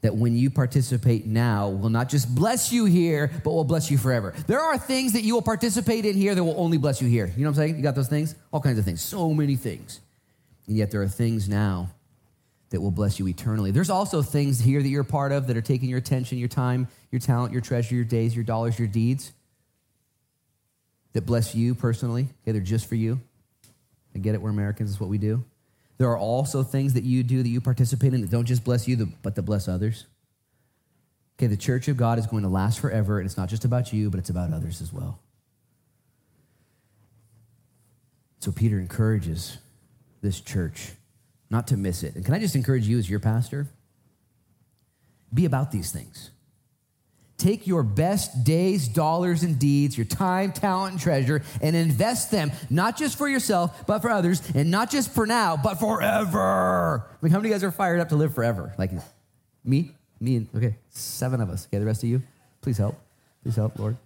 that 0.00 0.14
when 0.14 0.36
you 0.36 0.50
participate 0.50 1.24
now 1.24 1.70
will 1.70 1.88
not 1.88 2.10
just 2.10 2.34
bless 2.34 2.70
you 2.70 2.84
here, 2.84 3.30
but 3.42 3.52
will 3.52 3.64
bless 3.64 3.90
you 3.90 3.96
forever. 3.96 4.34
There 4.46 4.60
are 4.60 4.76
things 4.76 5.14
that 5.14 5.22
you 5.22 5.32
will 5.32 5.42
participate 5.42 6.04
in 6.04 6.14
here 6.14 6.34
that 6.34 6.44
will 6.44 6.60
only 6.60 6.76
bless 6.76 7.00
you 7.00 7.08
here. 7.08 7.32
You 7.34 7.44
know 7.44 7.50
what 7.50 7.58
I'm 7.58 7.68
saying? 7.68 7.76
You 7.76 7.82
got 7.82 7.94
those 7.94 8.08
things? 8.08 8.34
All 8.52 8.60
kinds 8.60 8.78
of 8.78 8.84
things, 8.84 9.00
so 9.00 9.32
many 9.32 9.56
things. 9.56 10.00
And 10.66 10.76
yet 10.76 10.90
there 10.90 11.00
are 11.00 11.08
things 11.08 11.48
now 11.48 11.90
that 12.74 12.80
will 12.80 12.90
bless 12.90 13.20
you 13.20 13.28
eternally. 13.28 13.70
There's 13.70 13.88
also 13.88 14.20
things 14.20 14.58
here 14.58 14.82
that 14.82 14.88
you're 14.88 15.02
a 15.02 15.04
part 15.04 15.30
of 15.30 15.46
that 15.46 15.56
are 15.56 15.62
taking 15.62 15.88
your 15.88 15.98
attention, 15.98 16.38
your 16.38 16.48
time, 16.48 16.88
your 17.12 17.20
talent, 17.20 17.52
your 17.52 17.62
treasure, 17.62 17.94
your 17.94 18.04
days, 18.04 18.34
your 18.34 18.42
dollars, 18.42 18.80
your 18.80 18.88
deeds 18.88 19.32
that 21.12 21.24
bless 21.24 21.54
you 21.54 21.76
personally. 21.76 22.22
Okay, 22.42 22.50
they're 22.50 22.60
just 22.60 22.88
for 22.88 22.96
you. 22.96 23.20
I 24.12 24.18
get 24.18 24.34
it, 24.34 24.42
we're 24.42 24.50
Americans, 24.50 24.90
is 24.90 24.98
what 24.98 25.08
we 25.08 25.18
do. 25.18 25.44
There 25.98 26.08
are 26.08 26.18
also 26.18 26.64
things 26.64 26.94
that 26.94 27.04
you 27.04 27.22
do 27.22 27.44
that 27.44 27.48
you 27.48 27.60
participate 27.60 28.12
in 28.12 28.22
that 28.22 28.30
don't 28.30 28.44
just 28.44 28.64
bless 28.64 28.88
you, 28.88 29.08
but 29.22 29.36
that 29.36 29.42
bless 29.42 29.68
others. 29.68 30.06
Okay, 31.38 31.46
the 31.46 31.56
church 31.56 31.86
of 31.86 31.96
God 31.96 32.18
is 32.18 32.26
going 32.26 32.42
to 32.42 32.48
last 32.48 32.80
forever, 32.80 33.20
and 33.20 33.26
it's 33.26 33.36
not 33.36 33.48
just 33.48 33.64
about 33.64 33.92
you, 33.92 34.10
but 34.10 34.18
it's 34.18 34.30
about 34.30 34.52
others 34.52 34.82
as 34.82 34.92
well. 34.92 35.20
So 38.40 38.50
Peter 38.50 38.80
encourages 38.80 39.58
this 40.22 40.40
church 40.40 40.90
not 41.50 41.68
to 41.68 41.76
miss 41.76 42.02
it. 42.02 42.14
And 42.14 42.24
can 42.24 42.34
I 42.34 42.38
just 42.38 42.56
encourage 42.56 42.86
you 42.86 42.98
as 42.98 43.08
your 43.08 43.20
pastor? 43.20 43.68
Be 45.32 45.44
about 45.44 45.70
these 45.72 45.90
things. 45.92 46.30
Take 47.36 47.66
your 47.66 47.82
best 47.82 48.44
days, 48.44 48.86
dollars, 48.86 49.42
and 49.42 49.58
deeds, 49.58 49.98
your 49.98 50.04
time, 50.04 50.52
talent, 50.52 50.92
and 50.92 51.00
treasure, 51.00 51.42
and 51.60 51.74
invest 51.74 52.30
them 52.30 52.52
not 52.70 52.96
just 52.96 53.18
for 53.18 53.28
yourself, 53.28 53.86
but 53.86 53.98
for 53.98 54.10
others, 54.10 54.40
and 54.54 54.70
not 54.70 54.88
just 54.88 55.10
for 55.12 55.26
now, 55.26 55.56
but 55.56 55.80
forever. 55.80 57.10
Like, 57.20 57.32
how 57.32 57.38
many 57.38 57.48
of 57.48 57.50
you 57.50 57.54
guys 57.54 57.64
are 57.64 57.72
fired 57.72 58.00
up 58.00 58.10
to 58.10 58.16
live 58.16 58.34
forever? 58.34 58.72
Like 58.78 58.92
me? 59.64 59.90
Me 60.20 60.36
and, 60.36 60.48
okay, 60.56 60.76
seven 60.90 61.40
of 61.40 61.50
us. 61.50 61.66
Okay, 61.66 61.78
the 61.78 61.84
rest 61.84 62.04
of 62.04 62.08
you, 62.08 62.22
please 62.62 62.78
help. 62.78 62.96
Please 63.42 63.56
help, 63.56 63.78
Lord. 63.78 63.96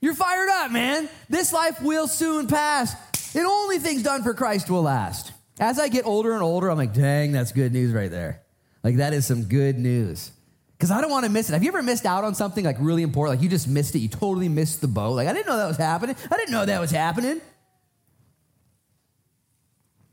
You're 0.00 0.14
fired 0.14 0.48
up, 0.48 0.70
man. 0.70 1.08
This 1.28 1.52
life 1.52 1.82
will 1.82 2.06
soon 2.06 2.46
pass, 2.46 2.94
and 3.34 3.44
only 3.44 3.78
things 3.78 4.04
done 4.04 4.22
for 4.22 4.32
Christ 4.32 4.70
will 4.70 4.82
last. 4.82 5.32
As 5.60 5.78
I 5.78 5.88
get 5.88 6.06
older 6.06 6.32
and 6.32 6.42
older, 6.42 6.70
I'm 6.70 6.78
like, 6.78 6.94
dang, 6.94 7.32
that's 7.32 7.52
good 7.52 7.72
news 7.72 7.92
right 7.92 8.10
there. 8.10 8.42
Like, 8.82 8.96
that 8.96 9.12
is 9.12 9.26
some 9.26 9.44
good 9.44 9.78
news 9.78 10.32
because 10.80 10.90
I 10.90 11.02
don't 11.02 11.10
want 11.10 11.26
to 11.26 11.30
miss 11.30 11.50
it. 11.50 11.52
Have 11.52 11.62
you 11.62 11.68
ever 11.68 11.82
missed 11.82 12.06
out 12.06 12.24
on 12.24 12.34
something 12.34 12.64
like 12.64 12.76
really 12.80 13.02
important? 13.02 13.36
Like 13.36 13.42
you 13.42 13.50
just 13.50 13.68
missed 13.68 13.94
it. 13.94 13.98
You 13.98 14.08
totally 14.08 14.48
missed 14.48 14.80
the 14.80 14.88
boat. 14.88 15.12
Like 15.12 15.28
I 15.28 15.34
didn't 15.34 15.46
know 15.46 15.58
that 15.58 15.68
was 15.68 15.76
happening. 15.76 16.16
I 16.32 16.36
didn't 16.38 16.52
know 16.52 16.64
that 16.64 16.80
was 16.80 16.90
happening. 16.90 17.42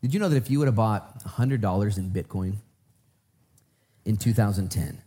Did 0.02 0.14
you 0.14 0.20
know 0.20 0.28
that 0.28 0.36
if 0.36 0.52
you 0.52 0.60
would 0.60 0.68
have 0.68 0.76
bought 0.76 1.24
$100 1.24 1.98
in 1.98 2.12
Bitcoin 2.12 2.56
in 4.04 4.18
2010, 4.18 5.02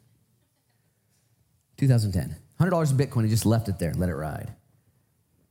2010, 1.77 2.37
$100 2.59 2.91
in 2.91 2.97
Bitcoin 2.97 3.21
and 3.21 3.29
just 3.29 3.45
left 3.45 3.69
it 3.69 3.79
there 3.79 3.93
let 3.93 4.09
it 4.09 4.15
ride, 4.15 4.55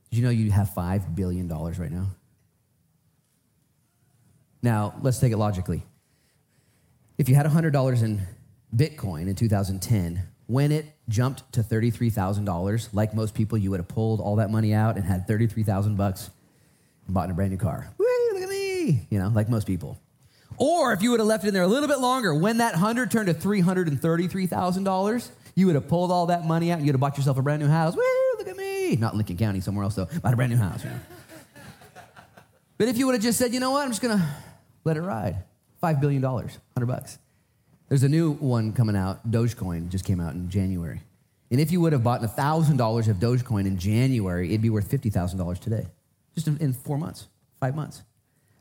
did 0.10 0.18
you 0.18 0.24
know 0.24 0.32
you 0.32 0.50
have 0.50 0.72
$5 0.72 1.16
billion 1.16 1.48
right 1.48 1.92
now? 1.92 2.08
Now, 4.62 4.94
let's 5.02 5.20
take 5.20 5.32
it 5.32 5.38
logically. 5.38 5.84
If 7.18 7.30
you 7.30 7.36
had 7.36 7.46
$100 7.46 8.04
in 8.04 8.22
Bitcoin 8.76 9.28
in 9.28 9.36
2010, 9.36 10.24
when 10.48 10.72
it 10.72 10.86
jumped 11.08 11.52
to 11.54 11.62
$33,000, 11.62 12.90
like 12.94 13.14
most 13.14 13.36
people, 13.36 13.58
you 13.58 13.70
would 13.72 13.80
have 13.80 13.88
pulled 13.88 14.20
all 14.20 14.38
that 14.38 14.50
money 14.50 14.74
out 14.74 14.96
and 14.96 15.06
had 15.06 15.28
33,000 15.28 15.96
bucks 15.96 16.30
and 17.06 17.14
bought 17.14 17.30
a 17.30 17.34
brand 17.34 17.52
new 17.52 17.58
car. 17.58 17.88
Woo, 17.98 18.06
look 18.34 18.44
at 18.44 18.50
me, 18.50 19.08
you 19.10 19.20
know, 19.20 19.30
like 19.30 19.48
most 19.50 19.68
people. 19.68 20.00
Or 20.58 20.92
if 20.92 21.02
you 21.02 21.12
would 21.12 21.20
have 21.20 21.28
left 21.28 21.46
it 21.46 21.50
in 21.50 21.54
there 21.54 21.64
a 21.64 21.68
little 21.68 21.88
bit 21.88 22.00
longer, 22.00 22.34
when 22.34 22.58
that 22.58 22.74
100 22.74 23.12
turned 23.12 23.28
to 23.28 23.34
$333,000, 23.34 25.30
you 25.56 25.66
would 25.68 25.76
have 25.76 25.88
pulled 25.88 26.12
all 26.12 26.26
that 26.28 26.46
money 26.46 26.72
out 26.72 26.80
and 26.80 26.86
you'd 26.86 26.94
have 26.94 27.00
bought 27.00 27.18
yourself 27.18 27.38
a 27.38 27.42
brand 27.42 27.62
new 27.62 27.68
house. 27.68 27.96
Woo, 27.96 28.02
look 28.38 28.48
at 28.48 28.58
me. 28.58 28.96
Not 28.96 29.16
Lincoln 29.16 29.38
County, 29.38 29.62
somewhere 29.62 29.84
else 29.84 29.96
though. 29.96 30.08
Bought 30.22 30.34
a 30.34 30.36
brand 30.36 30.52
new 30.52 30.58
house, 30.58 30.84
you 30.84 30.90
know. 30.90 31.00
But 32.78 32.88
if 32.88 32.98
you 32.98 33.06
would 33.06 33.16
have 33.16 33.22
just 33.22 33.38
said, 33.38 33.54
you 33.54 33.60
know 33.60 33.72
what, 33.72 33.84
I'm 33.84 33.90
just 33.90 34.02
gonna 34.02 34.28
let 34.84 34.98
it 34.98 35.02
ride. 35.02 35.44
$5 35.82 36.02
billion, 36.02 36.22
100 36.22 36.86
bucks. 36.86 37.20
There's 37.88 38.04
a 38.04 38.10
new 38.10 38.34
one 38.34 38.74
coming 38.74 38.96
out, 38.96 39.30
Dogecoin 39.30 39.90
just 39.90 40.06
came 40.06 40.20
out 40.20 40.34
in 40.34 40.50
January. 40.50 41.02
And 41.52 41.60
if 41.60 41.72
you 41.72 41.82
would 41.82 41.94
have 41.94 42.04
bought 42.04 42.22
$1,000 42.22 43.08
of 43.08 43.18
Dogecoin 43.18 43.66
in 43.66 43.78
January, 43.80 44.50
it'd 44.50 44.62
be 44.62 44.70
worth 44.70 44.90
$50,000 44.90 45.60
today, 45.60 45.88
just 46.36 46.48
in, 46.48 46.74
four 46.74 46.98
months, 46.98 47.28
five 47.60 47.76
months. 47.76 48.04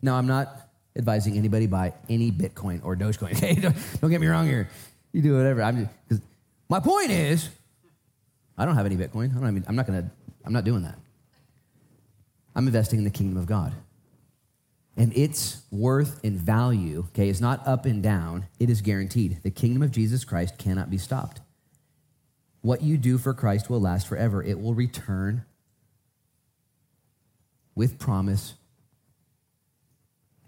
Now, 0.01 0.15
I'm 0.15 0.27
not 0.27 0.71
advising 0.97 1.37
anybody 1.37 1.67
buy 1.67 1.93
any 2.09 2.33
Bitcoin 2.33 2.81
or 2.85 2.97
Dogecoin. 2.97 3.33
Okay, 3.37 3.55
don't, 4.01 4.11
get 4.11 4.21
me 4.21 4.27
wrong 4.27 4.47
here. 4.47 4.69
You 5.13 5.21
do 5.21 5.37
whatever. 5.37 5.63
I'm 5.63 5.89
just, 6.09 6.23
my 6.69 6.81
point 6.81 7.11
is, 7.11 7.51
I 8.57 8.65
don't 8.65 8.75
have 8.75 8.87
any 8.87 8.97
Bitcoin. 8.97 9.37
I 9.37 9.41
don't. 9.41 9.65
I'm 9.69 9.77
not 9.77 9.87
gonna. 9.87 10.11
I'm 10.45 10.53
not 10.53 10.65
doing 10.65 10.83
that. 10.83 10.99
I'm 12.57 12.67
investing 12.67 12.99
in 12.99 13.05
the 13.05 13.11
kingdom 13.11 13.37
of 13.39 13.47
God, 13.47 13.73
and 14.99 15.17
its 15.17 15.63
worth 15.71 16.23
and 16.25 16.37
value. 16.37 17.05
Okay, 17.11 17.29
is 17.29 17.41
not 17.41 17.67
up 17.67 17.87
and 17.87 18.03
down. 18.03 18.47
It 18.59 18.69
is 18.69 18.81
guaranteed. 18.81 19.39
The 19.43 19.51
kingdom 19.51 19.83
of 19.83 19.93
Jesus 19.93 20.25
Christ 20.25 20.59
cannot 20.59 20.91
be 20.91 20.99
stopped. 20.99 21.41
What 22.61 22.83
you 22.83 22.97
do 22.97 23.17
for 23.17 23.33
Christ 23.33 23.71
will 23.71 23.81
last 23.81 24.09
forever. 24.09 24.43
It 24.43 24.61
will 24.61 24.75
return 24.75 25.45
with 27.75 27.99
promise 27.99 28.55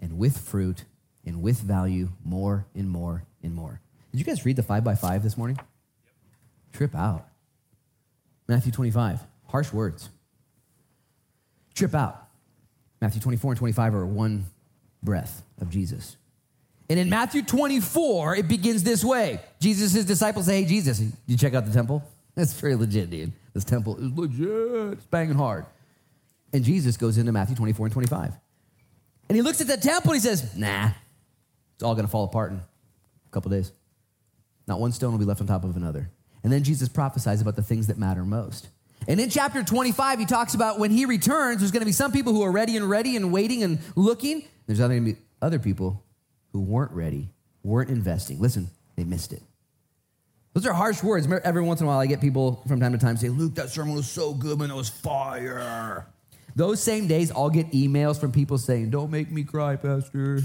and 0.01 0.17
with 0.17 0.37
fruit 0.37 0.83
and 1.25 1.41
with 1.41 1.61
value 1.61 2.09
more 2.25 2.67
and 2.75 2.89
more 2.89 3.23
and 3.41 3.55
more. 3.55 3.79
Did 4.11 4.19
you 4.19 4.25
guys 4.25 4.45
read 4.45 4.57
the 4.57 4.63
five 4.63 4.83
by 4.83 4.95
five 4.95 5.23
this 5.23 5.37
morning? 5.37 5.55
Yep. 5.55 5.65
Trip 6.73 6.95
out. 6.95 7.27
Matthew 8.47 8.73
25, 8.73 9.21
harsh 9.47 9.71
words. 9.71 10.09
Trip 11.73 11.95
out. 11.95 12.27
Matthew 13.01 13.19
24 13.21 13.53
and 13.53 13.57
25 13.57 13.95
are 13.95 14.05
one 14.05 14.45
breath 15.01 15.41
of 15.59 15.69
Jesus. 15.69 16.17
And 16.89 16.99
in 16.99 17.09
Matthew 17.09 17.41
24, 17.41 18.35
it 18.35 18.47
begins 18.47 18.83
this 18.83 19.03
way. 19.03 19.39
Jesus, 19.59 19.93
his 19.93 20.05
disciples 20.05 20.45
say, 20.45 20.61
Hey, 20.61 20.67
Jesus, 20.67 21.01
you 21.25 21.37
check 21.37 21.53
out 21.53 21.65
the 21.65 21.73
temple? 21.73 22.03
That's 22.35 22.53
very 22.53 22.75
legit, 22.75 23.09
dude. 23.09 23.31
This 23.53 23.63
temple 23.63 23.97
is 23.97 24.11
legit. 24.11 24.93
It's 24.93 25.05
banging 25.05 25.35
hard. 25.35 25.65
And 26.53 26.63
Jesus 26.63 26.97
goes 26.97 27.17
into 27.17 27.31
Matthew 27.31 27.55
24 27.55 27.87
and 27.87 27.93
25. 27.93 28.33
And 29.29 29.35
he 29.35 29.41
looks 29.41 29.61
at 29.61 29.67
the 29.67 29.77
temple 29.77 30.11
and 30.11 30.21
he 30.21 30.27
says, 30.27 30.55
Nah, 30.55 30.89
it's 31.75 31.83
all 31.83 31.95
going 31.95 32.05
to 32.05 32.11
fall 32.11 32.25
apart 32.25 32.51
in 32.51 32.57
a 32.57 33.31
couple 33.31 33.49
days. 33.51 33.71
Not 34.67 34.79
one 34.79 34.91
stone 34.91 35.13
will 35.13 35.19
be 35.19 35.25
left 35.25 35.41
on 35.41 35.47
top 35.47 35.63
of 35.63 35.75
another. 35.75 36.09
And 36.43 36.51
then 36.51 36.63
Jesus 36.63 36.89
prophesies 36.89 37.41
about 37.41 37.55
the 37.55 37.63
things 37.63 37.87
that 37.87 37.97
matter 37.97 38.23
most. 38.23 38.67
And 39.07 39.19
in 39.19 39.29
chapter 39.29 39.63
25, 39.63 40.19
he 40.19 40.25
talks 40.25 40.53
about 40.53 40.79
when 40.79 40.91
he 40.91 41.05
returns, 41.05 41.59
there's 41.59 41.71
going 41.71 41.81
to 41.81 41.85
be 41.85 41.91
some 41.91 42.11
people 42.11 42.33
who 42.33 42.43
are 42.43 42.51
ready 42.51 42.77
and 42.77 42.89
ready 42.89 43.15
and 43.15 43.31
waiting 43.31 43.63
and 43.63 43.79
looking. 43.95 44.43
There's 44.67 44.79
other, 44.79 45.15
other 45.41 45.59
people 45.59 46.03
who 46.53 46.61
weren't 46.61 46.91
ready, 46.91 47.29
weren't 47.63 47.89
investing. 47.89 48.39
Listen, 48.39 48.69
they 48.95 49.03
missed 49.03 49.33
it. 49.33 49.41
Those 50.53 50.65
are 50.65 50.73
harsh 50.73 51.01
words. 51.01 51.27
Every 51.43 51.61
once 51.61 51.79
in 51.79 51.87
a 51.87 51.89
while, 51.89 51.99
I 51.99 52.05
get 52.05 52.19
people 52.21 52.61
from 52.67 52.79
time 52.79 52.91
to 52.91 52.97
time 52.97 53.17
say, 53.17 53.29
Luke, 53.29 53.55
that 53.55 53.69
sermon 53.69 53.95
was 53.95 54.09
so 54.09 54.33
good, 54.33 54.59
man, 54.59 54.69
it 54.69 54.75
was 54.75 54.89
fire. 54.89 56.05
Those 56.55 56.83
same 56.83 57.07
days, 57.07 57.31
I'll 57.31 57.49
get 57.49 57.71
emails 57.71 58.19
from 58.19 58.33
people 58.33 58.57
saying, 58.57 58.89
Don't 58.89 59.09
make 59.09 59.31
me 59.31 59.43
cry, 59.43 59.77
Pastor. 59.77 60.41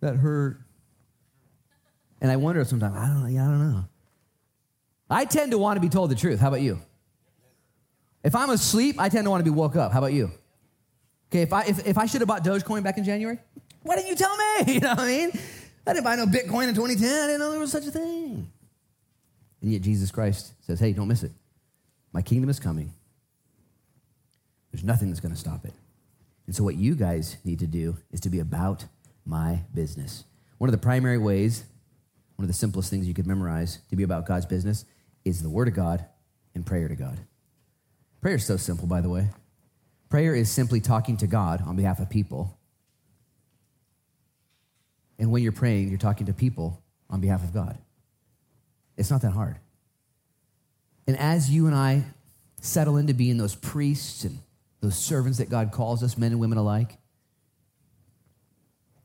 That 0.00 0.14
hurt. 0.14 0.60
And 2.20 2.30
I 2.30 2.36
wonder 2.36 2.64
sometimes, 2.64 2.96
I 2.96 3.06
don't 3.06 3.22
know, 3.22 3.28
yeah, 3.28 3.46
I 3.46 3.50
don't 3.50 3.72
know. 3.72 3.84
I 5.10 5.24
tend 5.24 5.52
to 5.52 5.58
want 5.58 5.76
to 5.76 5.80
be 5.80 5.88
told 5.88 6.10
the 6.10 6.14
truth. 6.14 6.40
How 6.40 6.48
about 6.48 6.60
you? 6.60 6.80
If 8.22 8.34
I'm 8.34 8.50
asleep, 8.50 8.96
I 8.98 9.08
tend 9.08 9.24
to 9.24 9.30
want 9.30 9.44
to 9.44 9.50
be 9.50 9.54
woke 9.54 9.76
up. 9.76 9.92
How 9.92 9.98
about 9.98 10.12
you? 10.12 10.30
Okay, 11.30 11.42
if 11.42 11.52
I 11.52 11.64
if, 11.64 11.86
if 11.86 11.98
I 11.98 12.06
should 12.06 12.20
have 12.20 12.28
bought 12.28 12.44
Dogecoin 12.44 12.82
back 12.82 12.98
in 12.98 13.04
January, 13.04 13.38
why 13.82 13.96
didn't 13.96 14.08
you 14.08 14.16
tell 14.16 14.36
me? 14.36 14.44
You 14.74 14.80
know 14.80 14.90
what 14.90 15.00
I 15.00 15.06
mean? 15.06 15.30
I 15.86 15.92
didn't 15.92 16.04
buy 16.04 16.16
no 16.16 16.26
Bitcoin 16.26 16.68
in 16.68 16.74
2010. 16.74 17.08
I 17.08 17.26
didn't 17.26 17.40
know 17.40 17.50
there 17.50 17.60
was 17.60 17.72
such 17.72 17.86
a 17.86 17.90
thing. 17.90 18.50
And 19.62 19.72
yet 19.72 19.80
Jesus 19.82 20.10
Christ 20.10 20.52
says, 20.60 20.78
hey, 20.78 20.92
don't 20.92 21.08
miss 21.08 21.22
it. 21.22 21.32
My 22.12 22.22
kingdom 22.22 22.50
is 22.50 22.60
coming. 22.60 22.92
There's 24.70 24.84
nothing 24.84 25.08
that's 25.08 25.20
going 25.20 25.32
to 25.32 25.40
stop 25.40 25.64
it. 25.64 25.72
And 26.46 26.54
so, 26.54 26.64
what 26.64 26.76
you 26.76 26.94
guys 26.94 27.36
need 27.44 27.58
to 27.60 27.66
do 27.66 27.96
is 28.10 28.20
to 28.20 28.30
be 28.30 28.40
about 28.40 28.84
my 29.24 29.60
business. 29.74 30.24
One 30.58 30.68
of 30.68 30.72
the 30.72 30.78
primary 30.78 31.18
ways, 31.18 31.64
one 32.36 32.44
of 32.44 32.48
the 32.48 32.54
simplest 32.54 32.90
things 32.90 33.06
you 33.06 33.14
could 33.14 33.26
memorize 33.26 33.78
to 33.90 33.96
be 33.96 34.02
about 34.02 34.26
God's 34.26 34.46
business 34.46 34.84
is 35.28 35.42
the 35.42 35.50
Word 35.50 35.68
of 35.68 35.74
God 35.74 36.04
and 36.54 36.64
prayer 36.64 36.88
to 36.88 36.96
God. 36.96 37.18
Prayer 38.20 38.36
is 38.36 38.44
so 38.44 38.56
simple, 38.56 38.86
by 38.86 39.00
the 39.00 39.08
way. 39.08 39.28
Prayer 40.08 40.34
is 40.34 40.50
simply 40.50 40.80
talking 40.80 41.16
to 41.18 41.26
God 41.26 41.62
on 41.62 41.76
behalf 41.76 42.00
of 42.00 42.08
people. 42.08 42.58
And 45.18 45.30
when 45.30 45.42
you're 45.42 45.52
praying, 45.52 45.88
you're 45.88 45.98
talking 45.98 46.26
to 46.26 46.32
people 46.32 46.82
on 47.10 47.20
behalf 47.20 47.42
of 47.44 47.52
God. 47.52 47.78
It's 48.96 49.10
not 49.10 49.22
that 49.22 49.32
hard. 49.32 49.56
And 51.06 51.18
as 51.18 51.50
you 51.50 51.66
and 51.66 51.74
I 51.74 52.04
settle 52.60 52.96
into 52.96 53.14
being 53.14 53.36
those 53.38 53.54
priests 53.54 54.24
and 54.24 54.38
those 54.80 54.96
servants 54.96 55.38
that 55.38 55.48
God 55.48 55.72
calls 55.72 56.02
us, 56.02 56.18
men 56.18 56.32
and 56.32 56.40
women 56.40 56.58
alike, 56.58 56.98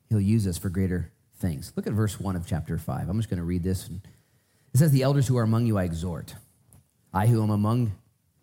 He'll 0.08 0.20
use 0.20 0.46
us 0.46 0.58
for 0.58 0.68
greater 0.68 1.10
things. 1.38 1.72
Look 1.76 1.86
at 1.86 1.92
verse 1.92 2.20
1 2.20 2.36
of 2.36 2.46
chapter 2.46 2.78
5. 2.78 3.08
I'm 3.08 3.18
just 3.18 3.28
going 3.28 3.38
to 3.38 3.44
read 3.44 3.62
this. 3.62 3.88
It 4.74 4.78
says, 4.78 4.90
The 4.90 5.02
elders 5.02 5.28
who 5.28 5.38
are 5.38 5.44
among 5.44 5.66
you 5.66 5.78
I 5.78 5.84
exhort. 5.84 6.34
I 7.12 7.28
who 7.28 7.42
am 7.42 7.50
among 7.50 7.92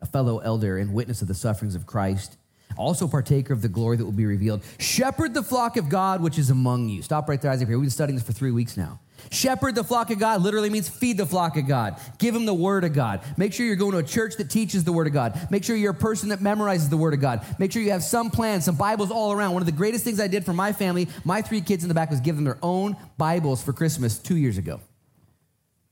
a 0.02 0.06
fellow 0.06 0.40
elder 0.40 0.78
and 0.78 0.94
witness 0.94 1.22
of 1.22 1.28
the 1.28 1.34
sufferings 1.34 1.76
of 1.76 1.86
Christ, 1.86 2.38
also 2.78 3.06
partaker 3.08 3.54
of 3.54 3.62
the 3.62 3.68
glory 3.68 3.98
that 3.98 4.06
will 4.06 4.14
be 4.14 4.26
revealed. 4.26 4.64
Shepherd 4.80 5.34
the 5.34 5.44
flock 5.44 5.76
of 5.76 5.90
God 5.90 6.22
which 6.22 6.40
is 6.40 6.50
among 6.50 6.88
you. 6.88 7.02
Stop 7.02 7.28
right 7.28 7.40
there, 7.40 7.52
Isaac. 7.52 7.68
Here. 7.68 7.78
We've 7.78 7.84
been 7.84 7.92
studying 7.92 8.16
this 8.16 8.26
for 8.26 8.32
three 8.32 8.52
weeks 8.52 8.78
now. 8.78 9.00
Shepherd 9.30 9.76
the 9.76 9.84
flock 9.84 10.10
of 10.10 10.18
God 10.20 10.42
literally 10.42 10.70
means 10.70 10.88
feed 10.88 11.18
the 11.18 11.26
flock 11.26 11.58
of 11.58 11.68
God. 11.68 12.00
Give 12.18 12.34
them 12.34 12.46
the 12.46 12.54
word 12.54 12.86
of 12.86 12.94
God. 12.94 13.22
Make 13.38 13.54
sure 13.54 13.66
you're 13.66 13.76
going 13.76 13.92
to 13.92 13.98
a 13.98 14.04
church 14.04 14.38
that 14.38 14.50
teaches 14.50 14.86
the 14.86 14.94
word 14.94 15.08
of 15.08 15.14
God. 15.14 15.48
Make 15.52 15.66
sure 15.66 15.76
you're 15.76 15.92
a 15.92 15.94
person 15.94 16.30
that 16.30 16.40
memorizes 16.40 16.90
the 16.90 16.98
word 16.98 17.14
of 17.14 17.20
God. 17.20 17.46
Make 17.60 17.74
sure 17.74 17.82
you 17.82 17.92
have 17.92 18.04
some 18.04 18.32
plans, 18.32 18.66
some 18.66 18.78
Bibles 18.78 19.12
all 19.12 19.34
around. 19.34 19.52
One 19.54 19.62
of 19.62 19.68
the 19.68 19.74
greatest 19.74 20.06
things 20.06 20.20
I 20.20 20.28
did 20.28 20.46
for 20.46 20.54
my 20.54 20.72
family, 20.72 21.10
my 21.26 21.42
three 21.42 21.62
kids 21.62 21.84
in 21.84 21.90
the 21.90 21.94
back, 21.94 22.10
was 22.10 22.22
give 22.22 22.36
them 22.36 22.46
their 22.46 22.58
own 22.64 22.96
Bibles 23.18 23.62
for 23.62 23.74
Christmas 23.74 24.18
two 24.18 24.38
years 24.38 24.58
ago. 24.58 24.80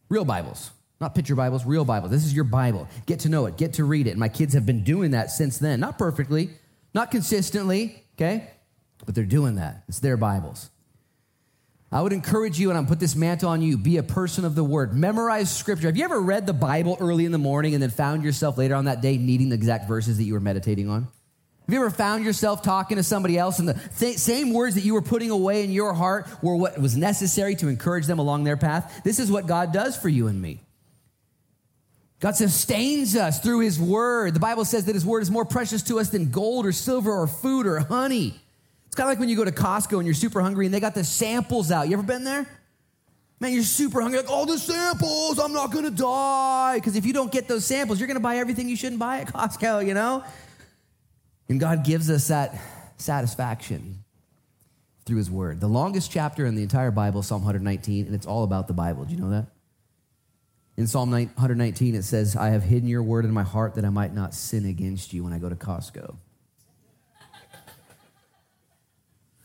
Real 0.10 0.26
Bibles. 0.26 0.72
Not 1.00 1.16
picture 1.16 1.36
Bibles, 1.36 1.66
real 1.66 1.86
Bibles. 1.86 2.12
This 2.12 2.26
is 2.26 2.34
your 2.34 2.44
Bible. 2.44 2.88
Get 3.06 3.22
to 3.22 3.30
know 3.30 3.46
it, 3.46 3.58
get 3.58 3.74
to 3.74 3.86
read 3.86 4.08
it. 4.08 4.12
And 4.12 4.20
my 4.20 4.28
kids 4.28 4.54
have 4.54 4.66
been 4.66 4.84
doing 4.84 5.12
that 5.12 5.32
since 5.32 5.60
then. 5.60 5.80
Not 5.80 5.98
perfectly, 5.98 6.50
not 6.94 7.12
consistently, 7.12 8.04
okay? 8.18 8.50
But 9.06 9.16
they're 9.16 9.24
doing 9.24 9.56
that. 9.56 9.84
It's 9.88 10.00
their 10.00 10.18
Bibles. 10.18 10.72
I 11.92 12.02
would 12.02 12.14
encourage 12.14 12.60
you, 12.60 12.70
and 12.70 12.78
I'm 12.78 12.86
put 12.86 13.00
this 13.00 13.16
mantle 13.16 13.50
on 13.50 13.62
you, 13.62 13.78
be 13.78 13.98
a 13.98 14.04
person 14.04 14.46
of 14.46 14.56
the 14.56 14.64
word. 14.64 14.94
Memorize 14.94 15.56
scripture. 15.56 15.88
Have 15.88 15.98
you 15.98 16.04
ever 16.04 16.20
read 16.20 16.46
the 16.46 16.54
Bible 16.54 16.98
early 17.00 17.26
in 17.26 17.32
the 17.32 17.38
morning 17.38 17.74
and 17.74 17.82
then 17.82 17.90
found 17.90 18.24
yourself 18.24 18.58
later 18.58 18.76
on 18.76 18.86
that 18.86 19.02
day 19.02 19.18
needing 19.18 19.50
the 19.50 19.56
exact 19.56 19.88
verses 19.88 20.18
that 20.18 20.24
you 20.24 20.34
were 20.34 20.40
meditating 20.40 20.90
on? 20.90 21.08
Have 21.70 21.74
you 21.76 21.82
ever 21.82 21.92
found 21.92 22.26
yourself 22.26 22.64
talking 22.64 22.98
to 22.98 23.04
somebody 23.04 23.38
else 23.38 23.60
and 23.60 23.70
the 23.70 23.80
th- 24.00 24.18
same 24.18 24.54
words 24.54 24.74
that 24.74 24.84
you 24.84 24.96
were 24.96 25.04
putting 25.04 25.30
away 25.30 25.64
in 25.64 25.72
your 25.72 25.94
heart 25.94 26.26
were 26.42 26.56
what 26.56 26.82
was 26.82 26.98
necessary 26.98 27.56
to 27.58 27.68
encourage 27.68 28.08
them 28.08 28.18
along 28.18 28.44
their 28.44 28.58
path? 28.58 29.02
This 29.04 29.20
is 29.20 29.30
what 29.30 29.46
God 29.46 29.72
does 29.72 29.96
for 29.96 30.10
you 30.10 30.26
and 30.26 30.42
me. 30.42 30.62
God 32.22 32.36
sustains 32.36 33.16
us 33.16 33.40
through 33.40 33.60
his 33.60 33.80
word. 33.80 34.34
The 34.34 34.40
Bible 34.40 34.66
says 34.66 34.86
that 34.86 34.96
his 34.96 35.06
word 35.06 35.22
is 35.22 35.30
more 35.30 35.46
precious 35.46 35.84
to 35.84 36.00
us 36.00 36.10
than 36.10 36.32
gold 36.32 36.66
or 36.66 36.72
silver 36.72 37.12
or 37.12 37.28
food 37.28 37.68
or 37.68 37.78
honey. 37.82 38.34
It's 38.88 38.96
kind 38.96 39.08
of 39.08 39.12
like 39.12 39.20
when 39.20 39.30
you 39.30 39.36
go 39.36 39.46
to 39.46 39.52
Costco 39.52 39.98
and 39.98 40.08
you're 40.08 40.16
super 40.16 40.42
hungry 40.42 40.66
and 40.66 40.74
they 40.74 40.80
got 40.80 40.96
the 40.96 41.04
samples 41.04 41.70
out. 41.70 41.88
You 41.88 41.94
ever 41.94 42.02
been 42.02 42.24
there? 42.24 42.48
Man, 43.40 43.54
you're 43.54 43.62
super 43.62 44.02
hungry, 44.02 44.22
like, 44.22 44.32
all 44.32 44.48
the 44.48 44.58
samples, 44.58 45.38
I'm 45.38 45.54
not 45.54 45.72
gonna 45.72 45.92
die. 45.92 46.78
Because 46.78 46.96
if 46.96 47.06
you 47.06 47.14
don't 47.14 47.32
get 47.32 47.48
those 47.48 47.64
samples, 47.64 48.00
you're 48.00 48.08
gonna 48.08 48.20
buy 48.20 48.38
everything 48.38 48.68
you 48.70 48.76
shouldn't 48.76 49.00
buy 49.00 49.20
at 49.20 49.28
Costco, 49.28 49.86
you 49.86 49.94
know? 49.94 50.24
And 51.50 51.60
God 51.60 51.84
gives 51.84 52.10
us 52.10 52.28
that 52.28 52.56
satisfaction 52.98 54.04
through 55.06 55.18
His 55.18 55.32
Word. 55.32 55.60
The 55.60 55.68
longest 55.68 56.12
chapter 56.12 56.46
in 56.46 56.56
the 56.56 56.62
entire 56.62 56.92
Bible, 56.92 57.24
Psalm 57.24 57.42
119, 57.42 58.06
and 58.06 58.16
it's 58.16 58.28
all 58.28 58.44
about 58.44 58.68
the 58.68 58.74
Bible. 58.74 59.06
Do 59.06 59.16
you 59.16 59.20
know 59.20 59.32
that? 59.32 59.48
In 60.78 60.88
Psalm 60.88 61.12
119, 61.12 61.96
it 61.96 62.04
says, 62.04 62.38
I 62.38 62.52
have 62.52 62.64
hidden 62.64 62.88
your 62.88 63.04
word 63.04 63.26
in 63.26 63.32
my 63.32 63.44
heart 63.44 63.76
that 63.76 63.84
I 63.84 63.90
might 63.90 64.14
not 64.14 64.34
sin 64.34 64.66
against 64.66 65.12
you 65.12 65.26
when 65.26 65.34
I 65.34 65.40
go 65.40 65.50
to 65.50 65.56
Costco. 65.56 66.16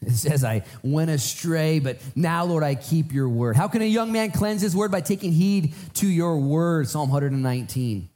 It 0.07 0.13
says, 0.13 0.45
I 0.45 0.65
went 0.83 1.11
astray, 1.11 1.79
but 1.79 1.97
now, 2.15 2.45
Lord, 2.45 2.63
I 2.63 2.75
keep 2.75 3.11
your 3.11 3.27
word. 3.27 3.57
How 3.57 3.69
can 3.69 3.81
a 3.81 3.87
young 3.87 4.13
man 4.13 4.33
cleanse 4.33 4.61
his 4.61 4.77
word? 4.77 4.91
By 4.93 5.01
taking 5.01 5.33
heed 5.33 5.73
to 5.95 6.07
your 6.07 6.37
word, 6.37 6.89
Psalm 6.89 7.09
119. 7.09 8.11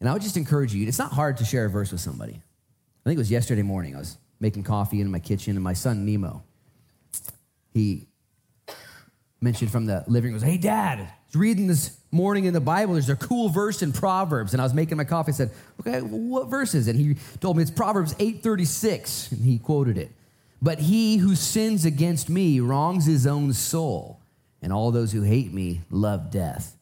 And 0.00 0.08
I 0.08 0.12
would 0.12 0.22
just 0.22 0.36
encourage 0.36 0.74
you, 0.74 0.86
it's 0.88 0.98
not 0.98 1.12
hard 1.12 1.36
to 1.36 1.44
share 1.44 1.66
a 1.66 1.70
verse 1.70 1.92
with 1.92 2.00
somebody. 2.00 2.42
I 3.06 3.08
think 3.08 3.18
it 3.18 3.20
was 3.20 3.30
yesterday 3.30 3.62
morning. 3.62 3.94
I 3.94 3.98
was 4.00 4.18
making 4.40 4.64
coffee 4.64 5.00
in 5.00 5.08
my 5.12 5.20
kitchen, 5.20 5.54
and 5.54 5.62
my 5.62 5.74
son, 5.74 6.04
Nemo, 6.04 6.42
he 7.72 8.08
mentioned 9.40 9.70
from 9.70 9.86
the 9.86 10.02
living 10.08 10.32
room, 10.32 10.42
Hey, 10.42 10.58
Dad, 10.58 10.98
was 10.98 11.36
reading 11.36 11.68
this 11.68 11.96
morning 12.10 12.46
in 12.46 12.52
the 12.52 12.60
Bible. 12.60 12.94
There's 12.94 13.08
a 13.08 13.14
cool 13.14 13.48
verse 13.48 13.80
in 13.80 13.92
Proverbs. 13.92 14.54
And 14.54 14.60
I 14.60 14.64
was 14.64 14.74
making 14.74 14.96
my 14.96 15.04
coffee. 15.04 15.30
I 15.30 15.34
said, 15.36 15.52
Okay, 15.78 16.00
what 16.00 16.48
verse 16.48 16.74
is 16.74 16.88
it? 16.88 16.96
And 16.96 16.98
he 16.98 17.16
told 17.38 17.56
me 17.56 17.62
it's 17.62 17.70
Proverbs 17.70 18.12
836, 18.18 19.30
and 19.30 19.44
he 19.44 19.60
quoted 19.60 19.98
it. 19.98 20.10
But 20.60 20.80
he 20.80 21.18
who 21.18 21.36
sins 21.36 21.84
against 21.84 22.28
me 22.28 22.58
wrongs 22.58 23.06
his 23.06 23.24
own 23.24 23.52
soul, 23.52 24.18
and 24.60 24.72
all 24.72 24.90
those 24.90 25.12
who 25.12 25.22
hate 25.22 25.52
me 25.52 25.82
love 25.90 26.32
death. 26.32 26.76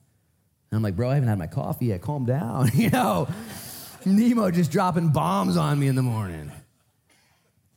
And 0.71 0.79
I'm 0.79 0.83
like, 0.83 0.97
bro, 0.97 1.11
I 1.11 1.17
haven't 1.17 1.29
had 1.29 1.39
my 1.39 1.49
coffee 1.49 1.87
yet. 1.87 2.01
Calm 2.01 2.25
down. 2.25 2.71
you 2.75 2.89
know, 2.89 3.29
Nemo 4.07 4.51
just 4.51 4.71
dropping 4.71 5.09
bombs 5.09 5.57
on 5.57 5.79
me 5.79 5.89
in 5.89 5.95
the 5.95 6.03
morning. 6.03 6.53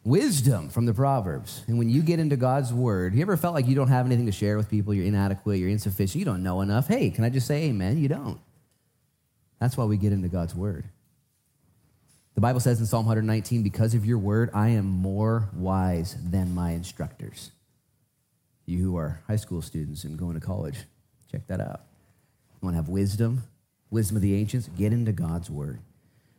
Wisdom 0.03 0.69
from 0.69 0.85
the 0.85 0.93
Proverbs. 0.93 1.63
And 1.67 1.77
when 1.77 1.89
you 1.89 2.01
get 2.01 2.19
into 2.19 2.37
God's 2.37 2.73
word, 2.73 3.13
you 3.13 3.21
ever 3.21 3.35
felt 3.35 3.53
like 3.53 3.67
you 3.67 3.75
don't 3.75 3.89
have 3.89 4.05
anything 4.05 4.25
to 4.27 4.31
share 4.31 4.55
with 4.55 4.69
people? 4.69 4.93
You're 4.93 5.05
inadequate, 5.05 5.59
you're 5.59 5.69
insufficient, 5.69 6.19
you 6.19 6.25
don't 6.25 6.43
know 6.43 6.61
enough. 6.61 6.87
Hey, 6.87 7.09
can 7.09 7.23
I 7.23 7.29
just 7.29 7.45
say 7.45 7.63
amen? 7.63 7.97
You 7.97 8.07
don't. 8.07 8.39
That's 9.59 9.75
why 9.75 9.85
we 9.85 9.97
get 9.97 10.13
into 10.13 10.29
God's 10.29 10.55
word. 10.55 10.85
The 12.35 12.41
Bible 12.41 12.59
says 12.59 12.79
in 12.79 12.85
Psalm 12.85 13.05
119, 13.05 13.63
because 13.63 13.95
of 13.95 14.05
your 14.05 14.19
word, 14.19 14.51
I 14.53 14.69
am 14.69 14.85
more 14.85 15.49
wise 15.53 16.15
than 16.23 16.53
my 16.53 16.71
instructors. 16.71 17.51
You 18.65 18.77
who 18.77 18.97
are 18.97 19.21
high 19.27 19.37
school 19.37 19.61
students 19.61 20.03
and 20.03 20.17
going 20.19 20.35
to 20.35 20.39
college, 20.39 20.77
check 21.31 21.47
that 21.47 21.59
out. 21.59 21.81
You 22.53 22.65
want 22.65 22.75
to 22.75 22.77
have 22.77 22.89
wisdom, 22.89 23.43
wisdom 23.89 24.17
of 24.17 24.21
the 24.21 24.35
ancients? 24.35 24.69
Get 24.77 24.93
into 24.93 25.11
God's 25.11 25.49
word. 25.49 25.79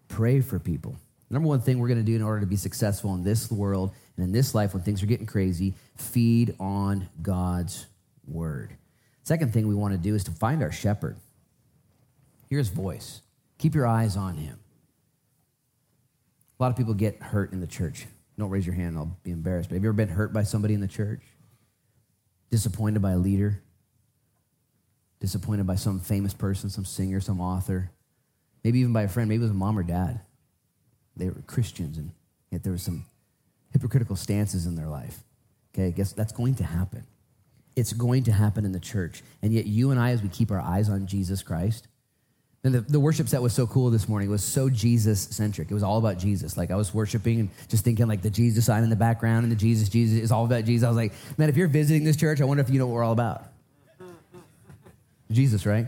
Pray 0.08 0.40
for 0.40 0.58
people. 0.58 0.96
Number 1.30 1.48
one 1.48 1.60
thing 1.60 1.78
we're 1.78 1.88
going 1.88 2.00
to 2.00 2.04
do 2.04 2.16
in 2.16 2.22
order 2.22 2.40
to 2.40 2.46
be 2.46 2.56
successful 2.56 3.14
in 3.14 3.22
this 3.22 3.50
world 3.50 3.92
and 4.16 4.24
in 4.24 4.32
this 4.32 4.54
life 4.54 4.72
when 4.72 4.82
things 4.82 5.02
are 5.02 5.06
getting 5.06 5.26
crazy, 5.26 5.74
feed 5.96 6.54
on 6.58 7.08
God's 7.20 7.86
word. 8.26 8.72
Second 9.24 9.52
thing 9.52 9.68
we 9.68 9.74
want 9.74 9.92
to 9.92 9.98
do 9.98 10.14
is 10.14 10.24
to 10.24 10.30
find 10.30 10.62
our 10.62 10.72
shepherd. 10.72 11.16
Hear 12.48 12.58
his 12.58 12.70
voice. 12.70 13.20
Keep 13.58 13.74
your 13.74 13.86
eyes 13.86 14.16
on 14.16 14.36
him. 14.36 14.58
A 16.58 16.62
lot 16.62 16.70
of 16.70 16.76
people 16.76 16.94
get 16.94 17.22
hurt 17.22 17.52
in 17.52 17.60
the 17.60 17.66
church. 17.66 18.06
Don't 18.38 18.50
raise 18.50 18.66
your 18.66 18.74
hand, 18.74 18.96
I'll 18.96 19.16
be 19.22 19.32
embarrassed. 19.32 19.68
But 19.68 19.74
have 19.74 19.82
you 19.82 19.90
ever 19.90 19.96
been 19.96 20.08
hurt 20.08 20.32
by 20.32 20.44
somebody 20.44 20.72
in 20.72 20.80
the 20.80 20.88
church? 20.88 21.22
Disappointed 22.50 23.02
by 23.02 23.12
a 23.12 23.18
leader? 23.18 23.62
Disappointed 25.20 25.66
by 25.66 25.74
some 25.74 26.00
famous 26.00 26.32
person, 26.32 26.70
some 26.70 26.84
singer, 26.84 27.20
some 27.20 27.40
author? 27.40 27.90
Maybe 28.68 28.80
even 28.80 28.92
by 28.92 29.04
a 29.04 29.08
friend, 29.08 29.30
maybe 29.30 29.38
it 29.38 29.48
was 29.48 29.50
a 29.52 29.54
mom 29.54 29.78
or 29.78 29.82
dad. 29.82 30.20
They 31.16 31.30
were 31.30 31.40
Christians, 31.46 31.96
and 31.96 32.10
yet 32.50 32.64
there 32.64 32.70
were 32.70 32.76
some 32.76 33.06
hypocritical 33.72 34.14
stances 34.14 34.66
in 34.66 34.74
their 34.74 34.88
life. 34.88 35.20
Okay, 35.72 35.86
I 35.86 35.90
guess 35.90 36.12
that's 36.12 36.32
going 36.32 36.54
to 36.56 36.64
happen. 36.64 37.06
It's 37.76 37.94
going 37.94 38.24
to 38.24 38.32
happen 38.32 38.66
in 38.66 38.72
the 38.72 38.78
church. 38.78 39.22
And 39.40 39.54
yet, 39.54 39.64
you 39.64 39.90
and 39.90 39.98
I, 39.98 40.10
as 40.10 40.22
we 40.22 40.28
keep 40.28 40.50
our 40.50 40.60
eyes 40.60 40.90
on 40.90 41.06
Jesus 41.06 41.42
Christ, 41.42 41.88
and 42.62 42.74
the, 42.74 42.82
the 42.82 43.00
worship 43.00 43.26
set 43.26 43.40
was 43.40 43.54
so 43.54 43.66
cool 43.66 43.88
this 43.88 44.06
morning. 44.06 44.28
It 44.28 44.32
was 44.32 44.44
so 44.44 44.68
Jesus 44.68 45.18
centric. 45.18 45.70
It 45.70 45.74
was 45.74 45.82
all 45.82 45.96
about 45.96 46.18
Jesus. 46.18 46.58
Like 46.58 46.70
I 46.70 46.76
was 46.76 46.92
worshiping 46.92 47.40
and 47.40 47.50
just 47.68 47.86
thinking 47.86 48.06
like 48.06 48.20
the 48.20 48.28
Jesus 48.28 48.66
sign 48.66 48.82
in 48.82 48.90
the 48.90 48.96
background 48.96 49.44
and 49.44 49.50
the 49.50 49.56
Jesus, 49.56 49.88
Jesus 49.88 50.20
is 50.20 50.30
all 50.30 50.44
about 50.44 50.66
Jesus. 50.66 50.84
I 50.84 50.90
was 50.90 50.96
like, 50.98 51.14
man, 51.38 51.48
if 51.48 51.56
you're 51.56 51.68
visiting 51.68 52.04
this 52.04 52.18
church, 52.18 52.42
I 52.42 52.44
wonder 52.44 52.60
if 52.62 52.68
you 52.68 52.78
know 52.78 52.86
what 52.86 52.96
we're 52.96 53.04
all 53.04 53.12
about. 53.12 53.44
Jesus, 55.30 55.64
right? 55.64 55.86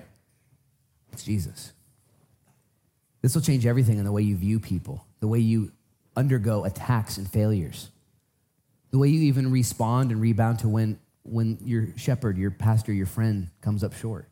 It's 1.12 1.25
Jesus. 1.25 1.75
This 3.23 3.35
will 3.35 3.43
change 3.43 3.67
everything 3.67 3.99
in 3.99 4.05
the 4.05 4.13
way 4.13 4.23
you 4.23 4.37
view 4.37 4.61
people, 4.61 5.05
the 5.21 5.29
way 5.29 5.39
you 5.39 5.73
undergo 6.17 6.65
attacks 6.65 7.19
and 7.19 7.31
failures, 7.31 7.91
the 8.91 8.99
way 8.99 9.09
you 9.09 9.21
even 9.23 9.51
respond 9.51 10.11
and 10.11 10.21
rebound 10.21 10.61
to 10.61 10.69
when, 10.69 10.99
when 11.23 11.59
your 11.65 11.89
shepherd, 11.97 12.39
your 12.39 12.51
pastor, 12.51 12.93
your 12.93 13.07
friend 13.07 13.51
comes 13.61 13.85
up 13.85 13.95
short. 13.95 14.29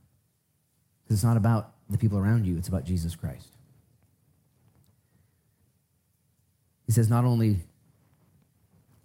Because 1.05 1.18
it's 1.18 1.24
not 1.24 1.37
about 1.37 1.72
the 1.88 1.98
people 1.98 2.18
around 2.18 2.46
you, 2.46 2.57
it's 2.57 2.68
about 2.68 2.85
Jesus 2.85 3.14
Christ. 3.14 3.48
He 6.87 6.92
says, 6.92 7.11
not 7.11 7.24
only 7.24 7.59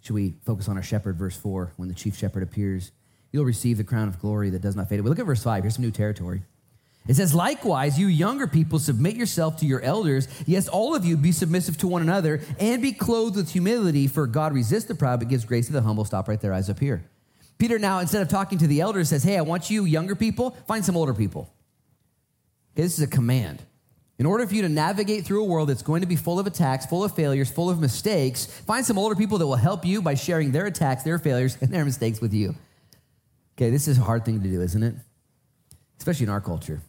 should 0.00 0.14
we 0.14 0.34
focus 0.44 0.68
on 0.68 0.76
our 0.76 0.82
shepherd, 0.82 1.16
verse 1.16 1.36
4, 1.36 1.72
when 1.76 1.88
the 1.88 1.94
chief 1.94 2.16
shepherd 2.16 2.42
appears, 2.42 2.92
you'll 3.30 3.44
receive 3.44 3.76
the 3.78 3.84
crown 3.84 4.08
of 4.08 4.18
glory 4.18 4.50
that 4.50 4.62
does 4.62 4.76
not 4.76 4.88
fade 4.88 5.00
away. 5.00 5.08
Look 5.08 5.18
at 5.18 5.26
verse 5.26 5.42
5. 5.42 5.64
Here's 5.64 5.74
some 5.74 5.84
new 5.84 5.90
territory. 5.90 6.42
It 7.06 7.16
says, 7.16 7.34
likewise, 7.34 7.98
you 7.98 8.06
younger 8.06 8.46
people, 8.46 8.78
submit 8.78 9.14
yourself 9.14 9.58
to 9.58 9.66
your 9.66 9.82
elders. 9.82 10.26
Yes, 10.46 10.68
all 10.68 10.94
of 10.94 11.04
you 11.04 11.18
be 11.18 11.32
submissive 11.32 11.76
to 11.78 11.86
one 11.86 12.00
another 12.00 12.40
and 12.58 12.80
be 12.80 12.92
clothed 12.92 13.36
with 13.36 13.50
humility, 13.50 14.06
for 14.06 14.26
God 14.26 14.54
resists 14.54 14.86
the 14.86 14.94
proud 14.94 15.18
but 15.18 15.28
gives 15.28 15.44
grace 15.44 15.66
to 15.66 15.72
the 15.72 15.82
humble. 15.82 16.06
Stop 16.06 16.28
right 16.28 16.40
there, 16.40 16.54
eyes 16.54 16.70
up 16.70 16.78
here. 16.78 17.04
Peter 17.58 17.78
now, 17.78 17.98
instead 17.98 18.22
of 18.22 18.28
talking 18.28 18.56
to 18.58 18.66
the 18.66 18.80
elders, 18.80 19.10
says, 19.10 19.22
Hey, 19.22 19.36
I 19.36 19.42
want 19.42 19.68
you 19.68 19.84
younger 19.84 20.14
people, 20.14 20.52
find 20.66 20.82
some 20.82 20.96
older 20.96 21.12
people. 21.12 21.52
Okay, 22.72 22.82
this 22.82 22.98
is 22.98 23.04
a 23.04 23.06
command. 23.06 23.62
In 24.18 24.26
order 24.26 24.46
for 24.46 24.54
you 24.54 24.62
to 24.62 24.68
navigate 24.68 25.24
through 25.24 25.42
a 25.42 25.46
world 25.46 25.68
that's 25.68 25.82
going 25.82 26.00
to 26.00 26.06
be 26.06 26.16
full 26.16 26.38
of 26.38 26.46
attacks, 26.46 26.86
full 26.86 27.04
of 27.04 27.14
failures, 27.14 27.50
full 27.50 27.68
of 27.68 27.80
mistakes, 27.80 28.46
find 28.46 28.86
some 28.86 28.96
older 28.96 29.14
people 29.14 29.38
that 29.38 29.46
will 29.46 29.56
help 29.56 29.84
you 29.84 30.00
by 30.00 30.14
sharing 30.14 30.52
their 30.52 30.66
attacks, 30.66 31.02
their 31.02 31.18
failures, 31.18 31.58
and 31.60 31.70
their 31.70 31.84
mistakes 31.84 32.20
with 32.20 32.32
you. 32.32 32.54
Okay, 33.56 33.70
this 33.70 33.88
is 33.88 33.98
a 33.98 34.02
hard 34.02 34.24
thing 34.24 34.40
to 34.40 34.48
do, 34.48 34.62
isn't 34.62 34.82
it? 34.82 34.94
Especially 35.98 36.24
in 36.24 36.30
our 36.30 36.40
culture. 36.40 36.80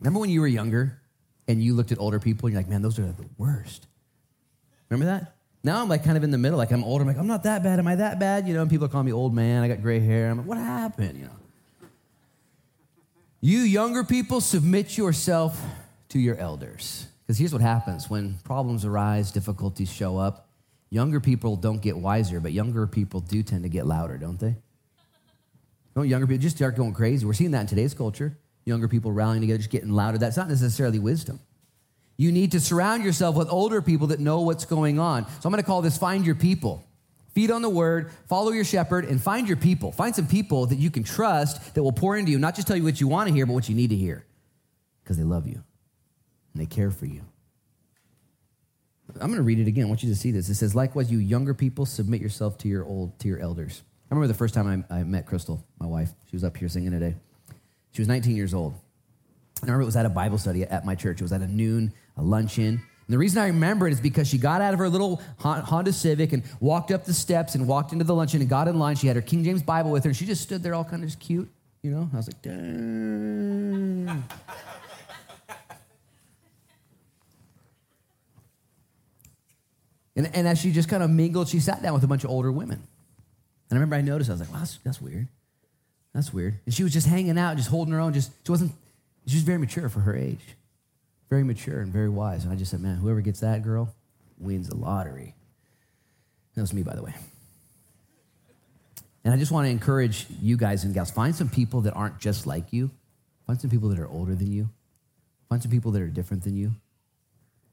Remember 0.00 0.20
when 0.20 0.30
you 0.30 0.40
were 0.40 0.46
younger 0.46 1.00
and 1.46 1.62
you 1.62 1.74
looked 1.74 1.92
at 1.92 1.98
older 1.98 2.20
people 2.20 2.46
and 2.46 2.52
you're 2.52 2.62
like, 2.62 2.68
man, 2.70 2.82
those 2.82 2.98
are 2.98 3.02
the 3.02 3.14
worst. 3.36 3.86
Remember 4.88 5.06
that? 5.12 5.34
Now 5.64 5.82
I'm 5.82 5.88
like 5.88 6.04
kind 6.04 6.16
of 6.16 6.24
in 6.24 6.30
the 6.30 6.38
middle. 6.38 6.56
Like 6.56 6.70
I'm 6.70 6.84
older. 6.84 7.02
I'm 7.02 7.08
like, 7.08 7.18
I'm 7.18 7.26
not 7.26 7.42
that 7.42 7.62
bad. 7.62 7.78
Am 7.78 7.86
I 7.86 7.96
that 7.96 8.18
bad? 8.18 8.46
You 8.46 8.54
know, 8.54 8.62
and 8.62 8.70
people 8.70 8.88
call 8.88 9.02
me 9.02 9.12
old 9.12 9.34
man. 9.34 9.62
I 9.62 9.68
got 9.68 9.82
gray 9.82 10.00
hair. 10.00 10.30
I'm 10.30 10.38
like, 10.38 10.46
what 10.46 10.58
happened? 10.58 11.18
You 11.18 11.24
know. 11.24 11.36
You 13.40 13.60
younger 13.60 14.04
people, 14.04 14.40
submit 14.40 14.96
yourself 14.96 15.60
to 16.08 16.18
your 16.18 16.36
elders. 16.36 17.06
Because 17.26 17.38
here's 17.38 17.52
what 17.52 17.62
happens 17.62 18.08
when 18.08 18.38
problems 18.44 18.84
arise, 18.84 19.30
difficulties 19.30 19.92
show 19.92 20.16
up. 20.16 20.48
Younger 20.90 21.20
people 21.20 21.56
don't 21.56 21.82
get 21.82 21.96
wiser, 21.96 22.40
but 22.40 22.52
younger 22.52 22.86
people 22.86 23.20
do 23.20 23.42
tend 23.42 23.64
to 23.64 23.68
get 23.68 23.86
louder, 23.86 24.16
don't 24.16 24.40
they? 24.40 24.56
Don't 25.94 26.08
younger 26.08 26.26
people 26.26 26.40
just 26.40 26.56
start 26.56 26.76
going 26.76 26.94
crazy? 26.94 27.26
We're 27.26 27.34
seeing 27.34 27.50
that 27.50 27.60
in 27.60 27.66
today's 27.66 27.92
culture. 27.92 28.36
Younger 28.68 28.86
people 28.86 29.10
rallying 29.10 29.40
together, 29.40 29.58
just 29.58 29.70
getting 29.70 29.90
louder. 29.90 30.18
That's 30.18 30.36
not 30.36 30.48
necessarily 30.48 30.98
wisdom. 30.98 31.40
You 32.16 32.32
need 32.32 32.52
to 32.52 32.60
surround 32.60 33.04
yourself 33.04 33.36
with 33.36 33.48
older 33.48 33.80
people 33.80 34.08
that 34.08 34.20
know 34.20 34.42
what's 34.42 34.64
going 34.64 34.98
on. 34.98 35.24
So 35.24 35.46
I'm 35.46 35.50
going 35.52 35.62
to 35.62 35.66
call 35.66 35.82
this 35.82 35.96
Find 35.96 36.26
Your 36.26 36.34
People. 36.34 36.84
Feed 37.32 37.50
on 37.50 37.62
the 37.62 37.68
word, 37.68 38.10
follow 38.28 38.50
your 38.50 38.64
shepherd, 38.64 39.04
and 39.04 39.22
find 39.22 39.46
your 39.46 39.56
people. 39.56 39.92
Find 39.92 40.14
some 40.14 40.26
people 40.26 40.66
that 40.66 40.78
you 40.78 40.90
can 40.90 41.04
trust 41.04 41.74
that 41.74 41.82
will 41.82 41.92
pour 41.92 42.16
into 42.16 42.32
you, 42.32 42.38
not 42.38 42.56
just 42.56 42.66
tell 42.66 42.76
you 42.76 42.82
what 42.82 43.00
you 43.00 43.06
want 43.06 43.28
to 43.28 43.34
hear, 43.34 43.46
but 43.46 43.52
what 43.52 43.68
you 43.68 43.76
need 43.76 43.90
to 43.90 43.96
hear 43.96 44.24
because 45.02 45.16
they 45.16 45.24
love 45.24 45.46
you 45.46 45.62
and 46.52 46.60
they 46.60 46.66
care 46.66 46.90
for 46.90 47.06
you. 47.06 47.22
I'm 49.14 49.28
going 49.28 49.36
to 49.36 49.42
read 49.42 49.58
it 49.58 49.68
again. 49.68 49.84
I 49.84 49.88
want 49.88 50.02
you 50.02 50.10
to 50.10 50.16
see 50.16 50.32
this. 50.32 50.48
It 50.48 50.56
says, 50.56 50.74
likewise, 50.74 51.10
you 51.10 51.18
younger 51.18 51.54
people, 51.54 51.86
submit 51.86 52.20
yourself 52.20 52.58
to 52.58 52.68
your 52.68 52.84
old, 52.84 53.18
to 53.20 53.28
your 53.28 53.38
elders. 53.38 53.82
I 54.10 54.14
remember 54.14 54.28
the 54.28 54.36
first 54.36 54.54
time 54.54 54.84
I, 54.90 54.98
I 54.98 55.04
met 55.04 55.24
Crystal, 55.24 55.64
my 55.78 55.86
wife. 55.86 56.10
She 56.28 56.36
was 56.36 56.44
up 56.44 56.56
here 56.56 56.68
singing 56.68 56.90
today. 56.90 57.14
She 57.98 58.02
was 58.02 58.06
19 58.06 58.36
years 58.36 58.54
old. 58.54 58.74
And 59.60 59.68
I 59.68 59.72
remember 59.72 59.82
it 59.82 59.86
was 59.86 59.96
at 59.96 60.06
a 60.06 60.08
Bible 60.08 60.38
study 60.38 60.62
at 60.62 60.86
my 60.86 60.94
church. 60.94 61.20
It 61.20 61.24
was 61.24 61.32
at 61.32 61.40
a 61.40 61.48
noon, 61.48 61.92
a 62.16 62.22
luncheon. 62.22 62.64
And 62.74 62.80
the 63.08 63.18
reason 63.18 63.42
I 63.42 63.48
remember 63.48 63.88
it 63.88 63.92
is 63.92 64.00
because 64.00 64.28
she 64.28 64.38
got 64.38 64.60
out 64.60 64.72
of 64.72 64.78
her 64.78 64.88
little 64.88 65.20
Honda 65.40 65.92
Civic 65.92 66.32
and 66.32 66.44
walked 66.60 66.92
up 66.92 67.06
the 67.06 67.12
steps 67.12 67.56
and 67.56 67.66
walked 67.66 67.92
into 67.92 68.04
the 68.04 68.14
luncheon 68.14 68.40
and 68.40 68.48
got 68.48 68.68
in 68.68 68.78
line. 68.78 68.94
She 68.94 69.08
had 69.08 69.16
her 69.16 69.22
King 69.22 69.42
James 69.42 69.64
Bible 69.64 69.90
with 69.90 70.04
her 70.04 70.10
and 70.10 70.16
she 70.16 70.26
just 70.26 70.42
stood 70.42 70.62
there 70.62 70.76
all 70.76 70.84
kind 70.84 71.02
of 71.02 71.08
just 71.08 71.18
cute, 71.18 71.50
you 71.82 71.90
know? 71.90 72.08
I 72.12 72.16
was 72.16 72.28
like, 72.28 72.40
dang. 72.40 74.22
and, 80.14 80.36
and 80.36 80.46
as 80.46 80.60
she 80.60 80.70
just 80.70 80.88
kind 80.88 81.02
of 81.02 81.10
mingled, 81.10 81.48
she 81.48 81.58
sat 81.58 81.82
down 81.82 81.94
with 81.94 82.04
a 82.04 82.06
bunch 82.06 82.22
of 82.22 82.30
older 82.30 82.52
women. 82.52 82.78
And 83.70 83.72
I 83.72 83.74
remember 83.74 83.96
I 83.96 84.02
noticed, 84.02 84.30
I 84.30 84.34
was 84.34 84.40
like, 84.42 84.52
wow, 84.52 84.60
that's, 84.60 84.78
that's 84.84 85.02
weird. 85.02 85.26
That's 86.18 86.34
weird. 86.34 86.58
And 86.64 86.74
she 86.74 86.82
was 86.82 86.92
just 86.92 87.06
hanging 87.06 87.38
out, 87.38 87.56
just 87.56 87.70
holding 87.70 87.94
her 87.94 88.00
own. 88.00 88.12
Just 88.12 88.32
she 88.44 88.50
wasn't, 88.50 88.72
she 89.26 89.36
was 89.36 89.44
very 89.44 89.58
mature 89.58 89.88
for 89.88 90.00
her 90.00 90.16
age 90.16 90.40
very 91.28 91.44
mature 91.44 91.80
and 91.80 91.92
very 91.92 92.08
wise. 92.08 92.44
And 92.44 92.52
I 92.52 92.56
just 92.56 92.70
said, 92.70 92.80
man, 92.80 92.96
whoever 92.96 93.20
gets 93.20 93.40
that 93.40 93.62
girl 93.62 93.94
wins 94.38 94.68
the 94.68 94.76
lottery. 94.76 95.34
That 96.54 96.62
was 96.62 96.72
me, 96.72 96.82
by 96.82 96.94
the 96.94 97.02
way. 97.02 97.14
And 99.24 99.34
I 99.34 99.36
just 99.36 99.52
want 99.52 99.66
to 99.66 99.70
encourage 99.70 100.26
you 100.40 100.56
guys 100.56 100.84
and 100.84 100.94
gals 100.94 101.10
find 101.10 101.34
some 101.34 101.48
people 101.48 101.82
that 101.82 101.92
aren't 101.92 102.18
just 102.18 102.46
like 102.46 102.72
you, 102.72 102.90
find 103.46 103.60
some 103.60 103.68
people 103.68 103.88
that 103.90 103.98
are 103.98 104.08
older 104.08 104.34
than 104.34 104.50
you, 104.50 104.70
find 105.48 105.60
some 105.60 105.70
people 105.70 105.90
that 105.92 106.02
are 106.02 106.08
different 106.08 106.44
than 106.44 106.56
you. 106.56 106.72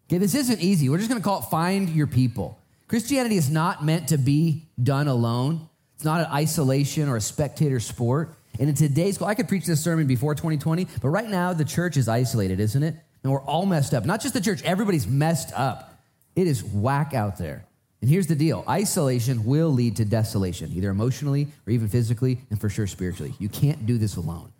Okay, 0.07 0.17
this 0.17 0.35
isn't 0.35 0.59
easy. 0.59 0.89
We're 0.89 0.97
just 0.97 1.09
going 1.09 1.21
to 1.21 1.25
call 1.25 1.39
it 1.39 1.45
find 1.45 1.89
your 1.89 2.07
people. 2.07 2.59
Christianity 2.87 3.37
is 3.37 3.49
not 3.49 3.83
meant 3.83 4.09
to 4.09 4.17
be 4.17 4.63
done 4.81 5.07
alone. 5.07 5.69
It's 5.95 6.05
not 6.05 6.21
an 6.21 6.27
isolation 6.27 7.09
or 7.09 7.15
a 7.15 7.21
spectator 7.21 7.79
sport. 7.79 8.35
And 8.59 8.69
in 8.69 8.75
today's 8.75 9.21
I 9.21 9.33
could 9.33 9.47
preach 9.47 9.65
this 9.65 9.83
sermon 9.83 10.07
before 10.07 10.35
2020, 10.35 10.87
but 11.01 11.09
right 11.09 11.29
now 11.29 11.53
the 11.53 11.65
church 11.65 11.97
is 11.97 12.07
isolated, 12.07 12.59
isn't 12.59 12.83
it? 12.83 12.95
And 13.23 13.31
we're 13.31 13.41
all 13.41 13.65
messed 13.65 13.93
up. 13.93 14.05
Not 14.05 14.21
just 14.21 14.33
the 14.33 14.41
church, 14.41 14.61
everybody's 14.63 15.07
messed 15.07 15.51
up. 15.53 15.99
It 16.35 16.47
is 16.47 16.63
whack 16.63 17.13
out 17.13 17.37
there. 17.37 17.65
And 18.01 18.09
here's 18.09 18.27
the 18.27 18.35
deal 18.35 18.63
isolation 18.69 19.45
will 19.45 19.71
lead 19.71 19.95
to 19.95 20.05
desolation, 20.05 20.71
either 20.73 20.89
emotionally 20.89 21.47
or 21.65 21.71
even 21.71 21.87
physically, 21.87 22.39
and 22.51 22.61
for 22.61 22.69
sure 22.69 22.87
spiritually. 22.87 23.33
You 23.39 23.49
can't 23.49 23.85
do 23.85 23.97
this 23.97 24.15
alone. 24.15 24.51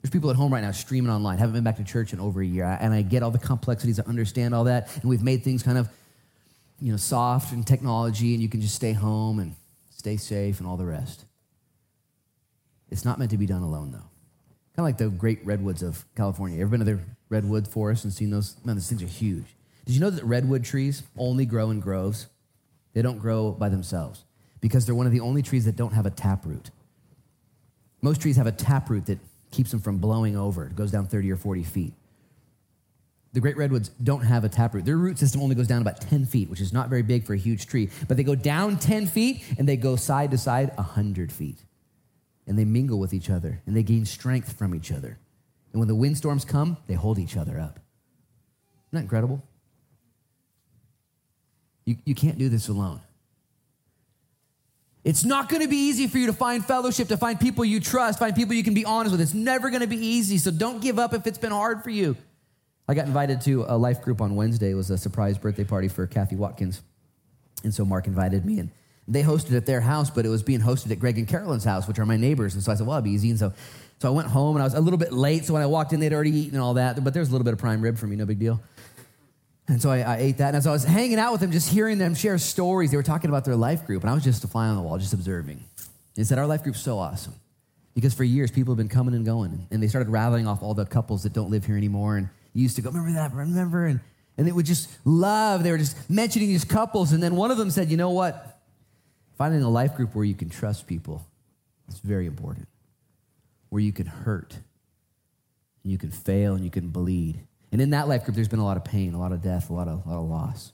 There's 0.00 0.10
people 0.10 0.30
at 0.30 0.36
home 0.36 0.52
right 0.52 0.62
now 0.62 0.70
streaming 0.70 1.10
online, 1.10 1.38
haven't 1.38 1.54
been 1.54 1.64
back 1.64 1.76
to 1.76 1.84
church 1.84 2.12
in 2.12 2.20
over 2.20 2.40
a 2.40 2.46
year, 2.46 2.64
and 2.80 2.94
I 2.94 3.02
get 3.02 3.22
all 3.22 3.32
the 3.32 3.38
complexities, 3.38 3.98
I 3.98 4.04
understand 4.04 4.54
all 4.54 4.64
that, 4.64 4.94
and 4.94 5.04
we've 5.10 5.22
made 5.22 5.42
things 5.42 5.62
kind 5.62 5.76
of, 5.76 5.88
you 6.80 6.92
know, 6.92 6.96
soft 6.96 7.52
and 7.52 7.66
technology, 7.66 8.32
and 8.32 8.42
you 8.42 8.48
can 8.48 8.60
just 8.60 8.76
stay 8.76 8.92
home 8.92 9.40
and 9.40 9.54
stay 10.06 10.16
safe, 10.16 10.60
and 10.60 10.68
all 10.68 10.76
the 10.76 10.86
rest. 10.86 11.24
It's 12.90 13.04
not 13.04 13.18
meant 13.18 13.32
to 13.32 13.36
be 13.36 13.46
done 13.46 13.62
alone, 13.62 13.90
though. 13.90 13.98
Kind 13.98 14.78
of 14.78 14.84
like 14.84 14.98
the 14.98 15.08
great 15.08 15.44
redwoods 15.44 15.82
of 15.82 16.04
California. 16.14 16.60
Ever 16.60 16.70
been 16.70 16.78
to 16.78 16.84
the 16.86 17.00
redwood 17.28 17.66
forest 17.66 18.04
and 18.04 18.12
seen 18.12 18.30
those? 18.30 18.56
Man, 18.64 18.76
those 18.76 18.88
things 18.88 19.02
are 19.02 19.06
huge. 19.06 19.56
Did 19.84 19.94
you 19.94 20.00
know 20.00 20.10
that 20.10 20.22
redwood 20.22 20.64
trees 20.64 21.02
only 21.18 21.44
grow 21.44 21.70
in 21.70 21.80
groves? 21.80 22.28
They 22.92 23.02
don't 23.02 23.18
grow 23.18 23.50
by 23.50 23.68
themselves 23.68 24.24
because 24.60 24.86
they're 24.86 24.94
one 24.94 25.06
of 25.06 25.12
the 25.12 25.18
only 25.18 25.42
trees 25.42 25.64
that 25.64 25.74
don't 25.74 25.92
have 25.92 26.06
a 26.06 26.10
taproot. 26.10 26.70
Most 28.00 28.20
trees 28.20 28.36
have 28.36 28.46
a 28.46 28.52
taproot 28.52 29.06
that 29.06 29.18
keeps 29.50 29.72
them 29.72 29.80
from 29.80 29.98
blowing 29.98 30.36
over. 30.36 30.66
It 30.66 30.76
goes 30.76 30.92
down 30.92 31.08
30 31.08 31.32
or 31.32 31.36
40 31.36 31.64
feet. 31.64 31.94
The 33.36 33.42
great 33.42 33.58
redwoods 33.58 33.90
don't 34.02 34.22
have 34.22 34.44
a 34.44 34.48
taproot. 34.48 34.86
Their 34.86 34.96
root 34.96 35.18
system 35.18 35.42
only 35.42 35.54
goes 35.54 35.66
down 35.66 35.82
about 35.82 36.00
10 36.00 36.24
feet, 36.24 36.48
which 36.48 36.62
is 36.62 36.72
not 36.72 36.88
very 36.88 37.02
big 37.02 37.24
for 37.24 37.34
a 37.34 37.36
huge 37.36 37.66
tree, 37.66 37.90
but 38.08 38.16
they 38.16 38.22
go 38.22 38.34
down 38.34 38.78
10 38.78 39.06
feet 39.06 39.44
and 39.58 39.68
they 39.68 39.76
go 39.76 39.94
side 39.94 40.30
to 40.30 40.38
side 40.38 40.74
100 40.76 41.30
feet. 41.30 41.58
And 42.46 42.58
they 42.58 42.64
mingle 42.64 42.98
with 42.98 43.12
each 43.12 43.28
other 43.28 43.60
and 43.66 43.76
they 43.76 43.82
gain 43.82 44.06
strength 44.06 44.54
from 44.54 44.74
each 44.74 44.90
other. 44.90 45.18
And 45.72 45.80
when 45.80 45.86
the 45.86 45.94
windstorms 45.94 46.46
come, 46.46 46.78
they 46.86 46.94
hold 46.94 47.18
each 47.18 47.36
other 47.36 47.60
up. 47.60 47.78
Isn't 48.88 48.92
that 48.92 49.00
incredible? 49.00 49.42
You, 51.84 51.96
you 52.06 52.14
can't 52.14 52.38
do 52.38 52.48
this 52.48 52.68
alone. 52.68 53.02
It's 55.04 55.26
not 55.26 55.50
going 55.50 55.60
to 55.60 55.68
be 55.68 55.76
easy 55.76 56.06
for 56.06 56.16
you 56.16 56.28
to 56.28 56.32
find 56.32 56.64
fellowship, 56.64 57.08
to 57.08 57.18
find 57.18 57.38
people 57.38 57.66
you 57.66 57.80
trust, 57.80 58.18
find 58.18 58.34
people 58.34 58.54
you 58.54 58.64
can 58.64 58.72
be 58.72 58.86
honest 58.86 59.12
with. 59.12 59.20
It's 59.20 59.34
never 59.34 59.68
going 59.68 59.82
to 59.82 59.86
be 59.86 59.98
easy, 59.98 60.38
so 60.38 60.50
don't 60.50 60.80
give 60.80 60.98
up 60.98 61.12
if 61.12 61.26
it's 61.26 61.36
been 61.36 61.52
hard 61.52 61.84
for 61.84 61.90
you. 61.90 62.16
I 62.88 62.94
got 62.94 63.06
invited 63.06 63.40
to 63.42 63.64
a 63.66 63.76
life 63.76 64.02
group 64.02 64.20
on 64.20 64.36
Wednesday. 64.36 64.70
It 64.70 64.74
was 64.74 64.90
a 64.90 64.98
surprise 64.98 65.38
birthday 65.38 65.64
party 65.64 65.88
for 65.88 66.06
Kathy 66.06 66.36
Watkins. 66.36 66.82
And 67.64 67.74
so 67.74 67.84
Mark 67.84 68.06
invited 68.06 68.44
me, 68.44 68.60
and 68.60 68.70
they 69.08 69.22
hosted 69.22 69.56
at 69.56 69.66
their 69.66 69.80
house, 69.80 70.10
but 70.10 70.24
it 70.24 70.28
was 70.28 70.42
being 70.42 70.60
hosted 70.60 70.90
at 70.92 71.00
Greg 71.00 71.18
and 71.18 71.26
Carolyn's 71.26 71.64
house, 71.64 71.88
which 71.88 71.98
are 71.98 72.06
my 72.06 72.16
neighbors. 72.16 72.54
And 72.54 72.62
so 72.62 72.70
I 72.70 72.74
said, 72.76 72.86
well, 72.86 72.98
it'll 72.98 73.04
be 73.04 73.10
easy. 73.10 73.30
And 73.30 73.38
so, 73.38 73.52
so 74.00 74.08
I 74.08 74.10
went 74.12 74.28
home, 74.28 74.56
and 74.56 74.62
I 74.62 74.66
was 74.66 74.74
a 74.74 74.80
little 74.80 74.98
bit 74.98 75.12
late. 75.12 75.44
So 75.44 75.54
when 75.54 75.62
I 75.62 75.66
walked 75.66 75.92
in, 75.92 76.00
they'd 76.00 76.12
already 76.12 76.30
eaten 76.30 76.54
and 76.54 76.62
all 76.62 76.74
that, 76.74 77.02
but 77.02 77.14
there's 77.14 77.28
a 77.28 77.32
little 77.32 77.44
bit 77.44 77.54
of 77.54 77.58
prime 77.58 77.80
rib 77.80 77.98
for 77.98 78.06
me, 78.06 78.14
no 78.14 78.26
big 78.26 78.38
deal. 78.38 78.60
And 79.68 79.82
so 79.82 79.90
I, 79.90 79.98
I, 79.98 80.16
ate 80.18 80.38
that. 80.38 80.48
And 80.48 80.56
as 80.56 80.66
I 80.66 80.70
was 80.70 80.84
hanging 80.84 81.18
out 81.18 81.32
with 81.32 81.40
them, 81.40 81.50
just 81.50 81.68
hearing 81.68 81.98
them 81.98 82.14
share 82.14 82.38
stories, 82.38 82.92
they 82.92 82.96
were 82.96 83.02
talking 83.02 83.30
about 83.30 83.44
their 83.44 83.56
life 83.56 83.84
group. 83.84 84.02
And 84.04 84.10
I 84.10 84.14
was 84.14 84.22
just 84.22 84.44
a 84.44 84.46
fly 84.46 84.68
on 84.68 84.76
the 84.76 84.82
wall, 84.82 84.96
just 84.96 85.12
observing. 85.12 85.60
They 86.14 86.22
said, 86.22 86.38
Our 86.38 86.46
life 86.46 86.62
group's 86.62 86.80
so 86.80 86.98
awesome. 86.98 87.34
Because 87.94 88.14
for 88.14 88.24
years, 88.24 88.50
people 88.50 88.72
have 88.72 88.78
been 88.78 88.88
coming 88.88 89.14
and 89.14 89.24
going. 89.24 89.66
And 89.70 89.82
they 89.82 89.88
started 89.88 90.08
rattling 90.08 90.46
off 90.46 90.62
all 90.62 90.74
the 90.74 90.84
couples 90.84 91.24
that 91.24 91.32
don't 91.32 91.50
live 91.50 91.64
here 91.64 91.76
anymore. 91.76 92.16
And 92.16 92.28
used 92.62 92.76
to 92.76 92.82
go, 92.82 92.90
Remember 92.90 93.12
that? 93.12 93.34
Remember? 93.34 93.86
And, 93.86 94.00
and 94.38 94.46
they 94.46 94.52
would 94.52 94.66
just 94.66 94.90
love, 95.04 95.62
they 95.62 95.70
were 95.70 95.78
just 95.78 96.10
mentioning 96.10 96.48
these 96.48 96.64
couples. 96.64 97.12
And 97.12 97.22
then 97.22 97.36
one 97.36 97.50
of 97.50 97.58
them 97.58 97.70
said, 97.70 97.90
You 97.90 97.96
know 97.96 98.10
what? 98.10 98.60
Finding 99.36 99.62
a 99.62 99.68
life 99.68 99.94
group 99.94 100.14
where 100.14 100.24
you 100.24 100.34
can 100.34 100.48
trust 100.48 100.86
people 100.86 101.26
is 101.88 101.98
very 101.98 102.26
important, 102.26 102.68
where 103.68 103.82
you 103.82 103.92
can 103.92 104.06
hurt, 104.06 104.54
and 105.82 105.92
you 105.92 105.98
can 105.98 106.10
fail, 106.10 106.54
and 106.54 106.64
you 106.64 106.70
can 106.70 106.88
bleed 106.88 107.46
and 107.72 107.80
in 107.80 107.90
that 107.90 108.08
life 108.08 108.24
group, 108.24 108.34
there's 108.34 108.48
been 108.48 108.58
a 108.58 108.64
lot 108.64 108.76
of 108.76 108.84
pain, 108.84 109.14
a 109.14 109.18
lot 109.18 109.32
of 109.32 109.42
death, 109.42 109.70
a 109.70 109.72
lot 109.72 109.88
of, 109.88 110.06
a 110.06 110.08
lot 110.08 110.18
of 110.18 110.28
loss. 110.28 110.72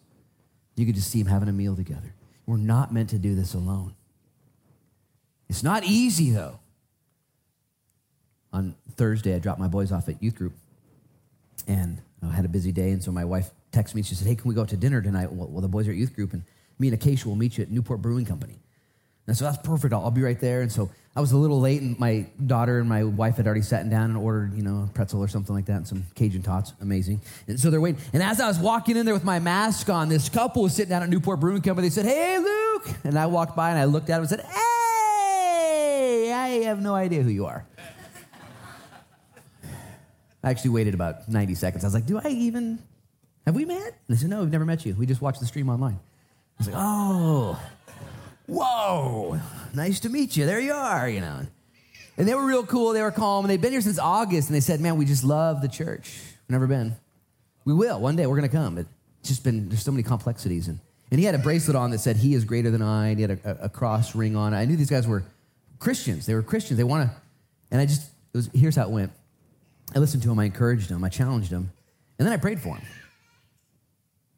You 0.77 0.87
could 0.87 0.95
just 0.95 1.11
see 1.11 1.23
them 1.23 1.33
having 1.33 1.49
a 1.49 1.53
meal 1.53 1.75
together. 1.75 2.15
We're 2.47 2.57
not 2.57 2.93
meant 2.93 3.11
to 3.11 3.19
do 3.19 3.35
this 3.35 3.55
alone. 3.55 3.95
It's 5.49 5.63
not 5.63 5.85
easy, 5.85 6.31
though. 6.31 6.61
On 8.53 8.75
Thursday, 8.97 9.35
I 9.35 9.39
dropped 9.39 9.59
my 9.59 9.69
boys 9.69 9.93
off 9.93 10.09
at 10.09 10.23
youth 10.23 10.35
group, 10.35 10.53
and 11.67 12.01
I 12.23 12.33
had 12.33 12.45
a 12.45 12.49
busy 12.49 12.73
day, 12.73 12.91
and 12.91 13.03
so 13.03 13.11
my 13.11 13.25
wife 13.25 13.51
texted 13.73 13.95
me. 13.95 14.03
She 14.03 14.15
said, 14.15 14.29
"Hey, 14.29 14.35
can 14.35 14.49
we 14.49 14.55
go 14.55 14.63
out 14.63 14.69
to 14.69 14.77
dinner 14.77 15.03
tonight?" 15.03 15.33
Well, 15.33 15.61
the 15.61 15.69
boys 15.69 15.89
are 15.89 15.91
at 15.91 15.97
youth 15.97 16.15
group, 16.15 16.33
and 16.33 16.43
me 16.79 16.89
and 16.89 16.95
Acacia 16.95 17.29
will 17.29 17.37
meet 17.37 17.59
you 17.59 17.63
at 17.63 17.71
Newport 17.71 18.03
Brewing 18.03 18.27
Company. 18.27 18.59
And 19.27 19.37
so 19.37 19.45
that's 19.45 19.59
perfect. 19.59 19.95
I'll, 19.95 20.03
I'll, 20.05 20.11
be 20.11 20.23
right 20.23 20.41
there. 20.41 20.63
And 20.63 20.73
so 20.73 20.91
I 21.15 21.21
was 21.21 21.31
a 21.31 21.37
little 21.37 21.61
late, 21.61 21.81
and 21.81 21.99
my 21.99 22.27
daughter 22.45 22.81
and 22.81 22.89
my 22.89 23.05
wife 23.05 23.37
had 23.37 23.47
already 23.47 23.63
sat 23.63 23.89
down 23.89 24.11
and 24.11 24.17
ordered, 24.17 24.55
you 24.55 24.63
know, 24.63 24.89
a 24.91 24.93
pretzel 24.93 25.23
or 25.23 25.29
something 25.29 25.55
like 25.55 25.67
that, 25.67 25.77
and 25.77 25.87
some 25.87 26.05
Cajun 26.17 26.43
tots. 26.43 26.73
Amazing. 26.81 27.21
And 27.47 27.59
so 27.61 27.71
they're 27.71 27.81
waiting. 27.81 28.01
And 28.13 28.23
as 28.23 28.41
I 28.41 28.49
was 28.49 28.59
walking 28.59 28.97
in 28.97 29.05
there 29.07 29.15
with 29.15 29.25
my 29.25 29.39
mask 29.39 29.89
on, 29.89 30.09
this 30.09 30.29
couple 30.29 30.65
was 30.65 30.75
sitting 30.75 30.91
down 30.91 31.03
at 31.03 31.09
Newport 31.09 31.39
Brewing 31.39 31.63
Company. 31.63 31.89
They 31.89 31.95
said, 31.95 32.07
"Hey, 32.07 32.39
Luke," 32.39 32.91
and 33.05 33.17
I 33.17 33.27
walked 33.27 33.55
by 33.55 33.71
and 33.71 33.79
I 33.79 33.85
looked 33.85 34.11
at 34.11 34.17
him 34.17 34.23
and 34.23 34.31
said, 34.31 34.41
"Hey, 34.41 36.33
I 36.33 36.49
have 36.65 36.83
no 36.83 36.95
idea 36.95 37.23
who 37.23 37.31
you 37.31 37.47
are." 37.47 37.65
I 40.43 40.51
actually 40.51 40.71
waited 40.71 40.95
about 40.95 41.29
90 41.29 41.55
seconds. 41.55 41.85
I 41.85 41.87
was 41.87 41.95
like, 41.95 42.07
"Do 42.07 42.21
I 42.23 42.29
even 42.29 42.79
have 43.47 43.55
we 43.55 43.65
met?" 43.65 43.87
And 43.87 43.95
they 44.09 44.17
said, 44.17 44.31
"No, 44.31 44.41
we've 44.41 44.51
never 44.51 44.65
met 44.65 44.85
you. 44.85 44.95
We 44.95 45.07
just 45.07 45.23
watched 45.23 45.41
the 45.41 45.47
stream 45.47 45.69
online." 45.69 45.99
I 46.59 46.59
was 46.59 46.67
like, 46.69 46.77
"Oh." 46.79 47.61
whoa, 48.47 49.41
nice 49.75 50.01
to 50.01 50.09
meet 50.09 50.37
you. 50.37 50.47
There 50.47 50.61
you 50.61 50.73
are, 50.73 51.09
you 51.09 51.21
know. 51.21 51.47
And 52.17 52.29
they 52.29 52.35
were 52.35 52.45
real 52.45 52.65
cool. 52.67 52.93
They 52.93 53.03
were 53.03 53.11
calm. 53.11 53.45
And 53.45 53.51
they've 53.51 53.61
been 53.61 53.73
here 53.73 53.81
since 53.81 53.99
August. 53.99 54.49
And 54.49 54.57
they 54.57 54.61
said, 54.61 54.81
man, 54.81 54.97
we 54.97 55.05
just 55.05 55.25
love 55.25 55.63
the 55.63 55.69
church. 55.69 56.21
We've 56.47 56.51
Never 56.51 56.67
been. 56.67 56.95
We 57.65 57.73
will. 57.73 57.99
One 58.01 58.17
day 58.17 58.27
we're 58.27 58.37
going 58.37 58.51
to 58.51 58.55
come. 58.55 58.79
It's 58.79 58.89
just 59.29 59.45
been, 59.45 59.69
there's 59.69 59.83
so 59.83 59.93
many 59.93 60.03
complexities. 60.03 60.69
And, 60.69 60.79
and 61.11 61.19
he 61.19 61.25
had 61.25 61.35
a 61.35 61.39
bracelet 61.39 61.77
on 61.77 61.91
that 61.93 62.01
said, 62.01 62.17
he 62.17 62.35
is 62.35 62.45
greater 62.45 62.71
than 62.71 62.83
I. 62.83 63.09
And 63.09 63.17
he 63.19 63.23
had 63.23 63.31
a, 63.31 63.39
a, 63.45 63.65
a 63.65 63.69
cross 63.69 64.15
ring 64.15 64.37
on. 64.37 64.53
I 64.53 64.65
knew 64.67 64.77
these 64.77 64.91
guys 64.91 65.07
were 65.07 65.23
Christians. 65.79 66.27
They 66.27 66.35
were 66.35 66.43
Christians. 66.43 66.77
They 66.77 66.85
want 66.85 67.11
to, 67.11 67.17
and 67.71 67.81
I 67.81 67.87
just, 67.87 68.03
it 68.03 68.37
was, 68.37 68.51
here's 68.55 68.77
how 68.77 68.85
it 68.85 68.91
went. 68.91 69.13
I 69.95 69.99
listened 69.99 70.23
to 70.25 70.33
him. 70.33 70.39
I 70.39 70.45
encouraged 70.45 70.91
him. 70.91 71.05
I 71.05 71.09
challenged 71.09 71.51
him. 71.51 71.71
And 72.19 72.27
then 72.27 72.33
I 72.33 72.37
prayed 72.37 72.61
for 72.61 72.77
him. 72.77 72.87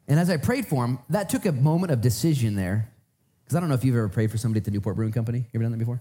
And 0.09 0.21
as 0.21 0.29
I 0.29 0.37
prayed 0.37 0.67
for 0.67 0.85
him, 0.85 0.99
that 1.11 1.29
took 1.29 1.47
a 1.47 1.53
moment 1.53 1.93
of 1.93 2.01
decision 2.01 2.57
there 2.57 2.91
because 3.45 3.57
I 3.57 3.61
don't 3.61 3.69
know 3.69 3.75
if 3.75 3.85
you've 3.85 3.97
ever 3.97 4.09
prayed 4.09 4.31
for 4.31 4.39
somebody 4.39 4.59
at 4.59 4.65
the 4.65 4.71
Newport 4.71 4.97
Brewing 4.97 5.13
Company. 5.13 5.39
You 5.39 5.47
ever 5.55 5.65
done 5.65 5.73
that 5.73 5.79
before? 5.79 6.01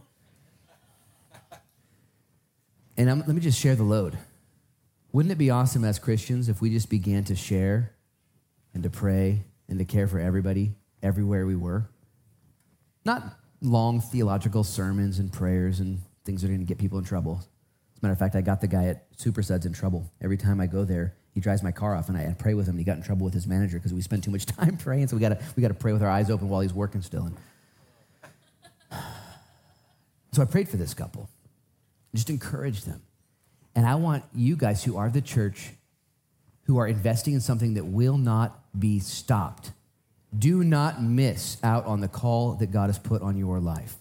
And 2.96 3.10
I'm, 3.10 3.20
let 3.20 3.30
me 3.30 3.42
just 3.42 3.60
share 3.60 3.76
the 3.76 3.84
load. 3.84 4.18
Wouldn't 5.12 5.32
it 5.32 5.38
be 5.38 5.50
awesome 5.50 5.84
as 5.84 6.00
Christians 6.00 6.50
if 6.50 6.62
we 6.62 6.70
just 6.70 6.90
began 6.90 7.24
to 7.26 7.36
share 7.36 7.94
and 8.74 8.84
to 8.84 8.90
pray 8.90 9.44
and 9.68 9.80
to 9.80 9.86
care 9.86 10.08
for 10.08 10.20
everybody 10.20 10.74
everywhere 11.02 11.46
we 11.46 11.56
were? 11.56 11.90
Not 13.06 13.38
long 13.62 14.00
theological 14.00 14.64
sermons 14.64 15.20
and 15.20 15.32
prayers 15.32 15.80
and 15.80 16.02
things 16.26 16.42
that 16.42 16.48
are 16.48 16.52
going 16.52 16.62
to 16.62 16.66
get 16.66 16.78
people 16.78 16.98
in 16.98 17.04
trouble. 17.04 17.42
Matter 18.04 18.12
of 18.12 18.20
fact, 18.20 18.36
I 18.36 18.42
got 18.42 18.60
the 18.60 18.68
guy 18.68 18.88
at 18.88 19.16
Supersuds 19.16 19.66
in 19.66 19.72
trouble. 19.72 20.12
Every 20.22 20.36
time 20.36 20.60
I 20.60 20.68
go 20.68 20.84
there, 20.84 21.16
he 21.34 21.40
drives 21.40 21.64
my 21.64 21.72
car 21.72 21.96
off 21.96 22.10
and 22.10 22.18
I, 22.18 22.36
pray 22.38 22.54
with 22.54 22.68
him. 22.68 22.72
And 22.72 22.80
he 22.80 22.84
got 22.84 22.98
in 22.98 23.04
trouble 23.04 23.24
with 23.24 23.34
his 23.34 23.48
manager 23.48 23.78
because 23.78 23.94
we 23.94 24.02
spend 24.02 24.24
too 24.24 24.32
much 24.32 24.46
time 24.58 24.76
praying. 24.76 25.08
So 25.08 25.16
we 25.16 25.22
got 25.22 25.42
we 25.56 25.64
to 25.64 25.74
pray 25.74 25.94
with 25.94 26.04
our 26.04 26.10
eyes 26.10 26.30
open 26.30 26.50
while 26.50 26.60
he's 26.60 26.74
working 26.74 27.02
still. 27.02 27.32
And 27.32 27.38
so 30.34 30.42
I 30.42 30.46
prayed 30.46 30.68
for 30.68 30.76
this 30.76 30.94
couple, 30.94 31.30
just 32.14 32.30
encouraged 32.30 32.86
them. 32.86 33.02
And 33.74 33.88
I 33.88 33.96
want 33.96 34.26
you 34.36 34.58
guys 34.58 34.84
who 34.84 34.98
are 34.98 35.10
the 35.10 35.22
church, 35.22 35.72
who 36.66 36.78
are 36.80 36.88
investing 36.88 37.34
in 37.34 37.40
something 37.40 37.76
that 37.76 37.86
will 37.86 38.18
not 38.18 38.60
be 38.78 39.00
stopped, 39.00 39.72
do 40.38 40.62
not 40.62 41.02
miss 41.02 41.58
out 41.64 41.86
on 41.86 42.02
the 42.02 42.10
call 42.10 42.56
that 42.56 42.70
God 42.72 42.88
has 42.88 43.00
put 43.00 43.22
on 43.22 43.38
your 43.38 43.62
life. 43.62 43.96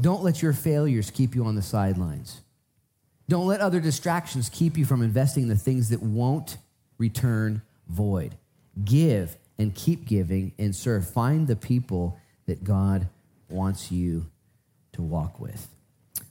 Don't 0.00 0.24
let 0.24 0.42
your 0.42 0.52
failures 0.52 1.12
keep 1.12 1.36
you 1.36 1.44
on 1.44 1.54
the 1.54 1.62
sidelines. 1.62 2.42
Don't 3.28 3.46
let 3.46 3.60
other 3.60 3.80
distractions 3.80 4.48
keep 4.48 4.76
you 4.76 4.84
from 4.84 5.02
investing 5.02 5.44
in 5.44 5.48
the 5.48 5.56
things 5.56 5.90
that 5.90 6.02
won't 6.02 6.58
return 6.98 7.62
void. 7.88 8.36
Give 8.84 9.36
and 9.58 9.74
keep 9.74 10.06
giving 10.06 10.52
and 10.58 10.74
serve. 10.74 11.08
Find 11.08 11.46
the 11.46 11.56
people 11.56 12.18
that 12.46 12.62
God 12.62 13.08
wants 13.48 13.90
you 13.90 14.26
to 14.92 15.02
walk 15.02 15.40
with. 15.40 15.68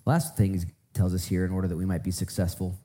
Last 0.06 0.38
thing 0.38 0.54
he 0.54 0.66
tells 0.94 1.14
us 1.14 1.26
here 1.26 1.46
in 1.46 1.52
order 1.52 1.68
that 1.68 1.78
we 1.78 1.86
might 1.86 2.04
be 2.04 2.12
successful. 2.12 2.78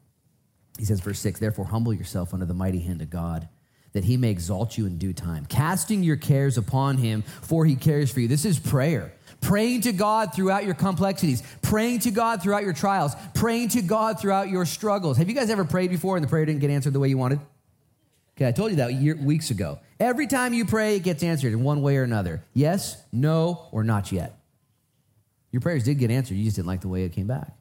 He 0.78 0.84
says, 0.84 1.00
verse 1.00 1.18
6 1.20 1.38
Therefore, 1.38 1.66
humble 1.66 1.92
yourself 1.92 2.32
under 2.32 2.46
the 2.46 2.54
mighty 2.54 2.80
hand 2.80 3.02
of 3.02 3.10
God, 3.10 3.48
that 3.92 4.04
he 4.04 4.16
may 4.16 4.30
exalt 4.30 4.78
you 4.78 4.86
in 4.86 4.98
due 4.98 5.12
time, 5.12 5.46
casting 5.46 6.02
your 6.02 6.16
cares 6.16 6.56
upon 6.56 6.96
him, 6.96 7.22
for 7.22 7.64
he 7.64 7.76
cares 7.76 8.10
for 8.10 8.20
you. 8.20 8.28
This 8.28 8.44
is 8.44 8.58
prayer 8.58 9.12
praying 9.40 9.82
to 9.82 9.92
God 9.92 10.34
throughout 10.34 10.64
your 10.64 10.74
complexities, 10.74 11.42
praying 11.62 12.00
to 12.00 12.10
God 12.10 12.42
throughout 12.42 12.62
your 12.62 12.72
trials, 12.72 13.14
praying 13.34 13.68
to 13.70 13.82
God 13.82 14.20
throughout 14.20 14.48
your 14.48 14.66
struggles. 14.66 15.16
Have 15.16 15.28
you 15.28 15.34
guys 15.34 15.50
ever 15.50 15.64
prayed 15.64 15.90
before 15.90 16.16
and 16.16 16.24
the 16.24 16.28
prayer 16.28 16.44
didn't 16.44 16.60
get 16.60 16.70
answered 16.70 16.92
the 16.92 17.00
way 17.00 17.08
you 17.08 17.18
wanted? 17.18 17.40
Okay, 18.36 18.48
I 18.48 18.52
told 18.52 18.70
you 18.70 18.76
that 18.78 18.94
year, 18.94 19.16
weeks 19.16 19.50
ago. 19.50 19.78
Every 19.98 20.26
time 20.26 20.54
you 20.54 20.64
pray, 20.64 20.96
it 20.96 21.02
gets 21.02 21.22
answered 21.22 21.52
in 21.52 21.62
one 21.62 21.82
way 21.82 21.96
or 21.96 22.04
another 22.04 22.42
yes, 22.54 23.02
no, 23.12 23.68
or 23.72 23.84
not 23.84 24.12
yet. 24.12 24.36
Your 25.52 25.60
prayers 25.60 25.84
did 25.84 25.98
get 25.98 26.10
answered, 26.10 26.36
you 26.36 26.44
just 26.44 26.56
didn't 26.56 26.68
like 26.68 26.80
the 26.80 26.88
way 26.88 27.04
it 27.04 27.12
came 27.12 27.26
back. 27.26 27.52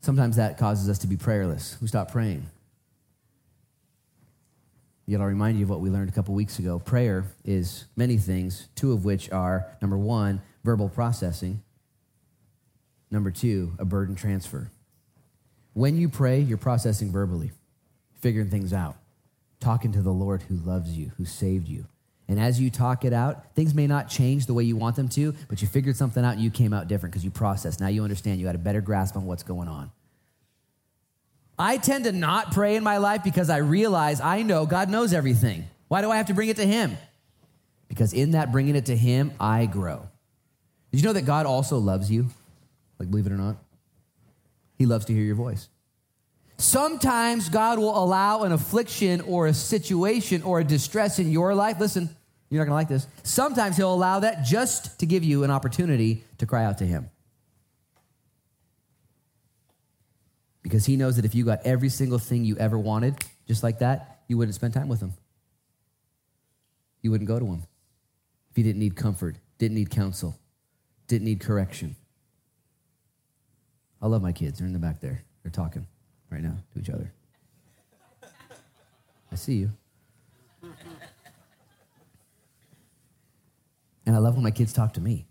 Sometimes 0.00 0.36
that 0.36 0.58
causes 0.58 0.88
us 0.88 0.98
to 0.98 1.06
be 1.06 1.16
prayerless. 1.16 1.76
We 1.80 1.88
stop 1.88 2.12
praying. 2.12 2.46
Yet 5.06 5.20
I'll 5.20 5.28
remind 5.28 5.58
you 5.58 5.64
of 5.64 5.70
what 5.70 5.80
we 5.80 5.88
learned 5.88 6.08
a 6.08 6.12
couple 6.12 6.34
weeks 6.34 6.58
ago. 6.58 6.80
Prayer 6.80 7.24
is 7.44 7.84
many 7.94 8.16
things, 8.16 8.68
two 8.74 8.92
of 8.92 9.04
which 9.04 9.30
are 9.30 9.68
number 9.80 9.96
one, 9.96 10.42
verbal 10.64 10.88
processing, 10.88 11.62
number 13.10 13.30
two, 13.30 13.72
a 13.78 13.84
burden 13.84 14.16
transfer. 14.16 14.70
When 15.74 15.96
you 15.96 16.08
pray, 16.08 16.40
you're 16.40 16.58
processing 16.58 17.12
verbally, 17.12 17.52
figuring 18.20 18.50
things 18.50 18.72
out, 18.72 18.96
talking 19.60 19.92
to 19.92 20.02
the 20.02 20.12
Lord 20.12 20.42
who 20.42 20.56
loves 20.56 20.90
you, 20.96 21.12
who 21.18 21.24
saved 21.24 21.68
you. 21.68 21.86
And 22.28 22.40
as 22.40 22.60
you 22.60 22.70
talk 22.70 23.04
it 23.04 23.12
out, 23.12 23.54
things 23.54 23.74
may 23.74 23.86
not 23.86 24.08
change 24.08 24.46
the 24.46 24.54
way 24.54 24.64
you 24.64 24.76
want 24.76 24.96
them 24.96 25.08
to, 25.10 25.34
but 25.48 25.62
you 25.62 25.68
figured 25.68 25.96
something 25.96 26.24
out 26.24 26.34
and 26.34 26.42
you 26.42 26.50
came 26.50 26.72
out 26.72 26.88
different 26.88 27.12
because 27.12 27.24
you 27.24 27.30
processed. 27.30 27.78
Now 27.78 27.86
you 27.86 28.02
understand, 28.02 28.40
you 28.40 28.46
had 28.46 28.56
a 28.56 28.58
better 28.58 28.80
grasp 28.80 29.16
on 29.16 29.26
what's 29.26 29.44
going 29.44 29.68
on. 29.68 29.92
I 31.58 31.78
tend 31.78 32.04
to 32.04 32.12
not 32.12 32.52
pray 32.52 32.76
in 32.76 32.84
my 32.84 32.98
life 32.98 33.24
because 33.24 33.48
I 33.48 33.58
realize 33.58 34.20
I 34.20 34.42
know 34.42 34.66
God 34.66 34.90
knows 34.90 35.12
everything. 35.12 35.64
Why 35.88 36.02
do 36.02 36.10
I 36.10 36.16
have 36.16 36.26
to 36.26 36.34
bring 36.34 36.48
it 36.48 36.56
to 36.56 36.66
Him? 36.66 36.96
Because 37.88 38.12
in 38.12 38.32
that 38.32 38.52
bringing 38.52 38.76
it 38.76 38.86
to 38.86 38.96
Him, 38.96 39.32
I 39.40 39.66
grow. 39.66 40.08
Did 40.90 41.00
you 41.00 41.06
know 41.06 41.12
that 41.14 41.24
God 41.24 41.46
also 41.46 41.78
loves 41.78 42.10
you? 42.10 42.26
Like, 42.98 43.10
believe 43.10 43.26
it 43.26 43.32
or 43.32 43.36
not, 43.36 43.56
He 44.76 44.86
loves 44.86 45.04
to 45.06 45.14
hear 45.14 45.22
your 45.22 45.34
voice. 45.34 45.68
Sometimes 46.58 47.48
God 47.48 47.78
will 47.78 48.02
allow 48.02 48.42
an 48.42 48.52
affliction 48.52 49.20
or 49.22 49.46
a 49.46 49.54
situation 49.54 50.42
or 50.42 50.60
a 50.60 50.64
distress 50.64 51.18
in 51.18 51.30
your 51.30 51.54
life. 51.54 51.78
Listen, 51.78 52.08
you're 52.48 52.60
not 52.60 52.64
gonna 52.64 52.74
like 52.74 52.88
this. 52.88 53.06
Sometimes 53.22 53.76
He'll 53.76 53.92
allow 53.92 54.20
that 54.20 54.44
just 54.44 54.98
to 55.00 55.06
give 55.06 55.22
you 55.24 55.44
an 55.44 55.50
opportunity 55.50 56.24
to 56.38 56.46
cry 56.46 56.64
out 56.64 56.78
to 56.78 56.86
Him. 56.86 57.10
Because 60.66 60.84
He 60.84 60.96
knows 60.96 61.14
that 61.14 61.24
if 61.24 61.34
you 61.34 61.44
got 61.44 61.64
every 61.64 61.88
single 61.88 62.18
thing 62.18 62.44
you 62.44 62.56
ever 62.56 62.76
wanted, 62.76 63.14
just 63.46 63.62
like 63.62 63.78
that, 63.78 64.22
you 64.26 64.36
wouldn't 64.36 64.56
spend 64.56 64.74
time 64.74 64.88
with 64.88 65.00
Him. 65.00 65.12
You 67.02 67.12
wouldn't 67.12 67.28
go 67.28 67.38
to 67.38 67.46
Him 67.46 67.62
if 68.50 68.58
you 68.58 68.64
didn't 68.64 68.80
need 68.80 68.96
comfort, 68.96 69.36
didn't 69.58 69.76
need 69.76 69.90
counsel, 69.90 70.34
didn't 71.08 71.26
need 71.26 71.40
correction. 71.40 71.94
I 74.00 74.06
love 74.06 74.22
my 74.22 74.32
kids. 74.32 74.58
They're 74.58 74.66
in 74.66 74.72
the 74.72 74.78
back 74.78 75.00
there. 75.00 75.22
They're 75.42 75.52
talking 75.52 75.86
right 76.30 76.42
now 76.42 76.56
to 76.72 76.80
each 76.80 76.90
other. 76.90 77.12
I 79.30 79.34
see 79.36 79.56
you. 79.56 79.70
And 84.04 84.16
I 84.16 84.18
love 84.18 84.34
when 84.34 84.42
my 84.42 84.50
kids 84.50 84.72
talk 84.72 84.94
to 84.94 85.00
me. 85.00 85.26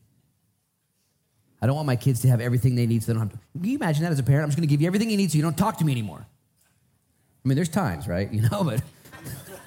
I 1.66 1.68
don't 1.68 1.78
want 1.78 1.88
my 1.88 1.96
kids 1.96 2.22
to 2.22 2.28
have 2.28 2.42
everything 2.42 2.76
they 2.76 2.86
need 2.86 3.02
so 3.02 3.08
they 3.08 3.18
don't 3.18 3.28
have 3.28 3.40
to. 3.40 3.60
Can 3.60 3.70
you 3.72 3.78
imagine 3.78 4.04
that 4.04 4.12
as 4.12 4.20
a 4.20 4.24
parent? 4.24 4.44
I'm 4.44 4.50
just 4.50 4.58
going 4.60 4.68
to 4.68 4.72
give 4.72 4.82
you 4.82 4.86
everything 4.86 5.10
you 5.10 5.18
need 5.18 5.32
so 5.32 5.38
you 5.38 5.42
don't 5.42 5.58
talk 5.58 5.80
to 5.80 5.84
me 5.84 5.94
anymore. 5.94 6.20
I 6.24 7.48
mean, 7.48 7.56
there's 7.56 7.70
times, 7.70 8.08
right? 8.08 8.32
You 8.32 8.44
know, 8.44 8.64
but 8.64 8.84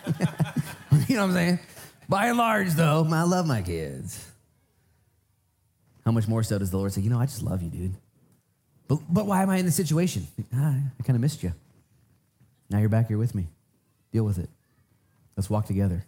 you 1.09 1.17
know 1.17 1.23
what 1.23 1.31
I'm 1.31 1.33
saying? 1.33 1.59
By 2.09 2.29
and 2.29 2.39
large, 2.39 2.71
though, 2.75 3.05
I 3.11 3.23
love 3.25 3.49
my 3.49 3.63
kids. 3.63 4.31
How 6.05 6.13
much 6.13 6.29
more 6.29 6.45
so 6.45 6.57
does 6.57 6.71
the 6.71 6.77
Lord 6.77 6.93
say, 6.93 7.01
you 7.01 7.11
know, 7.11 7.19
I 7.19 7.27
just 7.27 7.43
love 7.43 7.63
you, 7.63 7.69
dude. 7.69 7.97
But, 8.87 9.01
but 9.11 9.27
why 9.27 9.43
am 9.43 9.51
I 9.51 9.57
in 9.57 9.67
this 9.67 9.75
situation? 9.75 10.29
Ah, 10.55 10.77
I 10.77 11.03
kind 11.03 11.17
of 11.17 11.21
missed 11.21 11.43
you. 11.43 11.53
Now 12.71 12.79
you're 12.79 12.89
back 12.89 13.09
here 13.09 13.19
with 13.19 13.35
me. 13.35 13.49
Deal 14.13 14.23
with 14.23 14.39
it. 14.39 14.51
Let's 15.37 15.51
walk 15.51 15.67
together. 15.67 16.05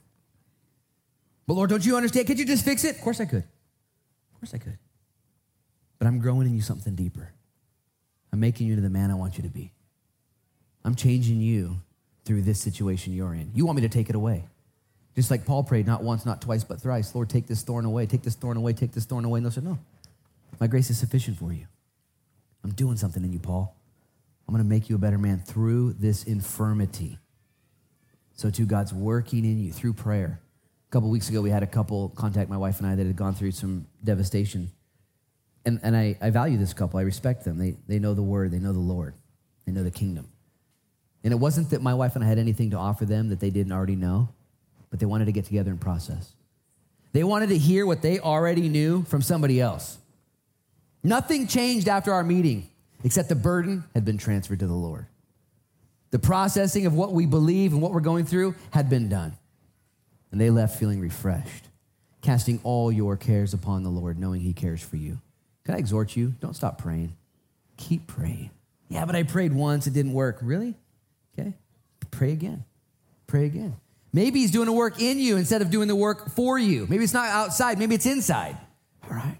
But 1.48 1.54
Lord, 1.54 1.68
don't 1.68 1.84
you 1.84 1.96
understand? 1.96 2.28
Could 2.28 2.38
you 2.38 2.46
just 2.46 2.64
fix 2.64 2.84
it? 2.84 2.94
Of 2.94 3.02
course 3.02 3.18
I 3.18 3.24
could. 3.24 3.42
Of 3.42 4.40
course 4.40 4.54
I 4.54 4.58
could. 4.58 4.78
But 6.00 6.08
I'm 6.08 6.18
growing 6.18 6.48
in 6.48 6.54
you 6.56 6.62
something 6.62 6.96
deeper. 6.96 7.32
I'm 8.32 8.40
making 8.40 8.66
you 8.66 8.72
into 8.72 8.82
the 8.82 8.90
man 8.90 9.12
I 9.12 9.14
want 9.14 9.36
you 9.36 9.44
to 9.44 9.50
be. 9.50 9.70
I'm 10.84 10.96
changing 10.96 11.40
you 11.40 11.82
through 12.24 12.42
this 12.42 12.58
situation 12.58 13.12
you're 13.12 13.34
in. 13.34 13.52
You 13.54 13.66
want 13.66 13.76
me 13.76 13.82
to 13.82 13.88
take 13.88 14.08
it 14.08 14.16
away. 14.16 14.46
Just 15.14 15.30
like 15.30 15.44
Paul 15.44 15.62
prayed, 15.62 15.86
not 15.86 16.02
once, 16.02 16.24
not 16.24 16.40
twice, 16.40 16.64
but 16.64 16.80
thrice. 16.80 17.14
Lord, 17.14 17.28
take 17.28 17.46
this 17.46 17.62
thorn 17.62 17.84
away, 17.84 18.06
take 18.06 18.22
this 18.22 18.34
thorn 18.34 18.56
away, 18.56 18.72
take 18.72 18.92
this 18.92 19.04
thorn 19.04 19.24
away. 19.24 19.38
And 19.38 19.46
they 19.46 19.50
said, 19.50 19.64
No, 19.64 19.78
my 20.58 20.66
grace 20.66 20.88
is 20.88 20.98
sufficient 20.98 21.38
for 21.38 21.52
you. 21.52 21.66
I'm 22.64 22.72
doing 22.72 22.96
something 22.96 23.22
in 23.22 23.32
you, 23.32 23.38
Paul. 23.38 23.76
I'm 24.48 24.54
going 24.54 24.64
to 24.64 24.68
make 24.68 24.88
you 24.88 24.96
a 24.96 24.98
better 24.98 25.18
man 25.18 25.40
through 25.40 25.94
this 25.94 26.24
infirmity. 26.24 27.18
So, 28.34 28.50
too, 28.50 28.66
God's 28.66 28.94
working 28.94 29.44
in 29.44 29.58
you 29.58 29.72
through 29.72 29.92
prayer. 29.92 30.40
A 30.88 30.90
couple 30.90 31.10
weeks 31.10 31.28
ago, 31.28 31.42
we 31.42 31.50
had 31.50 31.62
a 31.62 31.66
couple 31.66 32.08
contact 32.10 32.48
my 32.48 32.56
wife 32.56 32.78
and 32.78 32.86
I 32.88 32.94
that 32.94 33.06
had 33.06 33.16
gone 33.16 33.34
through 33.34 33.52
some 33.52 33.86
devastation. 34.02 34.70
And, 35.70 35.78
and 35.84 35.96
I, 35.96 36.16
I 36.20 36.30
value 36.30 36.58
this 36.58 36.74
couple. 36.74 36.98
I 36.98 37.02
respect 37.02 37.44
them. 37.44 37.56
They, 37.56 37.76
they 37.86 38.00
know 38.00 38.12
the 38.12 38.22
word, 38.22 38.50
they 38.50 38.58
know 38.58 38.72
the 38.72 38.80
Lord, 38.80 39.14
they 39.66 39.72
know 39.72 39.84
the 39.84 39.90
kingdom. 39.92 40.28
And 41.22 41.32
it 41.32 41.36
wasn't 41.36 41.70
that 41.70 41.80
my 41.80 41.94
wife 41.94 42.16
and 42.16 42.24
I 42.24 42.28
had 42.28 42.38
anything 42.38 42.70
to 42.70 42.76
offer 42.76 43.04
them 43.04 43.28
that 43.28 43.38
they 43.38 43.50
didn't 43.50 43.72
already 43.72 43.94
know, 43.94 44.30
but 44.90 44.98
they 44.98 45.06
wanted 45.06 45.26
to 45.26 45.32
get 45.32 45.44
together 45.44 45.70
and 45.70 45.80
process. 45.80 46.32
They 47.12 47.22
wanted 47.22 47.50
to 47.50 47.58
hear 47.58 47.86
what 47.86 48.02
they 48.02 48.18
already 48.18 48.68
knew 48.68 49.04
from 49.04 49.22
somebody 49.22 49.60
else. 49.60 49.98
Nothing 51.04 51.46
changed 51.46 51.88
after 51.88 52.12
our 52.12 52.24
meeting 52.24 52.68
except 53.04 53.28
the 53.28 53.36
burden 53.36 53.84
had 53.94 54.04
been 54.04 54.18
transferred 54.18 54.58
to 54.60 54.66
the 54.66 54.74
Lord. 54.74 55.06
The 56.10 56.18
processing 56.18 56.86
of 56.86 56.94
what 56.94 57.12
we 57.12 57.26
believe 57.26 57.72
and 57.72 57.80
what 57.80 57.92
we're 57.92 58.00
going 58.00 58.24
through 58.24 58.56
had 58.70 58.90
been 58.90 59.08
done. 59.08 59.36
And 60.32 60.40
they 60.40 60.50
left 60.50 60.80
feeling 60.80 61.00
refreshed, 61.00 61.66
casting 62.22 62.58
all 62.64 62.90
your 62.90 63.16
cares 63.16 63.54
upon 63.54 63.84
the 63.84 63.90
Lord, 63.90 64.18
knowing 64.18 64.40
He 64.40 64.52
cares 64.52 64.82
for 64.82 64.96
you. 64.96 65.18
Can 65.70 65.76
I 65.76 65.78
exhort 65.78 66.16
you? 66.16 66.34
Don't 66.40 66.56
stop 66.56 66.78
praying. 66.78 67.14
Keep 67.76 68.08
praying. 68.08 68.50
Yeah, 68.88 69.04
but 69.04 69.14
I 69.14 69.22
prayed 69.22 69.52
once, 69.52 69.86
it 69.86 69.92
didn't 69.92 70.14
work. 70.14 70.40
Really? 70.42 70.74
Okay. 71.38 71.54
Pray 72.10 72.32
again. 72.32 72.64
Pray 73.28 73.44
again. 73.44 73.76
Maybe 74.12 74.40
He's 74.40 74.50
doing 74.50 74.66
a 74.66 74.72
work 74.72 75.00
in 75.00 75.20
you 75.20 75.36
instead 75.36 75.62
of 75.62 75.70
doing 75.70 75.86
the 75.86 75.94
work 75.94 76.30
for 76.30 76.58
you. 76.58 76.88
Maybe 76.90 77.04
it's 77.04 77.14
not 77.14 77.28
outside, 77.28 77.78
maybe 77.78 77.94
it's 77.94 78.06
inside. 78.06 78.56
All 79.08 79.16
right. 79.16 79.38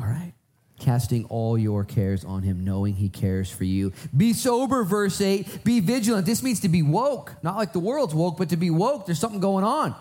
All 0.00 0.06
right 0.06 0.32
casting 0.78 1.24
all 1.26 1.58
your 1.58 1.84
cares 1.84 2.24
on 2.24 2.42
him, 2.42 2.62
knowing 2.62 2.94
he 2.94 3.08
cares 3.08 3.50
for 3.50 3.64
you. 3.64 3.92
Be 4.16 4.34
sober, 4.34 4.84
verse 4.84 5.20
8. 5.20 5.64
Be 5.64 5.80
vigilant. 5.80 6.26
This 6.26 6.42
means 6.42 6.60
to 6.60 6.68
be 6.68 6.82
woke, 6.82 7.32
not 7.42 7.56
like 7.56 7.72
the 7.72 7.80
world's 7.80 8.14
woke, 8.14 8.36
but 8.36 8.50
to 8.50 8.56
be 8.56 8.70
woke. 8.70 9.06
There's 9.06 9.18
something 9.18 9.40
going 9.40 9.64
on. 9.64 9.96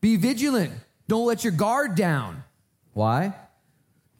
Be 0.00 0.16
vigilant. 0.16 0.72
Don't 1.06 1.26
let 1.26 1.44
your 1.44 1.52
guard 1.52 1.96
down. 1.96 2.42
Why? 2.94 3.34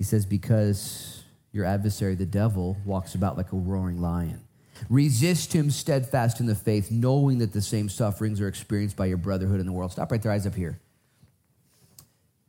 He 0.00 0.04
says, 0.04 0.24
because 0.24 1.24
your 1.52 1.66
adversary, 1.66 2.14
the 2.14 2.24
devil, 2.24 2.74
walks 2.86 3.14
about 3.14 3.36
like 3.36 3.52
a 3.52 3.56
roaring 3.56 4.00
lion. 4.00 4.40
Resist 4.88 5.52
him 5.52 5.70
steadfast 5.70 6.40
in 6.40 6.46
the 6.46 6.54
faith, 6.54 6.90
knowing 6.90 7.36
that 7.40 7.52
the 7.52 7.60
same 7.60 7.90
sufferings 7.90 8.40
are 8.40 8.48
experienced 8.48 8.96
by 8.96 9.04
your 9.04 9.18
brotherhood 9.18 9.60
in 9.60 9.66
the 9.66 9.72
world. 9.72 9.92
Stop 9.92 10.10
right 10.10 10.22
there, 10.22 10.32
eyes 10.32 10.46
up 10.46 10.54
here. 10.54 10.80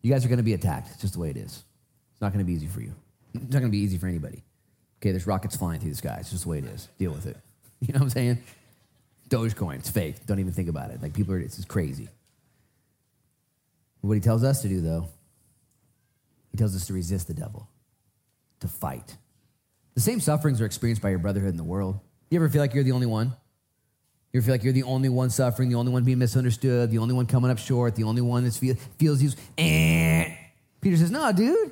You 0.02 0.10
guys 0.10 0.24
are 0.24 0.30
going 0.30 0.38
to 0.38 0.44
be 0.44 0.54
attacked. 0.54 0.92
It's 0.94 1.02
just 1.02 1.16
the 1.16 1.20
way 1.20 1.30
it 1.30 1.36
is. 1.36 1.66
It's 2.14 2.22
not 2.22 2.32
going 2.32 2.40
to 2.40 2.50
be 2.50 2.54
easy 2.54 2.68
for 2.68 2.80
you. 2.80 2.94
It's 3.34 3.44
not 3.52 3.60
going 3.60 3.64
to 3.64 3.78
be 3.78 3.80
easy 3.80 3.98
for 3.98 4.08
anybody. 4.08 4.44
Okay, 5.02 5.12
there's 5.12 5.28
rockets 5.28 5.58
flying 5.58 5.82
through 5.82 5.90
the 5.90 5.98
sky. 5.98 6.20
It's 6.22 6.30
just 6.30 6.44
the 6.44 6.50
way 6.52 6.60
it 6.60 6.66
is. 6.68 6.88
Deal 6.98 7.12
with 7.12 7.26
it. 7.26 7.36
You 7.82 7.94
know 7.94 8.00
what 8.00 8.04
I'm 8.04 8.10
saying? 8.12 8.38
Dogecoin, 9.28 9.80
it's 9.80 9.90
fake. 9.90 10.26
Don't 10.26 10.40
even 10.40 10.54
think 10.54 10.70
about 10.70 10.92
it. 10.92 11.02
Like 11.02 11.14
people 11.14 11.34
are, 11.34 11.40
it's 11.40 11.66
crazy. 11.66 12.08
What 14.00 14.14
he 14.14 14.22
tells 14.22 14.46
us 14.46 14.62
to 14.62 14.70
do, 14.70 14.80
though, 14.80 15.10
he 16.52 16.58
tells 16.58 16.76
us 16.76 16.88
to 16.88 16.94
resist 16.94 17.28
the 17.28 17.34
devil, 17.34 17.70
to 18.60 18.68
fight. 18.68 19.18
The 19.96 20.02
same 20.02 20.20
sufferings 20.20 20.62
are 20.62 20.66
experienced 20.66 21.02
by 21.02 21.10
your 21.10 21.20
brotherhood 21.20 21.50
in 21.50 21.58
the 21.58 21.64
world. 21.64 22.00
You 22.30 22.38
ever 22.38 22.50
feel 22.50 22.62
like 22.62 22.74
you're 22.74 22.84
the 22.84 22.92
only 22.92 23.08
one? 23.08 23.34
You 24.32 24.40
ever 24.40 24.46
feel 24.46 24.54
like 24.54 24.64
you're 24.64 24.74
the 24.74 24.84
only 24.84 25.10
one 25.10 25.30
suffering, 25.30 25.70
the 25.70 25.76
only 25.76 25.92
one 25.92 26.04
being 26.04 26.20
misunderstood, 26.20 26.90
the 26.92 27.00
only 27.00 27.14
one 27.14 27.26
coming 27.26 27.52
up 27.52 27.58
short, 27.58 27.96
the 27.96 28.04
only 28.04 28.22
one 28.22 28.46
that 28.46 28.54
feel, 28.54 28.76
feels 28.98 29.22
you? 29.22 29.32
Eh. 29.58 30.34
Peter 30.80 30.98
says, 30.98 31.12
No, 31.12 31.32
dude. 31.32 31.72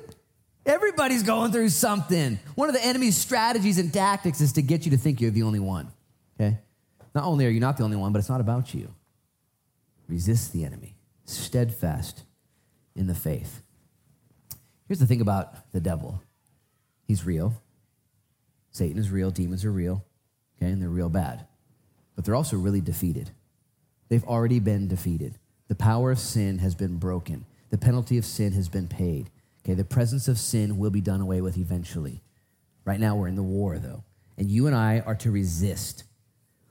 Everybody's 0.66 1.22
going 1.22 1.52
through 1.52 1.70
something. 1.70 2.38
One 2.54 2.68
of 2.68 2.74
the 2.74 2.84
enemy's 2.84 3.16
strategies 3.16 3.78
and 3.78 3.92
tactics 3.92 4.42
is 4.42 4.52
to 4.52 4.62
get 4.62 4.84
you 4.84 4.90
to 4.90 4.98
think 4.98 5.20
you're 5.20 5.30
the 5.30 5.42
only 5.42 5.58
one. 5.58 5.90
Okay? 6.38 6.58
Not 7.14 7.24
only 7.24 7.46
are 7.46 7.50
you 7.50 7.60
not 7.60 7.78
the 7.78 7.84
only 7.84 7.96
one, 7.96 8.12
but 8.12 8.18
it's 8.18 8.28
not 8.28 8.42
about 8.42 8.74
you. 8.74 8.94
Resist 10.06 10.52
the 10.52 10.64
enemy, 10.64 10.96
steadfast 11.24 12.24
in 12.94 13.06
the 13.06 13.14
faith. 13.14 13.62
Here's 14.90 14.98
the 14.98 15.06
thing 15.06 15.20
about 15.20 15.70
the 15.70 15.78
devil 15.78 16.20
he's 17.06 17.24
real. 17.24 17.54
Satan 18.72 18.98
is 18.98 19.08
real, 19.08 19.30
demons 19.30 19.64
are 19.64 19.70
real, 19.70 20.04
okay, 20.56 20.72
and 20.72 20.82
they're 20.82 20.88
real 20.88 21.08
bad. 21.08 21.46
But 22.16 22.24
they're 22.24 22.34
also 22.34 22.56
really 22.56 22.80
defeated. 22.80 23.30
They've 24.08 24.24
already 24.24 24.58
been 24.58 24.88
defeated. 24.88 25.38
The 25.68 25.76
power 25.76 26.10
of 26.10 26.18
sin 26.18 26.58
has 26.58 26.74
been 26.74 26.96
broken, 26.96 27.46
the 27.70 27.78
penalty 27.78 28.18
of 28.18 28.24
sin 28.24 28.50
has 28.54 28.68
been 28.68 28.88
paid. 28.88 29.30
Okay, 29.64 29.74
the 29.74 29.84
presence 29.84 30.26
of 30.26 30.38
sin 30.38 30.76
will 30.76 30.90
be 30.90 31.00
done 31.00 31.20
away 31.20 31.40
with 31.40 31.56
eventually. 31.56 32.20
Right 32.84 32.98
now, 32.98 33.14
we're 33.14 33.28
in 33.28 33.36
the 33.36 33.44
war, 33.44 33.78
though, 33.78 34.02
and 34.36 34.50
you 34.50 34.66
and 34.66 34.74
I 34.74 35.04
are 35.06 35.14
to 35.14 35.30
resist. 35.30 36.02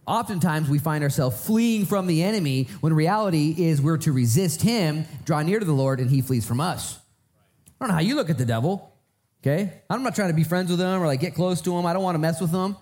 Oftentimes, 0.06 0.68
we 0.68 0.78
find 0.80 1.06
ourselves 1.06 1.46
fleeing 1.46 1.86
from 1.86 2.06
the 2.06 2.22
enemy 2.22 2.68
when 2.82 2.94
reality 2.94 3.56
is 3.58 3.82
we're 3.82 3.96
to 4.00 4.12
resist 4.12 4.62
him, 4.62 5.06
draw 5.24 5.42
near 5.42 5.60
to 5.60 5.66
the 5.66 5.72
Lord, 5.72 6.02
and 6.02 6.10
he 6.10 6.22
flees 6.22 6.46
from 6.46 6.60
us. 6.60 7.00
I 7.80 7.86
don't 7.86 7.90
know 7.90 7.96
how 7.96 8.02
you 8.02 8.16
look 8.16 8.30
at 8.30 8.38
the 8.38 8.46
devil, 8.46 8.94
okay? 9.42 9.82
I'm 9.90 10.04
not 10.04 10.16
trying 10.16 10.30
to 10.30 10.34
be 10.34 10.44
friends 10.44 10.70
with 10.70 10.80
him 10.80 11.02
or 11.02 11.08
like 11.08 11.22
get 11.22 11.34
close 11.34 11.62
to 11.62 11.78
him. 11.78 11.86
I 11.86 11.94
don't 11.94 12.04
want 12.04 12.16
to 12.16 12.20
mess 12.20 12.42
with 12.42 12.52
him. 12.52 12.76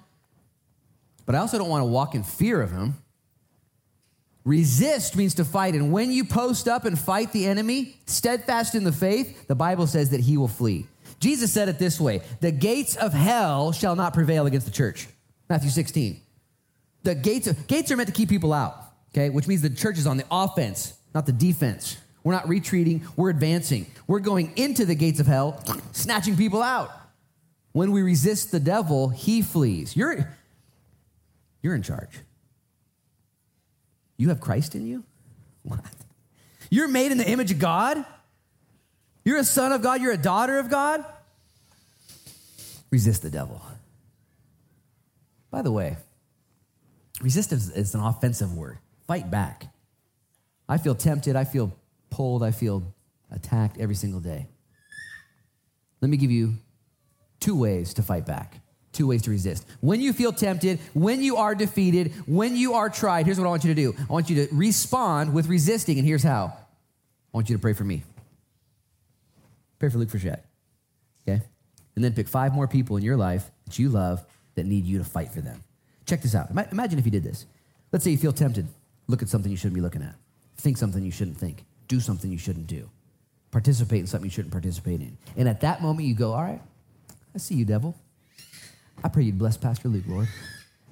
But 1.26 1.36
I 1.36 1.40
also 1.40 1.58
don't 1.58 1.70
want 1.70 1.82
to 1.82 1.88
walk 1.88 2.16
in 2.16 2.24
fear 2.24 2.62
of 2.62 2.72
him. 2.72 2.96
Resist 4.44 5.18
means 5.18 5.36
to 5.36 5.46
fight. 5.46 5.74
And 5.76 5.92
when 5.92 6.10
you 6.10 6.24
post 6.24 6.70
up 6.70 6.86
and 6.86 6.98
fight 6.98 7.34
the 7.34 7.46
enemy, 7.46 7.98
steadfast 8.06 8.76
in 8.76 8.86
the 8.86 8.94
faith, 8.94 9.46
the 9.48 9.56
Bible 9.56 9.88
says 9.88 10.12
that 10.12 10.22
he 10.22 10.38
will 10.38 10.48
flee. 10.48 10.88
Jesus 11.20 11.52
said 11.52 11.68
it 11.68 11.80
this 11.80 12.00
way 12.00 12.22
The 12.40 12.52
gates 12.52 12.96
of 12.96 13.14
hell 13.14 13.72
shall 13.74 13.96
not 13.96 14.14
prevail 14.14 14.46
against 14.46 14.66
the 14.66 14.72
church. 14.72 15.08
Matthew 15.50 15.70
16. 15.70 16.22
The 17.04 17.16
gates, 17.16 17.48
of, 17.48 17.68
gates 17.68 17.92
are 17.92 17.98
meant 17.98 18.08
to 18.08 18.14
keep 18.14 18.30
people 18.30 18.54
out, 18.54 18.76
okay? 19.12 19.30
Which 19.30 19.48
means 19.48 19.62
the 19.62 19.70
church 19.70 19.98
is 19.98 20.08
on 20.08 20.18
the 20.18 20.26
offense, 20.32 20.98
not 21.14 21.26
the 21.26 21.32
defense. 21.32 21.98
We're 22.24 22.34
not 22.34 22.50
retreating, 22.50 23.06
we're 23.16 23.30
advancing. 23.30 23.86
We're 24.08 24.20
going 24.20 24.54
into 24.58 24.86
the 24.86 24.96
gates 24.96 25.20
of 25.20 25.28
hell, 25.28 25.64
snatching 25.92 26.36
people 26.36 26.62
out. 26.62 26.92
When 27.72 27.92
we 27.92 28.02
resist 28.02 28.52
the 28.52 28.60
devil, 28.60 29.10
he 29.10 29.42
flees. 29.42 29.96
You're, 29.96 30.36
you're 31.62 31.76
in 31.76 31.84
charge. 31.84 32.20
You 34.18 34.30
have 34.30 34.42
Christ 34.42 34.76
in 34.76 34.88
you? 34.88 35.04
What? 35.64 35.80
You're 36.70 36.88
made 36.88 37.12
in 37.12 37.18
the 37.18 37.30
image 37.30 37.52
of 37.52 37.60
God? 37.60 38.04
You're 39.24 39.38
a 39.38 39.44
son 39.44 39.72
of 39.72 39.82
God? 39.82 40.02
You're 40.02 40.14
a 40.14 40.18
daughter 40.18 40.58
of 40.58 40.70
God? 40.70 41.06
Resist 42.90 43.22
the 43.22 43.30
devil. 43.30 43.62
By 45.52 45.62
the 45.62 45.72
way, 45.72 45.98
resistance 47.22 47.70
is 47.70 47.94
an 47.94 48.02
offensive 48.02 48.56
word. 48.56 48.80
Fight 49.06 49.30
back. 49.30 49.68
I 50.68 50.78
feel 50.78 50.96
tempted. 50.96 51.36
I 51.36 51.44
feel 51.44 51.74
pulled. 52.10 52.44
I 52.44 52.52
feel 52.52 52.94
attacked 53.32 53.78
every 53.80 53.96
single 53.96 54.20
day. 54.20 54.48
Let 56.02 56.10
me 56.10 56.18
give 56.18 56.32
you 56.32 56.56
two 57.40 57.56
ways 57.56 57.94
to 57.96 58.04
fight 58.04 58.26
back, 58.26 58.60
two 58.94 59.08
ways 59.08 59.24
to 59.24 59.32
resist. 59.32 59.66
When 59.82 60.02
you 60.02 60.14
feel 60.14 60.32
tempted, 60.32 60.80
when 60.94 61.22
you 61.22 61.38
are 61.38 61.56
defeated, 61.56 62.14
when 62.26 62.56
you 62.56 62.74
are 62.74 62.90
tried, 62.90 63.26
here's 63.26 63.40
what 63.40 63.48
I 63.48 63.50
want 63.50 63.64
you 63.64 63.74
to 63.74 63.82
do 63.82 63.96
I 63.98 64.12
want 64.12 64.30
you 64.30 64.48
to 64.48 64.54
respond 64.54 65.34
with 65.34 65.48
resisting, 65.48 65.98
and 65.98 66.08
here's 66.08 66.24
how 66.24 66.54
I 66.56 67.38
want 67.38 67.50
you 67.50 67.56
to 67.56 67.62
pray 67.62 67.74
for 67.74 67.84
me. 67.84 68.04
Pray 69.80 69.90
for 69.90 69.98
Luke 69.98 70.10
Frechette, 70.10 70.42
okay? 71.28 71.42
And 71.96 72.04
then 72.04 72.14
pick 72.14 72.28
five 72.28 72.54
more 72.54 72.68
people 72.68 72.98
in 72.98 73.04
your 73.04 73.18
life 73.18 73.50
that 73.66 73.78
you 73.78 73.90
love 73.90 74.26
that 74.56 74.66
need 74.66 74.86
you 74.86 74.98
to 74.98 75.04
fight 75.04 75.32
for 75.32 75.42
them. 75.42 75.64
Check 76.06 76.22
this 76.22 76.34
out. 76.34 76.50
Imagine 76.50 77.00
if 77.00 77.06
you 77.06 77.12
did 77.12 77.24
this. 77.24 77.46
Let's 77.92 78.04
say 78.04 78.12
you 78.12 78.18
feel 78.18 78.34
tempted. 78.34 78.68
Look 79.08 79.22
at 79.22 79.30
something 79.30 79.52
you 79.52 79.58
shouldn't 79.58 79.76
be 79.76 79.82
looking 79.82 80.02
at. 80.02 80.16
Think 80.58 80.78
something 80.78 81.04
you 81.04 81.12
shouldn't 81.12 81.38
think. 81.38 81.66
Do 81.88 82.00
something 82.00 82.32
you 82.32 82.38
shouldn't 82.38 82.68
do. 82.68 82.90
Participate 83.52 84.02
in 84.02 84.08
something 84.08 84.26
you 84.26 84.32
shouldn't 84.32 84.52
participate 84.52 85.02
in. 85.02 85.18
And 85.36 85.48
at 85.48 85.62
that 85.62 85.82
moment, 85.82 86.08
you 86.08 86.16
go, 86.16 86.34
All 86.34 86.44
right, 86.44 86.62
I 87.34 87.38
see 87.38 87.56
you, 87.56 87.66
devil. 87.66 87.96
I 89.04 89.10
pray 89.10 89.24
you'd 89.24 89.38
bless 89.38 89.58
Pastor 89.58 89.90
Luke, 89.90 90.06
Lord. 90.08 90.28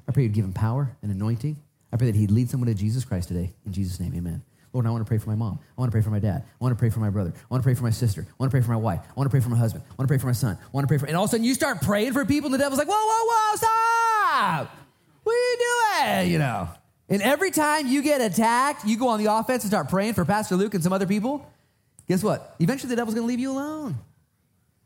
I 0.07 0.11
pray 0.11 0.23
you'd 0.23 0.33
give 0.33 0.45
him 0.45 0.53
power 0.53 0.95
and 1.01 1.11
anointing. 1.11 1.57
I 1.91 1.97
pray 1.97 2.07
that 2.07 2.15
he'd 2.15 2.31
lead 2.31 2.49
someone 2.49 2.67
to 2.67 2.73
Jesus 2.73 3.03
Christ 3.03 3.29
today. 3.29 3.51
In 3.65 3.73
Jesus' 3.73 3.99
name, 3.99 4.13
amen. 4.15 4.43
Lord, 4.73 4.85
I 4.85 4.89
want 4.89 5.05
to 5.05 5.07
pray 5.07 5.17
for 5.17 5.29
my 5.29 5.35
mom. 5.35 5.57
I 5.77 5.81
want 5.81 5.89
to 5.89 5.93
pray 5.93 6.01
for 6.01 6.09
my 6.09 6.19
dad. 6.19 6.43
I 6.43 6.63
want 6.63 6.73
to 6.73 6.77
pray 6.77 6.89
for 6.89 6.99
my 6.99 7.09
brother. 7.09 7.31
I 7.33 7.45
want 7.49 7.63
to 7.63 7.65
pray 7.65 7.75
for 7.75 7.83
my 7.83 7.89
sister. 7.91 8.27
I 8.29 8.33
want 8.37 8.51
to 8.51 8.53
pray 8.53 8.61
for 8.61 8.71
my 8.71 8.77
wife. 8.77 8.99
I 9.09 9.13
want 9.15 9.25
to 9.25 9.29
pray 9.29 9.39
for 9.39 9.49
my 9.49 9.57
husband. 9.57 9.85
I 9.89 9.93
want 9.97 10.07
to 10.07 10.11
pray 10.11 10.17
for 10.17 10.27
my 10.27 10.33
son. 10.33 10.57
I 10.61 10.67
want 10.73 10.83
to 10.83 10.87
pray 10.89 10.97
for, 10.97 11.05
and 11.05 11.15
all 11.15 11.23
of 11.23 11.29
a 11.29 11.31
sudden 11.31 11.45
you 11.45 11.53
start 11.53 11.81
praying 11.81 12.11
for 12.11 12.25
people, 12.25 12.47
and 12.47 12.53
the 12.53 12.57
devil's 12.57 12.77
like, 12.77 12.89
whoa, 12.89 12.95
whoa, 12.99 13.25
whoa, 13.31 13.55
stop. 13.55 14.75
What 15.23 15.33
are 15.33 15.35
you 15.35 16.23
doing? 16.23 16.31
You 16.33 16.39
know. 16.39 16.69
And 17.09 17.21
every 17.21 17.51
time 17.51 17.87
you 17.87 18.01
get 18.01 18.21
attacked, 18.21 18.85
you 18.85 18.97
go 18.97 19.09
on 19.09 19.23
the 19.23 19.31
offense 19.31 19.63
and 19.63 19.71
start 19.71 19.89
praying 19.89 20.13
for 20.13 20.25
Pastor 20.25 20.55
Luke 20.55 20.73
and 20.73 20.83
some 20.83 20.91
other 20.91 21.05
people. 21.05 21.45
Guess 22.07 22.23
what? 22.23 22.55
Eventually 22.59 22.89
the 22.89 22.95
devil's 22.95 23.15
going 23.15 23.25
to 23.25 23.27
leave 23.27 23.39
you 23.39 23.51
alone. 23.51 23.95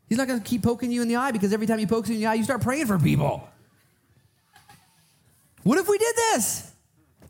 He's 0.08 0.18
not 0.18 0.26
going 0.26 0.40
to 0.40 0.46
keep 0.46 0.62
poking 0.62 0.90
you 0.90 1.02
in 1.02 1.08
the 1.08 1.16
eye 1.16 1.30
because 1.30 1.52
every 1.52 1.66
time 1.66 1.78
he 1.78 1.86
pokes 1.86 2.08
you 2.08 2.16
in 2.16 2.20
the 2.20 2.26
eye, 2.26 2.34
you 2.34 2.44
start 2.44 2.62
praying 2.62 2.86
for 2.86 2.98
people. 2.98 3.48
What 5.62 5.78
if 5.78 5.88
we 5.88 5.98
did 5.98 6.14
this? 6.16 6.70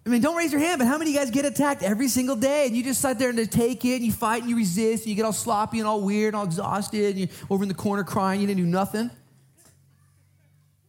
I 0.05 0.09
mean, 0.09 0.23
don't 0.23 0.37
raise 0.37 0.51
your 0.51 0.61
hand, 0.61 0.79
but 0.79 0.87
how 0.87 0.97
many 0.97 1.11
of 1.11 1.15
you 1.15 1.21
guys 1.21 1.31
get 1.31 1.45
attacked 1.45 1.83
every 1.83 2.09
single 2.09 2.37
day 2.37 2.67
and 2.67 2.75
you 2.75 2.83
just 2.83 3.01
sit 3.01 3.19
there 3.19 3.29
and 3.29 3.53
take 3.53 3.85
it 3.85 3.97
and 3.97 4.05
you 4.05 4.13
fight 4.13 4.43
and 4.43 4.51
you 4.51 4.57
resist 4.57 5.05
and 5.05 5.11
you 5.11 5.15
get 5.15 5.27
all 5.27 5.33
sloppy 5.33 5.79
and 5.79 5.87
all 5.87 6.01
weird 6.01 6.29
and 6.29 6.37
all 6.37 6.47
exhausted 6.47 7.11
and 7.11 7.19
you're 7.19 7.29
over 7.51 7.63
in 7.63 7.69
the 7.69 7.75
corner 7.75 8.03
crying, 8.03 8.41
you 8.41 8.47
didn't 8.47 8.61
do 8.61 8.67
nothing? 8.67 9.11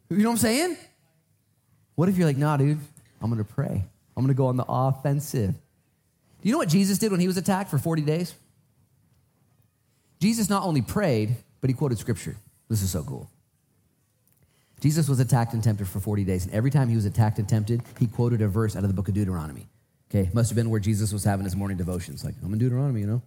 You 0.09 0.17
know 0.17 0.29
what 0.29 0.33
I'm 0.33 0.37
saying? 0.37 0.77
What 1.95 2.09
if 2.09 2.17
you're 2.17 2.27
like, 2.27 2.37
nah, 2.37 2.57
dude, 2.57 2.79
I'm 3.21 3.29
going 3.29 3.43
to 3.43 3.53
pray. 3.53 3.83
I'm 4.17 4.23
going 4.23 4.27
to 4.27 4.37
go 4.37 4.47
on 4.47 4.57
the 4.57 4.65
offensive. 4.67 5.53
Do 5.53 6.49
you 6.49 6.51
know 6.51 6.57
what 6.57 6.69
Jesus 6.69 6.97
did 6.97 7.11
when 7.11 7.19
he 7.19 7.27
was 7.27 7.37
attacked 7.37 7.69
for 7.69 7.77
40 7.77 8.01
days? 8.01 8.33
Jesus 10.19 10.49
not 10.49 10.63
only 10.63 10.81
prayed, 10.81 11.35
but 11.61 11.69
he 11.69 11.73
quoted 11.73 11.97
scripture. 11.97 12.35
This 12.69 12.81
is 12.81 12.91
so 12.91 13.03
cool. 13.03 13.29
Jesus 14.79 15.07
was 15.07 15.19
attacked 15.19 15.53
and 15.53 15.63
tempted 15.63 15.87
for 15.87 15.99
40 15.99 16.23
days, 16.23 16.45
and 16.45 16.53
every 16.53 16.71
time 16.71 16.89
he 16.89 16.95
was 16.95 17.05
attacked 17.05 17.37
and 17.37 17.47
tempted, 17.47 17.83
he 17.99 18.07
quoted 18.07 18.41
a 18.41 18.47
verse 18.47 18.75
out 18.75 18.83
of 18.83 18.89
the 18.89 18.95
book 18.95 19.07
of 19.07 19.13
Deuteronomy. 19.13 19.67
Okay, 20.09 20.29
must 20.33 20.49
have 20.49 20.55
been 20.55 20.69
where 20.69 20.79
Jesus 20.79 21.13
was 21.13 21.23
having 21.23 21.45
his 21.45 21.55
morning 21.55 21.77
devotions. 21.77 22.25
Like, 22.25 22.33
I'm 22.43 22.51
in 22.51 22.59
Deuteronomy, 22.59 23.01
you 23.01 23.07
know? 23.07 23.21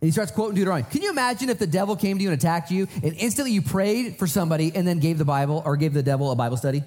And 0.00 0.06
he 0.06 0.10
starts 0.10 0.30
quoting 0.30 0.54
Deuteronomy. 0.54 0.86
Can 0.90 1.02
you 1.02 1.10
imagine 1.10 1.48
if 1.48 1.58
the 1.58 1.66
devil 1.66 1.96
came 1.96 2.18
to 2.18 2.22
you 2.22 2.30
and 2.30 2.38
attacked 2.38 2.70
you, 2.70 2.86
and 3.02 3.14
instantly 3.14 3.52
you 3.52 3.62
prayed 3.62 4.18
for 4.18 4.26
somebody 4.26 4.70
and 4.74 4.86
then 4.86 5.00
gave 5.00 5.18
the 5.18 5.24
Bible 5.24 5.62
or 5.64 5.76
gave 5.76 5.94
the 5.94 6.02
devil 6.02 6.30
a 6.30 6.36
Bible 6.36 6.56
study? 6.56 6.84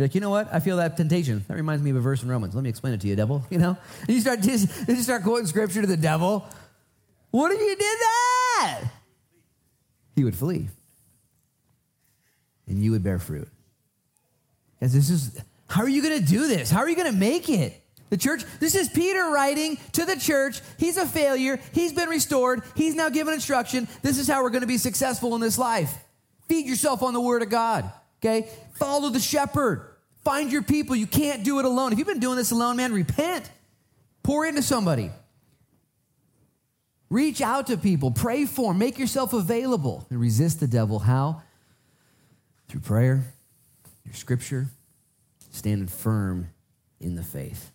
You're 0.00 0.06
like, 0.06 0.14
you 0.14 0.22
know 0.22 0.30
what? 0.30 0.48
I 0.50 0.60
feel 0.60 0.78
that 0.78 0.96
temptation. 0.96 1.44
That 1.46 1.56
reminds 1.56 1.84
me 1.84 1.90
of 1.90 1.96
a 1.96 2.00
verse 2.00 2.22
in 2.22 2.30
Romans. 2.30 2.54
Let 2.54 2.64
me 2.64 2.70
explain 2.70 2.94
it 2.94 3.02
to 3.02 3.06
you, 3.06 3.16
devil. 3.16 3.44
You 3.50 3.58
know? 3.58 3.76
And 4.06 4.08
you 4.08 4.18
start 4.22 4.40
just, 4.40 4.88
you 4.88 4.96
start 4.96 5.24
quoting 5.24 5.46
scripture 5.46 5.82
to 5.82 5.86
the 5.86 5.98
devil. 5.98 6.48
What 7.32 7.52
if 7.52 7.60
you 7.60 7.76
did 7.76 7.98
that? 8.00 8.84
He 10.16 10.24
would 10.24 10.34
flee. 10.34 10.70
And 12.66 12.82
you 12.82 12.92
would 12.92 13.02
bear 13.02 13.18
fruit. 13.18 13.46
Because 14.78 14.94
this 14.94 15.10
is 15.10 15.38
how 15.68 15.82
are 15.82 15.88
you 15.88 16.02
gonna 16.02 16.20
do 16.20 16.48
this? 16.48 16.70
How 16.70 16.78
are 16.78 16.88
you 16.88 16.96
gonna 16.96 17.12
make 17.12 17.50
it? 17.50 17.78
The 18.08 18.16
church, 18.16 18.42
this 18.58 18.74
is 18.74 18.88
Peter 18.88 19.28
writing 19.30 19.76
to 19.92 20.06
the 20.06 20.16
church. 20.16 20.62
He's 20.78 20.96
a 20.96 21.04
failure. 21.04 21.60
He's 21.74 21.92
been 21.92 22.08
restored. 22.08 22.62
He's 22.74 22.94
now 22.94 23.10
given 23.10 23.34
instruction. 23.34 23.86
This 24.00 24.18
is 24.18 24.26
how 24.26 24.42
we're 24.42 24.50
going 24.50 24.62
to 24.62 24.66
be 24.66 24.78
successful 24.78 25.36
in 25.36 25.40
this 25.40 25.58
life. 25.58 25.94
Feed 26.48 26.66
yourself 26.66 27.04
on 27.04 27.14
the 27.14 27.20
word 27.20 27.42
of 27.42 27.50
God. 27.50 27.88
Okay? 28.18 28.48
Follow 28.74 29.10
the 29.10 29.20
shepherd. 29.20 29.89
Find 30.24 30.52
your 30.52 30.62
people. 30.62 30.94
You 30.94 31.06
can't 31.06 31.44
do 31.44 31.58
it 31.58 31.64
alone. 31.64 31.92
If 31.92 31.98
you've 31.98 32.06
been 32.06 32.20
doing 32.20 32.36
this 32.36 32.50
alone, 32.50 32.76
man, 32.76 32.92
repent. 32.92 33.50
Pour 34.22 34.44
into 34.44 34.62
somebody. 34.62 35.10
Reach 37.08 37.40
out 37.40 37.66
to 37.68 37.76
people. 37.76 38.10
Pray 38.10 38.46
for 38.46 38.72
them. 38.72 38.78
Make 38.78 38.98
yourself 38.98 39.32
available 39.32 40.06
and 40.10 40.20
resist 40.20 40.60
the 40.60 40.66
devil. 40.66 41.00
How? 41.00 41.42
Through 42.68 42.82
prayer, 42.82 43.24
through 44.04 44.14
scripture, 44.14 44.68
standing 45.50 45.88
firm 45.88 46.50
in 47.00 47.16
the 47.16 47.22
faith. 47.22 47.72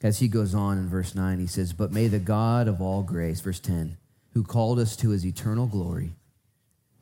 As 0.00 0.20
he 0.20 0.28
goes 0.28 0.54
on 0.54 0.78
in 0.78 0.88
verse 0.88 1.14
9, 1.14 1.40
he 1.40 1.46
says, 1.46 1.72
But 1.72 1.92
may 1.92 2.06
the 2.06 2.20
God 2.20 2.68
of 2.68 2.80
all 2.80 3.02
grace, 3.02 3.40
verse 3.40 3.60
10, 3.60 3.96
who 4.32 4.44
called 4.44 4.78
us 4.78 4.96
to 4.96 5.10
his 5.10 5.26
eternal 5.26 5.66
glory, 5.66 6.12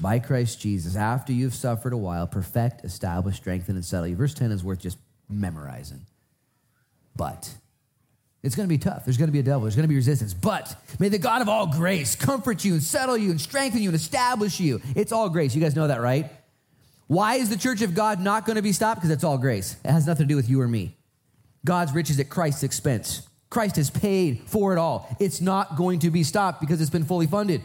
by 0.01 0.19
Christ 0.19 0.61
Jesus, 0.61 0.97
after 0.97 1.33
you've 1.33 1.55
suffered 1.55 1.93
a 1.93 1.97
while, 1.97 2.27
perfect, 2.27 2.85
establish, 2.85 3.37
strengthen, 3.37 3.77
and 3.77 3.85
settle 3.85 4.07
you. 4.07 4.17
Verse 4.17 4.35
10 4.35 4.53
is 4.53 4.63
worth 4.63 4.81
just 4.81 4.99
memorizing. 5.29 6.07
But 7.17 7.55
it's 8.43 8.55
going 8.55 8.69
to 8.69 8.73
be 8.73 8.79
tough. 8.79 9.05
There's 9.05 9.17
going 9.17 9.29
to 9.29 9.33
be 9.33 9.39
a 9.39 9.43
devil. 9.43 9.63
There's 9.63 9.75
going 9.75 9.85
to 9.85 9.89
be 9.89 9.97
resistance. 9.97 10.35
But 10.35 10.77
may 10.99 11.09
the 11.09 11.19
God 11.19 11.43
of 11.43 11.49
all 11.49 11.67
grace 11.67 12.15
comfort 12.15 12.65
you 12.65 12.75
and 12.75 12.83
settle 12.83 13.17
you 13.17 13.31
and 13.31 13.41
strengthen 13.41 13.83
you 13.83 13.89
and 13.89 13.97
establish 13.97 14.61
you. 14.61 14.81
It's 14.95 15.13
all 15.13 15.31
grace. 15.31 15.55
You 15.55 15.63
guys 15.63 15.75
know 15.75 15.89
that, 15.89 16.01
right? 16.01 16.31
Why 17.07 17.37
is 17.37 17.49
the 17.49 17.57
church 17.57 17.83
of 17.83 17.95
God 17.95 18.21
not 18.21 18.45
going 18.45 18.57
to 18.57 18.63
be 18.63 18.73
stopped? 18.73 19.01
Because 19.01 19.11
it's 19.11 19.25
all 19.25 19.39
grace. 19.39 19.77
It 19.85 19.91
has 19.91 20.07
nothing 20.07 20.25
to 20.27 20.29
do 20.29 20.37
with 20.37 20.49
you 20.49 20.61
or 20.61 20.69
me. 20.69 20.97
God's 21.65 21.93
riches 21.93 22.21
at 22.21 22.29
Christ's 22.29 22.63
expense. 22.63 23.29
Christ 23.49 23.77
has 23.77 23.91
paid 23.91 24.43
for 24.47 24.73
it 24.73 24.79
all. 24.79 25.09
It's 25.19 25.41
not 25.41 25.77
going 25.77 26.01
to 26.01 26.11
be 26.11 26.23
stopped 26.23 26.61
because 26.61 26.81
it's 26.81 26.91
been 26.91 27.05
fully 27.05 27.27
funded. 27.27 27.63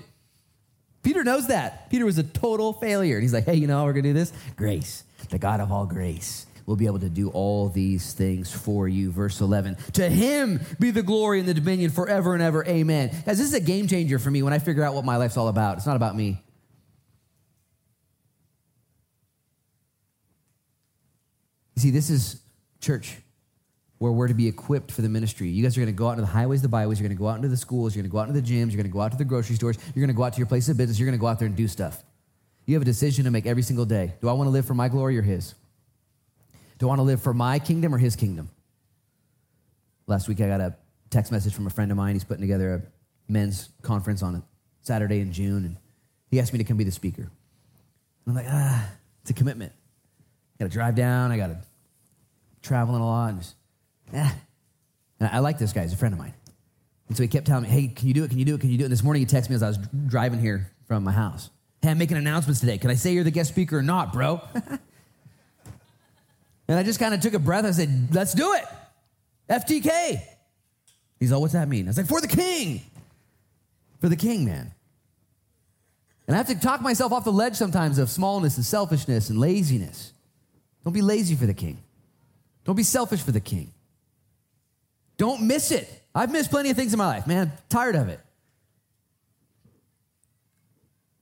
Peter 1.03 1.23
knows 1.23 1.47
that. 1.47 1.89
Peter 1.89 2.05
was 2.05 2.17
a 2.17 2.23
total 2.23 2.73
failure. 2.73 3.15
And 3.15 3.23
he's 3.23 3.33
like, 3.33 3.45
hey, 3.45 3.55
you 3.55 3.67
know 3.67 3.77
how 3.79 3.85
we're 3.85 3.93
going 3.93 4.03
to 4.03 4.09
do 4.09 4.13
this? 4.13 4.31
Grace, 4.55 5.03
the 5.29 5.39
God 5.39 5.59
of 5.59 5.71
all 5.71 5.85
grace, 5.85 6.45
will 6.65 6.75
be 6.75 6.85
able 6.85 6.99
to 6.99 7.09
do 7.09 7.29
all 7.29 7.69
these 7.69 8.13
things 8.13 8.51
for 8.51 8.87
you. 8.87 9.11
Verse 9.11 9.41
11 9.41 9.77
To 9.93 10.09
him 10.09 10.59
be 10.79 10.91
the 10.91 11.03
glory 11.03 11.39
and 11.39 11.47
the 11.47 11.53
dominion 11.53 11.89
forever 11.89 12.33
and 12.33 12.43
ever. 12.43 12.65
Amen. 12.65 13.09
Guys, 13.09 13.37
this 13.37 13.47
is 13.47 13.53
a 13.53 13.59
game 13.59 13.87
changer 13.87 14.19
for 14.19 14.29
me 14.29 14.43
when 14.43 14.53
I 14.53 14.59
figure 14.59 14.83
out 14.83 14.93
what 14.93 15.05
my 15.05 15.17
life's 15.17 15.37
all 15.37 15.47
about. 15.47 15.77
It's 15.77 15.87
not 15.87 15.95
about 15.95 16.15
me. 16.15 16.41
You 21.75 21.81
see, 21.81 21.89
this 21.89 22.11
is 22.11 22.41
church 22.79 23.17
where 24.01 24.11
we're 24.11 24.27
to 24.27 24.33
be 24.33 24.47
equipped 24.47 24.91
for 24.91 25.03
the 25.03 25.09
ministry. 25.09 25.47
You 25.47 25.61
guys 25.61 25.77
are 25.77 25.81
going 25.81 25.93
to 25.93 25.95
go 25.95 26.07
out 26.07 26.13
into 26.13 26.23
the 26.23 26.27
highways, 26.27 26.63
the 26.63 26.67
byways. 26.67 26.99
You're 26.99 27.07
going 27.07 27.15
to 27.15 27.21
go 27.21 27.27
out 27.27 27.35
into 27.35 27.49
the 27.49 27.55
schools. 27.55 27.95
You're 27.95 28.01
going 28.01 28.09
to 28.09 28.11
go 28.11 28.17
out 28.17 28.29
into 28.29 28.41
the 28.41 28.47
gyms. 28.47 28.71
You're 28.71 28.81
going 28.81 28.85
to 28.85 28.89
go 28.89 28.99
out 28.99 29.11
to 29.11 29.17
the 29.19 29.23
grocery 29.23 29.55
stores. 29.55 29.77
You're 29.93 30.01
going 30.01 30.07
to 30.07 30.17
go 30.17 30.23
out 30.23 30.33
to 30.33 30.39
your 30.39 30.47
place 30.47 30.67
of 30.69 30.77
business. 30.77 30.97
You're 30.97 31.05
going 31.05 31.19
to 31.19 31.21
go 31.21 31.27
out 31.27 31.37
there 31.37 31.45
and 31.45 31.55
do 31.55 31.67
stuff. 31.67 32.03
You 32.65 32.73
have 32.73 32.81
a 32.81 32.85
decision 32.85 33.25
to 33.25 33.31
make 33.31 33.45
every 33.45 33.61
single 33.61 33.85
day. 33.85 34.15
Do 34.19 34.27
I 34.27 34.33
want 34.33 34.47
to 34.47 34.51
live 34.51 34.65
for 34.65 34.73
my 34.73 34.89
glory 34.89 35.19
or 35.19 35.21
His? 35.21 35.53
Do 36.79 36.87
I 36.87 36.89
want 36.89 36.97
to 36.97 37.03
live 37.03 37.21
for 37.21 37.31
my 37.31 37.59
kingdom 37.59 37.93
or 37.93 37.99
His 37.99 38.15
kingdom? 38.15 38.49
Last 40.07 40.27
week 40.27 40.41
I 40.41 40.47
got 40.47 40.61
a 40.61 40.75
text 41.11 41.31
message 41.31 41.53
from 41.53 41.67
a 41.67 41.69
friend 41.69 41.91
of 41.91 41.97
mine. 41.97 42.15
He's 42.15 42.23
putting 42.23 42.41
together 42.41 42.73
a 42.73 43.31
men's 43.31 43.69
conference 43.83 44.23
on 44.23 44.33
a 44.33 44.43
Saturday 44.81 45.19
in 45.19 45.31
June, 45.31 45.63
and 45.63 45.77
he 46.31 46.39
asked 46.39 46.53
me 46.53 46.57
to 46.57 46.65
come 46.65 46.75
be 46.75 46.85
the 46.85 46.91
speaker. 46.91 47.21
And 47.21 47.29
I'm 48.25 48.33
like, 48.33 48.47
ah, 48.49 48.89
it's 49.21 49.29
a 49.29 49.35
commitment. 49.35 49.73
I 50.55 50.63
got 50.63 50.71
to 50.71 50.73
drive 50.73 50.95
down. 50.95 51.31
I 51.31 51.37
got 51.37 51.47
to 51.49 51.57
traveling 52.63 53.01
a 53.01 53.05
lot. 53.05 53.29
And 53.29 53.41
just, 53.41 53.53
eh. 54.13 54.31
And 55.19 55.29
I 55.31 55.39
like 55.39 55.57
this 55.59 55.73
guy. 55.73 55.83
He's 55.83 55.93
a 55.93 55.97
friend 55.97 56.13
of 56.13 56.19
mine. 56.19 56.33
And 57.07 57.17
so 57.17 57.23
he 57.23 57.29
kept 57.29 57.45
telling 57.45 57.63
me, 57.63 57.69
hey, 57.69 57.87
can 57.87 58.07
you 58.07 58.13
do 58.13 58.23
it? 58.23 58.29
Can 58.29 58.39
you 58.39 58.45
do 58.45 58.55
it? 58.55 58.61
Can 58.61 58.69
you 58.69 58.77
do 58.77 58.83
it? 58.83 58.85
And 58.85 58.91
this 58.91 59.03
morning 59.03 59.21
he 59.21 59.25
texted 59.25 59.49
me 59.49 59.55
as 59.55 59.63
I 59.63 59.67
was 59.67 59.77
driving 60.07 60.39
here 60.39 60.71
from 60.87 61.03
my 61.03 61.11
house. 61.11 61.49
Hey, 61.81 61.89
I'm 61.89 61.97
making 61.97 62.17
announcements 62.17 62.59
today. 62.59 62.77
Can 62.77 62.89
I 62.89 62.95
say 62.95 63.13
you're 63.13 63.23
the 63.23 63.31
guest 63.31 63.49
speaker 63.49 63.77
or 63.77 63.81
not, 63.81 64.13
bro? 64.13 64.41
and 64.55 64.79
I 66.79 66.83
just 66.83 66.99
kind 66.99 67.13
of 67.13 67.19
took 67.19 67.33
a 67.33 67.39
breath. 67.39 67.65
I 67.65 67.71
said, 67.71 68.13
let's 68.13 68.33
do 68.33 68.53
it. 68.53 68.65
FTK. 69.49 70.21
He's 71.19 71.31
all, 71.31 71.41
what's 71.41 71.53
that 71.53 71.67
mean? 71.67 71.87
I 71.87 71.89
was 71.89 71.97
like, 71.97 72.07
for 72.07 72.21
the 72.21 72.27
king. 72.27 72.81
for 73.99 74.09
the 74.09 74.15
king, 74.15 74.45
man. 74.45 74.73
And 76.27 76.35
I 76.35 76.37
have 76.37 76.47
to 76.47 76.59
talk 76.59 76.81
myself 76.81 77.11
off 77.11 77.25
the 77.25 77.31
ledge 77.31 77.55
sometimes 77.55 77.97
of 77.97 78.09
smallness 78.09 78.55
and 78.55 78.65
selfishness 78.65 79.29
and 79.29 79.37
laziness. 79.37 80.13
Don't 80.83 80.93
be 80.93 81.01
lazy 81.01 81.35
for 81.35 81.45
the 81.45 81.53
king. 81.53 81.77
Don't 82.63 82.75
be 82.75 82.83
selfish 82.83 83.21
for 83.21 83.31
the 83.31 83.41
king. 83.41 83.73
Don't 85.21 85.43
miss 85.43 85.69
it. 85.69 85.87
I've 86.15 86.31
missed 86.31 86.49
plenty 86.49 86.71
of 86.71 86.75
things 86.75 86.93
in 86.93 86.97
my 86.97 87.05
life, 87.05 87.27
man. 87.27 87.51
tired 87.69 87.95
of 87.95 88.09
it. 88.09 88.19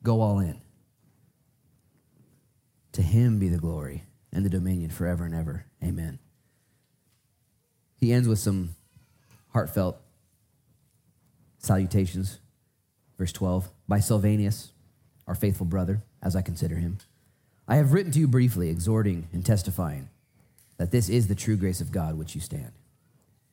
Go 0.02 0.22
all 0.22 0.40
in. 0.40 0.62
To 2.94 3.02
him 3.02 3.40
be 3.40 3.50
the 3.50 3.58
glory 3.58 4.04
and 4.32 4.46
the 4.46 4.50
dominion 4.50 4.90
forever 4.90 5.26
and 5.26 5.36
ever. 5.36 5.66
Amen. 5.84 6.18
He 7.98 8.14
ends 8.14 8.26
with 8.26 8.40
some 8.40 8.74
heartfelt 9.50 10.00
salutations. 11.58 12.40
Verse 13.18 13.34
12 13.34 13.68
By 13.86 14.00
Silvanus, 14.00 14.72
our 15.28 15.36
faithful 15.36 15.66
brother, 15.66 16.04
as 16.24 16.38
I 16.38 16.42
consider 16.42 16.78
him, 16.78 17.00
I 17.68 17.76
have 17.76 17.92
written 17.92 18.14
to 18.14 18.20
you 18.20 18.30
briefly, 18.30 18.70
exhorting 18.70 19.28
and 19.34 19.46
testifying 19.46 20.08
that 20.78 20.92
this 20.92 21.10
is 21.10 21.28
the 21.28 21.36
true 21.36 21.58
grace 21.58 21.82
of 21.82 21.92
God 21.92 22.18
which 22.18 22.34
you 22.34 22.40
stand. 22.40 22.72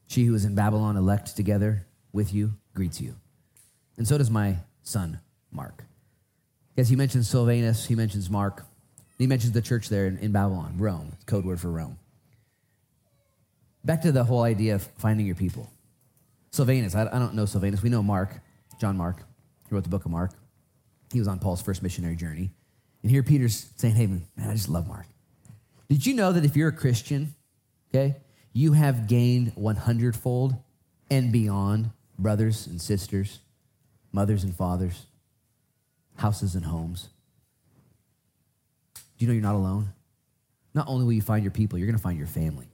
She 0.06 0.24
who 0.24 0.34
is 0.34 0.44
in 0.44 0.54
Babylon, 0.54 0.96
elect 0.96 1.36
together 1.36 1.86
with 2.12 2.32
you, 2.32 2.54
greets 2.74 3.00
you. 3.00 3.16
And 3.96 4.06
so 4.06 4.18
does 4.18 4.30
my 4.30 4.58
son, 4.82 5.20
Mark. 5.50 5.84
As 6.76 6.88
he 6.88 6.96
mentions 6.96 7.28
Silvanus, 7.28 7.86
he 7.86 7.94
mentions 7.94 8.30
Mark. 8.30 8.64
He 9.18 9.26
mentions 9.26 9.52
the 9.52 9.62
church 9.62 9.88
there 9.88 10.06
in, 10.06 10.32
Babylon, 10.32 10.74
Rome, 10.78 11.12
code 11.24 11.44
word 11.44 11.60
for 11.60 11.70
Rome. 11.70 11.98
Back 13.84 14.02
to 14.02 14.12
the 14.12 14.24
whole 14.24 14.42
idea 14.42 14.74
of 14.74 14.82
finding 14.98 15.26
your 15.26 15.34
people. 15.34 15.72
Silvanus, 16.50 16.94
I, 16.94 17.02
I 17.02 17.18
don't 17.18 17.34
know 17.34 17.46
Silvanus. 17.46 17.82
We 17.82 17.88
know 17.88 18.02
Mark, 18.02 18.40
John 18.80 18.96
Mark. 18.96 19.22
He 19.68 19.74
wrote 19.74 19.84
the 19.84 19.90
book 19.90 20.04
of 20.04 20.10
Mark. 20.10 20.32
He 21.12 21.18
was 21.18 21.28
on 21.28 21.38
Paul's 21.38 21.62
first 21.62 21.82
missionary 21.82 22.16
journey. 22.16 22.50
And 23.02 23.10
here 23.10 23.22
Peter's 23.22 23.70
saying, 23.76 23.94
hey, 23.94 24.06
man, 24.06 24.26
I 24.38 24.52
just 24.52 24.68
love 24.68 24.86
Mark. 24.86 25.06
Did 25.88 26.04
you 26.04 26.14
know 26.14 26.32
that 26.32 26.44
if 26.44 26.56
you're 26.56 26.68
a 26.68 26.72
Christian, 26.72 27.34
okay, 27.88 28.16
you 28.56 28.72
have 28.72 29.06
gained 29.06 29.52
100 29.54 30.16
fold 30.16 30.56
and 31.10 31.30
beyond 31.30 31.90
brothers 32.18 32.66
and 32.66 32.80
sisters, 32.80 33.40
mothers 34.12 34.44
and 34.44 34.56
fathers, 34.56 35.04
houses 36.14 36.54
and 36.54 36.64
homes? 36.64 37.10
Do 38.94 39.00
you 39.18 39.26
know 39.26 39.34
you're 39.34 39.42
not 39.42 39.56
alone? 39.56 39.92
Not 40.72 40.88
only 40.88 41.04
will 41.04 41.12
you 41.12 41.20
find 41.20 41.44
your 41.44 41.50
people, 41.50 41.78
you're 41.78 41.86
going 41.86 41.98
to 41.98 42.02
find 42.02 42.16
your 42.16 42.26
family. 42.26 42.66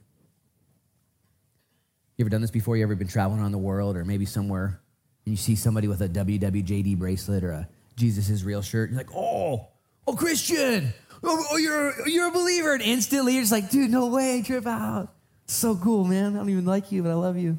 You 2.16 2.24
ever 2.24 2.30
done 2.30 2.42
this 2.42 2.52
before? 2.52 2.76
You 2.76 2.84
ever 2.84 2.94
been 2.94 3.08
traveling 3.08 3.40
around 3.40 3.50
the 3.50 3.58
world 3.58 3.96
or 3.96 4.04
maybe 4.04 4.24
somewhere 4.24 4.80
and 5.24 5.32
you 5.32 5.36
see 5.36 5.56
somebody 5.56 5.88
with 5.88 6.00
a 6.00 6.08
WWJD 6.08 6.96
bracelet 6.96 7.42
or 7.42 7.50
a 7.50 7.68
Jesus 7.96 8.30
is 8.30 8.44
real 8.44 8.62
shirt? 8.62 8.90
You're 8.90 8.98
like, 8.98 9.12
oh, 9.16 9.66
oh, 10.06 10.14
Christian. 10.14 10.94
Oh, 11.24 11.44
oh, 11.50 11.56
you're, 11.56 11.92
oh, 12.02 12.06
you're 12.06 12.28
a 12.28 12.32
believer. 12.32 12.72
And 12.72 12.82
instantly 12.82 13.34
you're 13.34 13.42
just 13.42 13.50
like, 13.50 13.68
dude, 13.68 13.90
no 13.90 14.06
way, 14.06 14.42
trip 14.42 14.68
out. 14.68 15.12
So 15.52 15.76
cool, 15.76 16.04
man. 16.04 16.34
I 16.34 16.38
don't 16.38 16.48
even 16.48 16.64
like 16.64 16.90
you, 16.90 17.02
but 17.02 17.10
I 17.10 17.14
love 17.14 17.36
you. 17.36 17.58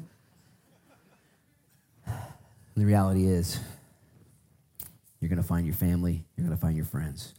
And 2.04 2.16
the 2.74 2.84
reality 2.84 3.24
is, 3.24 3.60
you're 5.20 5.28
going 5.28 5.40
to 5.40 5.46
find 5.46 5.64
your 5.64 5.76
family, 5.76 6.24
you're 6.36 6.44
going 6.44 6.56
to 6.56 6.60
find 6.60 6.76
your 6.76 6.86
friends. 6.86 7.34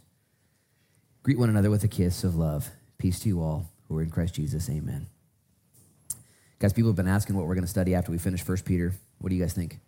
Greet 1.24 1.38
one 1.38 1.50
another 1.50 1.70
with 1.70 1.84
a 1.84 1.90
kiss 1.90 2.24
of 2.24 2.38
love. 2.38 2.70
Peace 2.98 3.20
to 3.20 3.28
you 3.28 3.42
all 3.42 3.70
who 3.90 3.98
are 3.98 4.02
in 4.02 4.10
Christ 4.10 4.34
Jesus. 4.36 4.70
Amen. 4.70 5.08
Guys, 6.58 6.72
people 6.72 6.90
have 6.90 6.96
been 6.96 7.06
asking 7.06 7.36
what 7.36 7.48
we're 7.48 7.56
going 7.56 7.66
to 7.66 7.70
study 7.70 7.94
after 7.94 8.14
we 8.14 8.18
finish 8.18 8.42
First 8.42 8.64
Peter. 8.64 8.94
What 9.20 9.30
do 9.30 9.36
you 9.36 9.42
guys 9.42 9.52
think? 9.52 9.80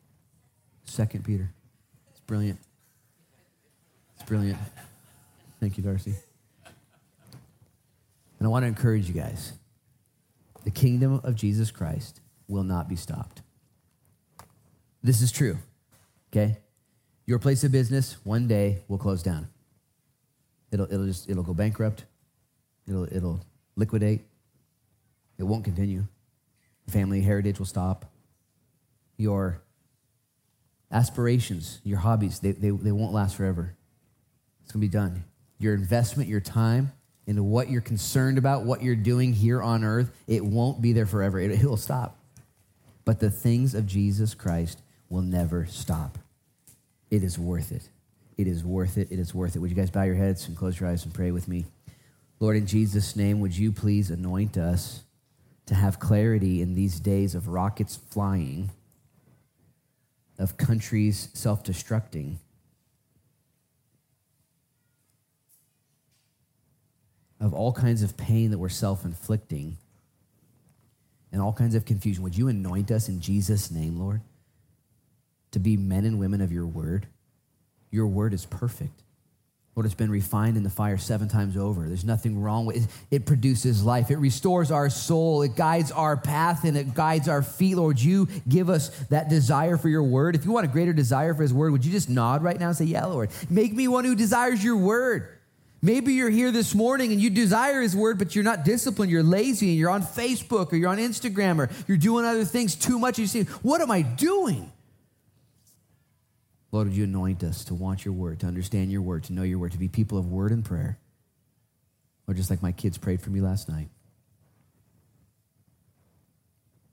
Second 0.84 1.24
Peter. 1.24 1.49
It's 2.11 2.20
brilliant. 2.20 2.59
It's 4.15 4.28
brilliant. 4.28 4.59
Thank 5.61 5.78
you, 5.78 5.84
Darcy. 5.84 6.15
And 8.38 8.45
I 8.45 8.49
want 8.49 8.63
to 8.63 8.68
encourage 8.68 9.07
you 9.07 9.13
guys 9.13 9.53
the 10.68 10.72
kingdom 10.72 11.22
of 11.24 11.34
Jesus 11.34 11.72
Christ 11.72 12.20
will 12.49 12.65
not 12.65 12.89
be 12.89 12.97
stopped. 12.97 13.41
This 15.01 15.22
is 15.22 15.32
true, 15.32 15.59
okay? 16.30 16.57
Your 17.26 17.39
place 17.39 17.63
of 17.63 17.72
business 17.72 18.18
one 18.26 18.49
day 18.49 18.84
will 18.89 18.97
close 18.97 19.24
down. 19.24 19.47
It'll, 20.70 20.91
it'll 20.91 21.05
just 21.05 21.30
it'll 21.30 21.43
go 21.43 21.53
bankrupt. 21.53 22.03
It'll, 22.86 23.05
it'll 23.05 23.39
liquidate. 23.78 24.26
It 25.38 25.43
won't 25.43 25.63
continue. 25.63 26.03
Family 26.89 27.22
heritage 27.22 27.59
will 27.59 27.65
stop. 27.65 28.03
Your 29.15 29.61
aspirations, 30.91 31.80
your 31.86 31.99
hobbies, 31.99 32.41
they, 32.41 32.51
they, 32.51 32.72
they 32.72 32.91
won't 32.91 33.13
last 33.13 33.38
forever. 33.38 33.74
It's 34.63 34.74
to 34.74 34.80
be 34.80 34.89
done. 34.89 35.24
Your 35.59 35.76
investment, 35.76 36.28
your 36.28 36.41
time 36.41 36.91
into 37.28 37.43
what 37.43 37.69
you're 37.69 37.82
concerned 37.82 38.38
about, 38.38 38.63
what 38.63 38.82
you're 38.82 38.95
doing 38.95 39.34
here 39.34 39.61
on 39.61 39.84
earth, 39.84 40.11
it 40.28 40.43
won't 40.43 40.82
be 40.82 40.93
there 40.93 41.05
forever. 41.05 41.39
It, 41.39 41.63
will 41.63 41.78
stop. 41.78 42.17
But 43.03 43.19
the 43.19 43.30
things 43.30 43.75
of 43.75 43.86
Jesus 43.86 44.34
Christ 44.34 44.82
will 45.09 45.21
never 45.21 45.65
stop. 45.65 46.17
It 47.11 47.23
is 47.23 47.38
worth 47.38 47.71
it. 47.71 47.89
It 48.38 48.47
is 48.47 48.63
worth 48.63 48.97
it. 48.97 49.11
It 49.11 49.19
is 49.19 49.36
worth 49.36 49.55
it. 49.55 49.59
Would 49.59 49.69
you 49.69 49.75
guys 49.75 49.91
bow 49.91 50.03
your 50.03 50.15
heads 50.15 50.47
and 50.47 50.55
close 50.55 50.80
your 50.80 50.89
eyes 50.89 51.03
and 51.03 51.13
pray 51.13 51.32
with 51.32 51.47
me? 51.47 51.65
Lord, 52.39 52.55
in 52.55 52.65
Jesus' 52.65 53.15
name, 53.15 53.39
would 53.41 53.57
you 53.57 53.71
please 53.71 54.09
anoint 54.09 54.57
us 54.57 55.03
to 55.65 55.75
have 55.75 55.99
clarity 55.99 56.61
in 56.61 56.75
these 56.75 56.99
days 56.99 57.36
of 57.36 57.49
rockets 57.49 57.95
flying, 57.95 58.69
of 60.39 60.55
countries 60.55 61.30
self 61.34 61.63
destructing? 61.63 62.38
Of 67.39 67.53
all 67.53 67.71
kinds 67.71 68.01
of 68.01 68.17
pain 68.17 68.51
that 68.51 68.57
we're 68.57 68.69
self 68.69 69.05
inflicting 69.05 69.77
and 71.31 71.41
all 71.41 71.53
kinds 71.53 71.75
of 71.75 71.85
confusion. 71.85 72.23
Would 72.23 72.38
you 72.38 72.47
anoint 72.47 72.89
us 72.91 73.09
in 73.09 73.19
Jesus' 73.19 73.69
name, 73.69 73.99
Lord, 73.99 74.21
to 75.51 75.59
be 75.59 75.77
men 75.77 76.05
and 76.05 76.19
women 76.19 76.41
of 76.41 76.51
your 76.51 76.65
word? 76.65 77.07
Your 77.91 78.07
word 78.07 78.33
is 78.33 78.45
perfect. 78.45 79.03
Lord, 79.75 79.85
it's 79.85 79.93
been 79.93 80.09
refined 80.09 80.57
in 80.57 80.63
the 80.63 80.71
fire 80.71 80.97
seven 80.97 81.27
times 81.27 81.55
over. 81.55 81.88
There's 81.88 82.03
nothing 82.03 82.41
wrong 82.41 82.65
with 82.65 82.77
it. 82.77 82.88
It 83.11 83.25
produces 83.27 83.83
life. 83.83 84.09
It 84.09 84.15
restores 84.15 84.71
our 84.71 84.89
soul. 84.89 85.43
It 85.43 85.55
guides 85.55 85.91
our 85.91 86.17
path 86.17 86.63
and 86.63 86.75
it 86.75 86.95
guides 86.95 87.29
our 87.29 87.43
feet. 87.43 87.75
Lord, 87.75 87.99
you 87.99 88.27
give 88.49 88.71
us 88.71 88.89
that 89.09 89.29
desire 89.29 89.77
for 89.77 89.88
your 89.88 90.01
word. 90.01 90.35
If 90.35 90.45
you 90.45 90.51
want 90.51 90.65
a 90.65 90.69
greater 90.69 90.93
desire 90.93 91.35
for 91.35 91.43
his 91.43 91.53
word, 91.53 91.73
would 91.73 91.85
you 91.85 91.91
just 91.91 92.09
nod 92.09 92.41
right 92.41 92.59
now 92.59 92.69
and 92.69 92.75
say, 92.75 92.85
Yeah, 92.85 93.05
Lord, 93.05 93.29
make 93.51 93.71
me 93.71 93.88
one 93.88 94.03
who 94.03 94.15
desires 94.15 94.63
your 94.63 94.77
word. 94.77 95.36
Maybe 95.88 96.15
you're 96.15 96.29
here 96.29 96.51
this 96.51 96.75
morning 96.75 97.13
and 97.13 97.21
you 97.21 97.29
desire 97.29 97.81
his 97.81 97.95
word, 97.95 98.17
but 98.17 98.35
you're 98.35 98.43
not 98.43 98.65
disciplined. 98.65 99.09
You're 99.09 99.23
lazy 99.23 99.69
and 99.69 99.77
you're 99.77 99.89
on 99.89 100.03
Facebook 100.03 100.73
or 100.73 100.75
you're 100.75 100.89
on 100.89 100.97
Instagram 100.97 101.59
or 101.59 101.69
you're 101.88 101.95
doing 101.95 102.25
other 102.25 102.43
things 102.43 102.75
too 102.75 102.99
much. 102.99 103.17
You 103.17 103.25
see, 103.25 103.43
what 103.63 103.79
am 103.79 103.89
I 103.89 104.01
doing? 104.01 104.69
Lord, 106.73 106.89
would 106.89 106.97
you 106.97 107.05
anoint 107.05 107.41
us 107.41 107.63
to 107.63 107.73
want 107.73 108.03
your 108.03 108.13
word, 108.13 108.41
to 108.41 108.47
understand 108.47 108.91
your 108.91 109.01
word, 109.01 109.23
to 109.25 109.33
know 109.33 109.43
your 109.43 109.59
word, 109.59 109.71
to 109.71 109.77
be 109.77 109.88
people 109.88 110.17
of 110.17 110.29
word 110.29 110.51
and 110.51 110.65
prayer? 110.65 110.99
Or 112.27 112.33
just 112.33 112.49
like 112.49 112.61
my 112.61 112.73
kids 112.73 112.97
prayed 112.97 113.21
for 113.21 113.29
me 113.29 113.39
last 113.39 113.69
night. 113.69 113.88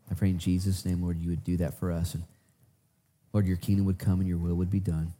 I 0.09 0.15
pray 0.15 0.31
in 0.31 0.39
Jesus' 0.39 0.85
name, 0.85 1.03
Lord, 1.03 1.19
you 1.19 1.31
would 1.31 1.43
do 1.43 1.57
that 1.57 1.81
for 1.81 1.91
us. 1.91 2.15
And 2.15 2.23
Lord, 3.33 3.45
your 3.45 3.57
kingdom 3.57 3.87
would 3.87 3.99
come 3.99 4.21
and 4.21 4.29
your 4.29 4.39
will 4.39 4.55
would 4.55 4.71
be 4.71 4.79
done. 4.79 5.15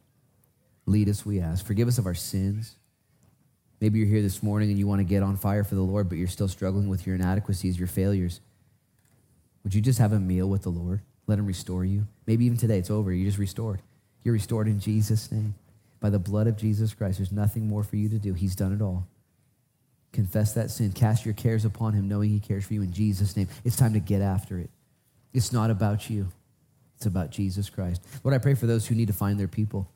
Lead 0.85 1.09
us, 1.09 1.25
we 1.25 1.41
ask. 1.41 1.65
Forgive 1.65 1.89
us 1.89 1.97
of 1.97 2.05
our 2.05 2.15
sins. 2.15 2.77
Maybe 3.81 3.99
you're 3.99 4.07
here 4.07 4.21
this 4.21 4.41
morning 4.41 4.69
and 4.69 4.79
you 4.79 4.87
want 4.87 4.99
to 4.99 5.03
get 5.03 5.23
on 5.23 5.35
fire 5.37 5.63
for 5.63 5.75
the 5.75 5.81
Lord, 5.81 6.09
but 6.09 6.17
you're 6.17 6.27
still 6.27 6.47
struggling 6.47 6.87
with 6.87 7.05
your 7.05 7.15
inadequacies, 7.15 7.77
your 7.77 7.87
failures. 7.87 8.41
Would 9.63 9.73
you 9.73 9.81
just 9.81 9.99
have 9.99 10.13
a 10.13 10.19
meal 10.19 10.47
with 10.47 10.63
the 10.63 10.69
Lord? 10.69 11.01
Let 11.27 11.39
him 11.39 11.45
restore 11.45 11.83
you. 11.83 12.07
Maybe 12.25 12.45
even 12.45 12.57
today 12.57 12.77
it's 12.77 12.91
over. 12.91 13.11
You're 13.11 13.27
just 13.27 13.39
restored. 13.39 13.81
You're 14.23 14.33
restored 14.33 14.67
in 14.67 14.79
Jesus' 14.79 15.31
name. 15.31 15.55
By 15.99 16.09
the 16.09 16.19
blood 16.19 16.47
of 16.47 16.57
Jesus 16.57 16.93
Christ, 16.93 17.17
there's 17.17 17.31
nothing 17.31 17.67
more 17.67 17.83
for 17.83 17.95
you 17.95 18.09
to 18.09 18.19
do. 18.19 18.33
He's 18.33 18.55
done 18.55 18.73
it 18.73 18.81
all. 18.81 19.07
Confess 20.11 20.53
that 20.53 20.71
sin. 20.71 20.93
Cast 20.93 21.25
your 21.25 21.33
cares 21.33 21.65
upon 21.65 21.93
him, 21.93 22.07
knowing 22.07 22.29
he 22.29 22.39
cares 22.39 22.65
for 22.65 22.73
you 22.73 22.81
in 22.81 22.93
Jesus' 22.93 23.35
name. 23.35 23.47
It's 23.63 23.75
time 23.75 23.93
to 23.93 23.99
get 23.99 24.21
after 24.21 24.57
it. 24.59 24.69
It's 25.33 25.51
not 25.51 25.69
about 25.69 26.09
you, 26.09 26.29
it's 26.95 27.05
about 27.05 27.29
Jesus 27.29 27.69
Christ. 27.69 28.01
Lord, 28.23 28.33
I 28.33 28.37
pray 28.37 28.53
for 28.53 28.67
those 28.67 28.87
who 28.87 28.95
need 28.95 29.07
to 29.07 29.13
find 29.13 29.37
their 29.37 29.49
people, 29.49 29.89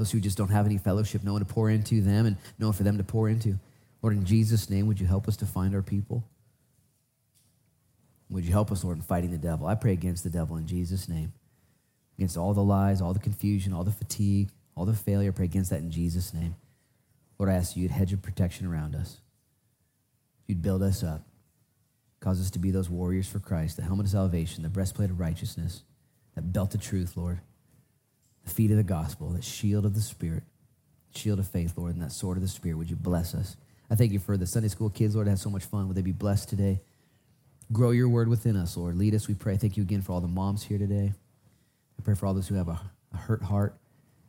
those 0.00 0.10
who 0.10 0.20
just 0.20 0.38
don't 0.38 0.50
have 0.50 0.66
any 0.66 0.78
fellowship, 0.78 1.22
no 1.22 1.32
one 1.32 1.44
to 1.44 1.46
pour 1.46 1.70
into 1.70 2.00
them 2.00 2.26
and 2.26 2.36
no 2.58 2.68
one 2.68 2.72
for 2.72 2.82
them 2.82 2.98
to 2.98 3.04
pour 3.04 3.28
into. 3.28 3.58
Lord, 4.02 4.16
in 4.16 4.24
Jesus' 4.24 4.70
name, 4.70 4.86
would 4.86 4.98
you 4.98 5.06
help 5.06 5.28
us 5.28 5.36
to 5.38 5.46
find 5.46 5.74
our 5.74 5.82
people? 5.82 6.24
Would 8.30 8.44
you 8.44 8.52
help 8.52 8.72
us, 8.72 8.82
Lord, 8.82 8.96
in 8.96 9.02
fighting 9.02 9.30
the 9.30 9.38
devil? 9.38 9.66
I 9.66 9.74
pray 9.74 9.92
against 9.92 10.24
the 10.24 10.30
devil 10.30 10.56
in 10.56 10.66
Jesus' 10.66 11.08
name 11.08 11.32
against 12.20 12.36
all 12.36 12.52
the 12.52 12.62
lies, 12.62 13.00
all 13.00 13.14
the 13.14 13.18
confusion, 13.18 13.72
all 13.72 13.82
the 13.82 13.90
fatigue, 13.90 14.50
all 14.74 14.84
the 14.84 14.92
failure. 14.92 15.32
Pray 15.32 15.46
against 15.46 15.70
that 15.70 15.80
in 15.80 15.90
Jesus' 15.90 16.34
name. 16.34 16.54
Lord, 17.38 17.50
I 17.50 17.54
ask 17.54 17.74
you, 17.74 17.82
you'd 17.82 17.92
hedge 17.92 18.12
of 18.12 18.20
protection 18.20 18.66
around 18.66 18.94
us. 18.94 19.22
You'd 20.46 20.60
build 20.60 20.82
us 20.82 21.02
up. 21.02 21.22
Cause 22.20 22.38
us 22.38 22.50
to 22.50 22.58
be 22.58 22.70
those 22.70 22.90
warriors 22.90 23.26
for 23.26 23.38
Christ, 23.38 23.78
the 23.78 23.84
helmet 23.84 24.04
of 24.04 24.12
salvation, 24.12 24.62
the 24.62 24.68
breastplate 24.68 25.08
of 25.08 25.18
righteousness, 25.18 25.82
that 26.34 26.52
belt 26.52 26.74
of 26.74 26.82
truth, 26.82 27.16
Lord. 27.16 27.40
The 28.44 28.50
feet 28.50 28.70
of 28.70 28.76
the 28.76 28.82
gospel, 28.82 29.30
that 29.30 29.44
shield 29.44 29.84
of 29.84 29.94
the 29.94 30.00
Spirit, 30.00 30.42
shield 31.14 31.38
of 31.38 31.48
faith, 31.48 31.74
Lord, 31.76 31.94
and 31.94 32.02
that 32.02 32.12
sword 32.12 32.36
of 32.36 32.42
the 32.42 32.48
Spirit. 32.48 32.76
Would 32.76 32.90
you 32.90 32.96
bless 32.96 33.34
us? 33.34 33.56
I 33.90 33.94
thank 33.94 34.12
you 34.12 34.18
for 34.18 34.36
the 34.36 34.46
Sunday 34.46 34.68
school 34.68 34.90
kids, 34.90 35.14
Lord. 35.14 35.26
Had 35.26 35.38
so 35.38 35.50
much 35.50 35.64
fun. 35.64 35.88
Would 35.88 35.96
they 35.96 36.02
be 36.02 36.12
blessed 36.12 36.48
today? 36.48 36.80
Grow 37.72 37.90
your 37.90 38.08
word 38.08 38.28
within 38.28 38.56
us, 38.56 38.76
Lord. 38.76 38.96
Lead 38.96 39.14
us, 39.14 39.28
we 39.28 39.34
pray. 39.34 39.56
Thank 39.56 39.76
you 39.76 39.82
again 39.82 40.02
for 40.02 40.12
all 40.12 40.20
the 40.20 40.28
moms 40.28 40.62
here 40.62 40.78
today. 40.78 41.12
I 41.98 42.02
pray 42.02 42.14
for 42.14 42.26
all 42.26 42.34
those 42.34 42.48
who 42.48 42.54
have 42.56 42.68
a, 42.68 42.80
a 43.12 43.16
hurt 43.16 43.42
heart. 43.42 43.76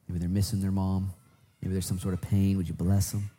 Maybe 0.07 0.19
they're 0.19 0.29
missing 0.29 0.61
their 0.61 0.71
mom. 0.71 1.13
Maybe 1.61 1.73
there's 1.73 1.85
some 1.85 1.99
sort 1.99 2.13
of 2.13 2.21
pain. 2.21 2.57
Would 2.57 2.67
you 2.67 2.73
bless 2.73 3.11
them? 3.11 3.29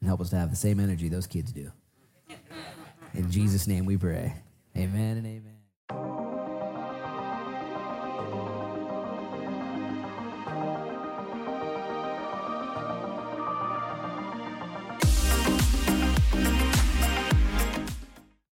And 0.00 0.06
help 0.06 0.20
us 0.20 0.30
to 0.30 0.36
have 0.36 0.50
the 0.50 0.56
same 0.56 0.80
energy 0.80 1.08
those 1.08 1.26
kids 1.26 1.52
do. 1.52 1.70
In 3.14 3.30
Jesus' 3.30 3.66
name 3.66 3.86
we 3.86 3.96
pray. 3.96 4.34
Amen 4.76 5.16
and 5.16 5.26
amen. 5.26 5.59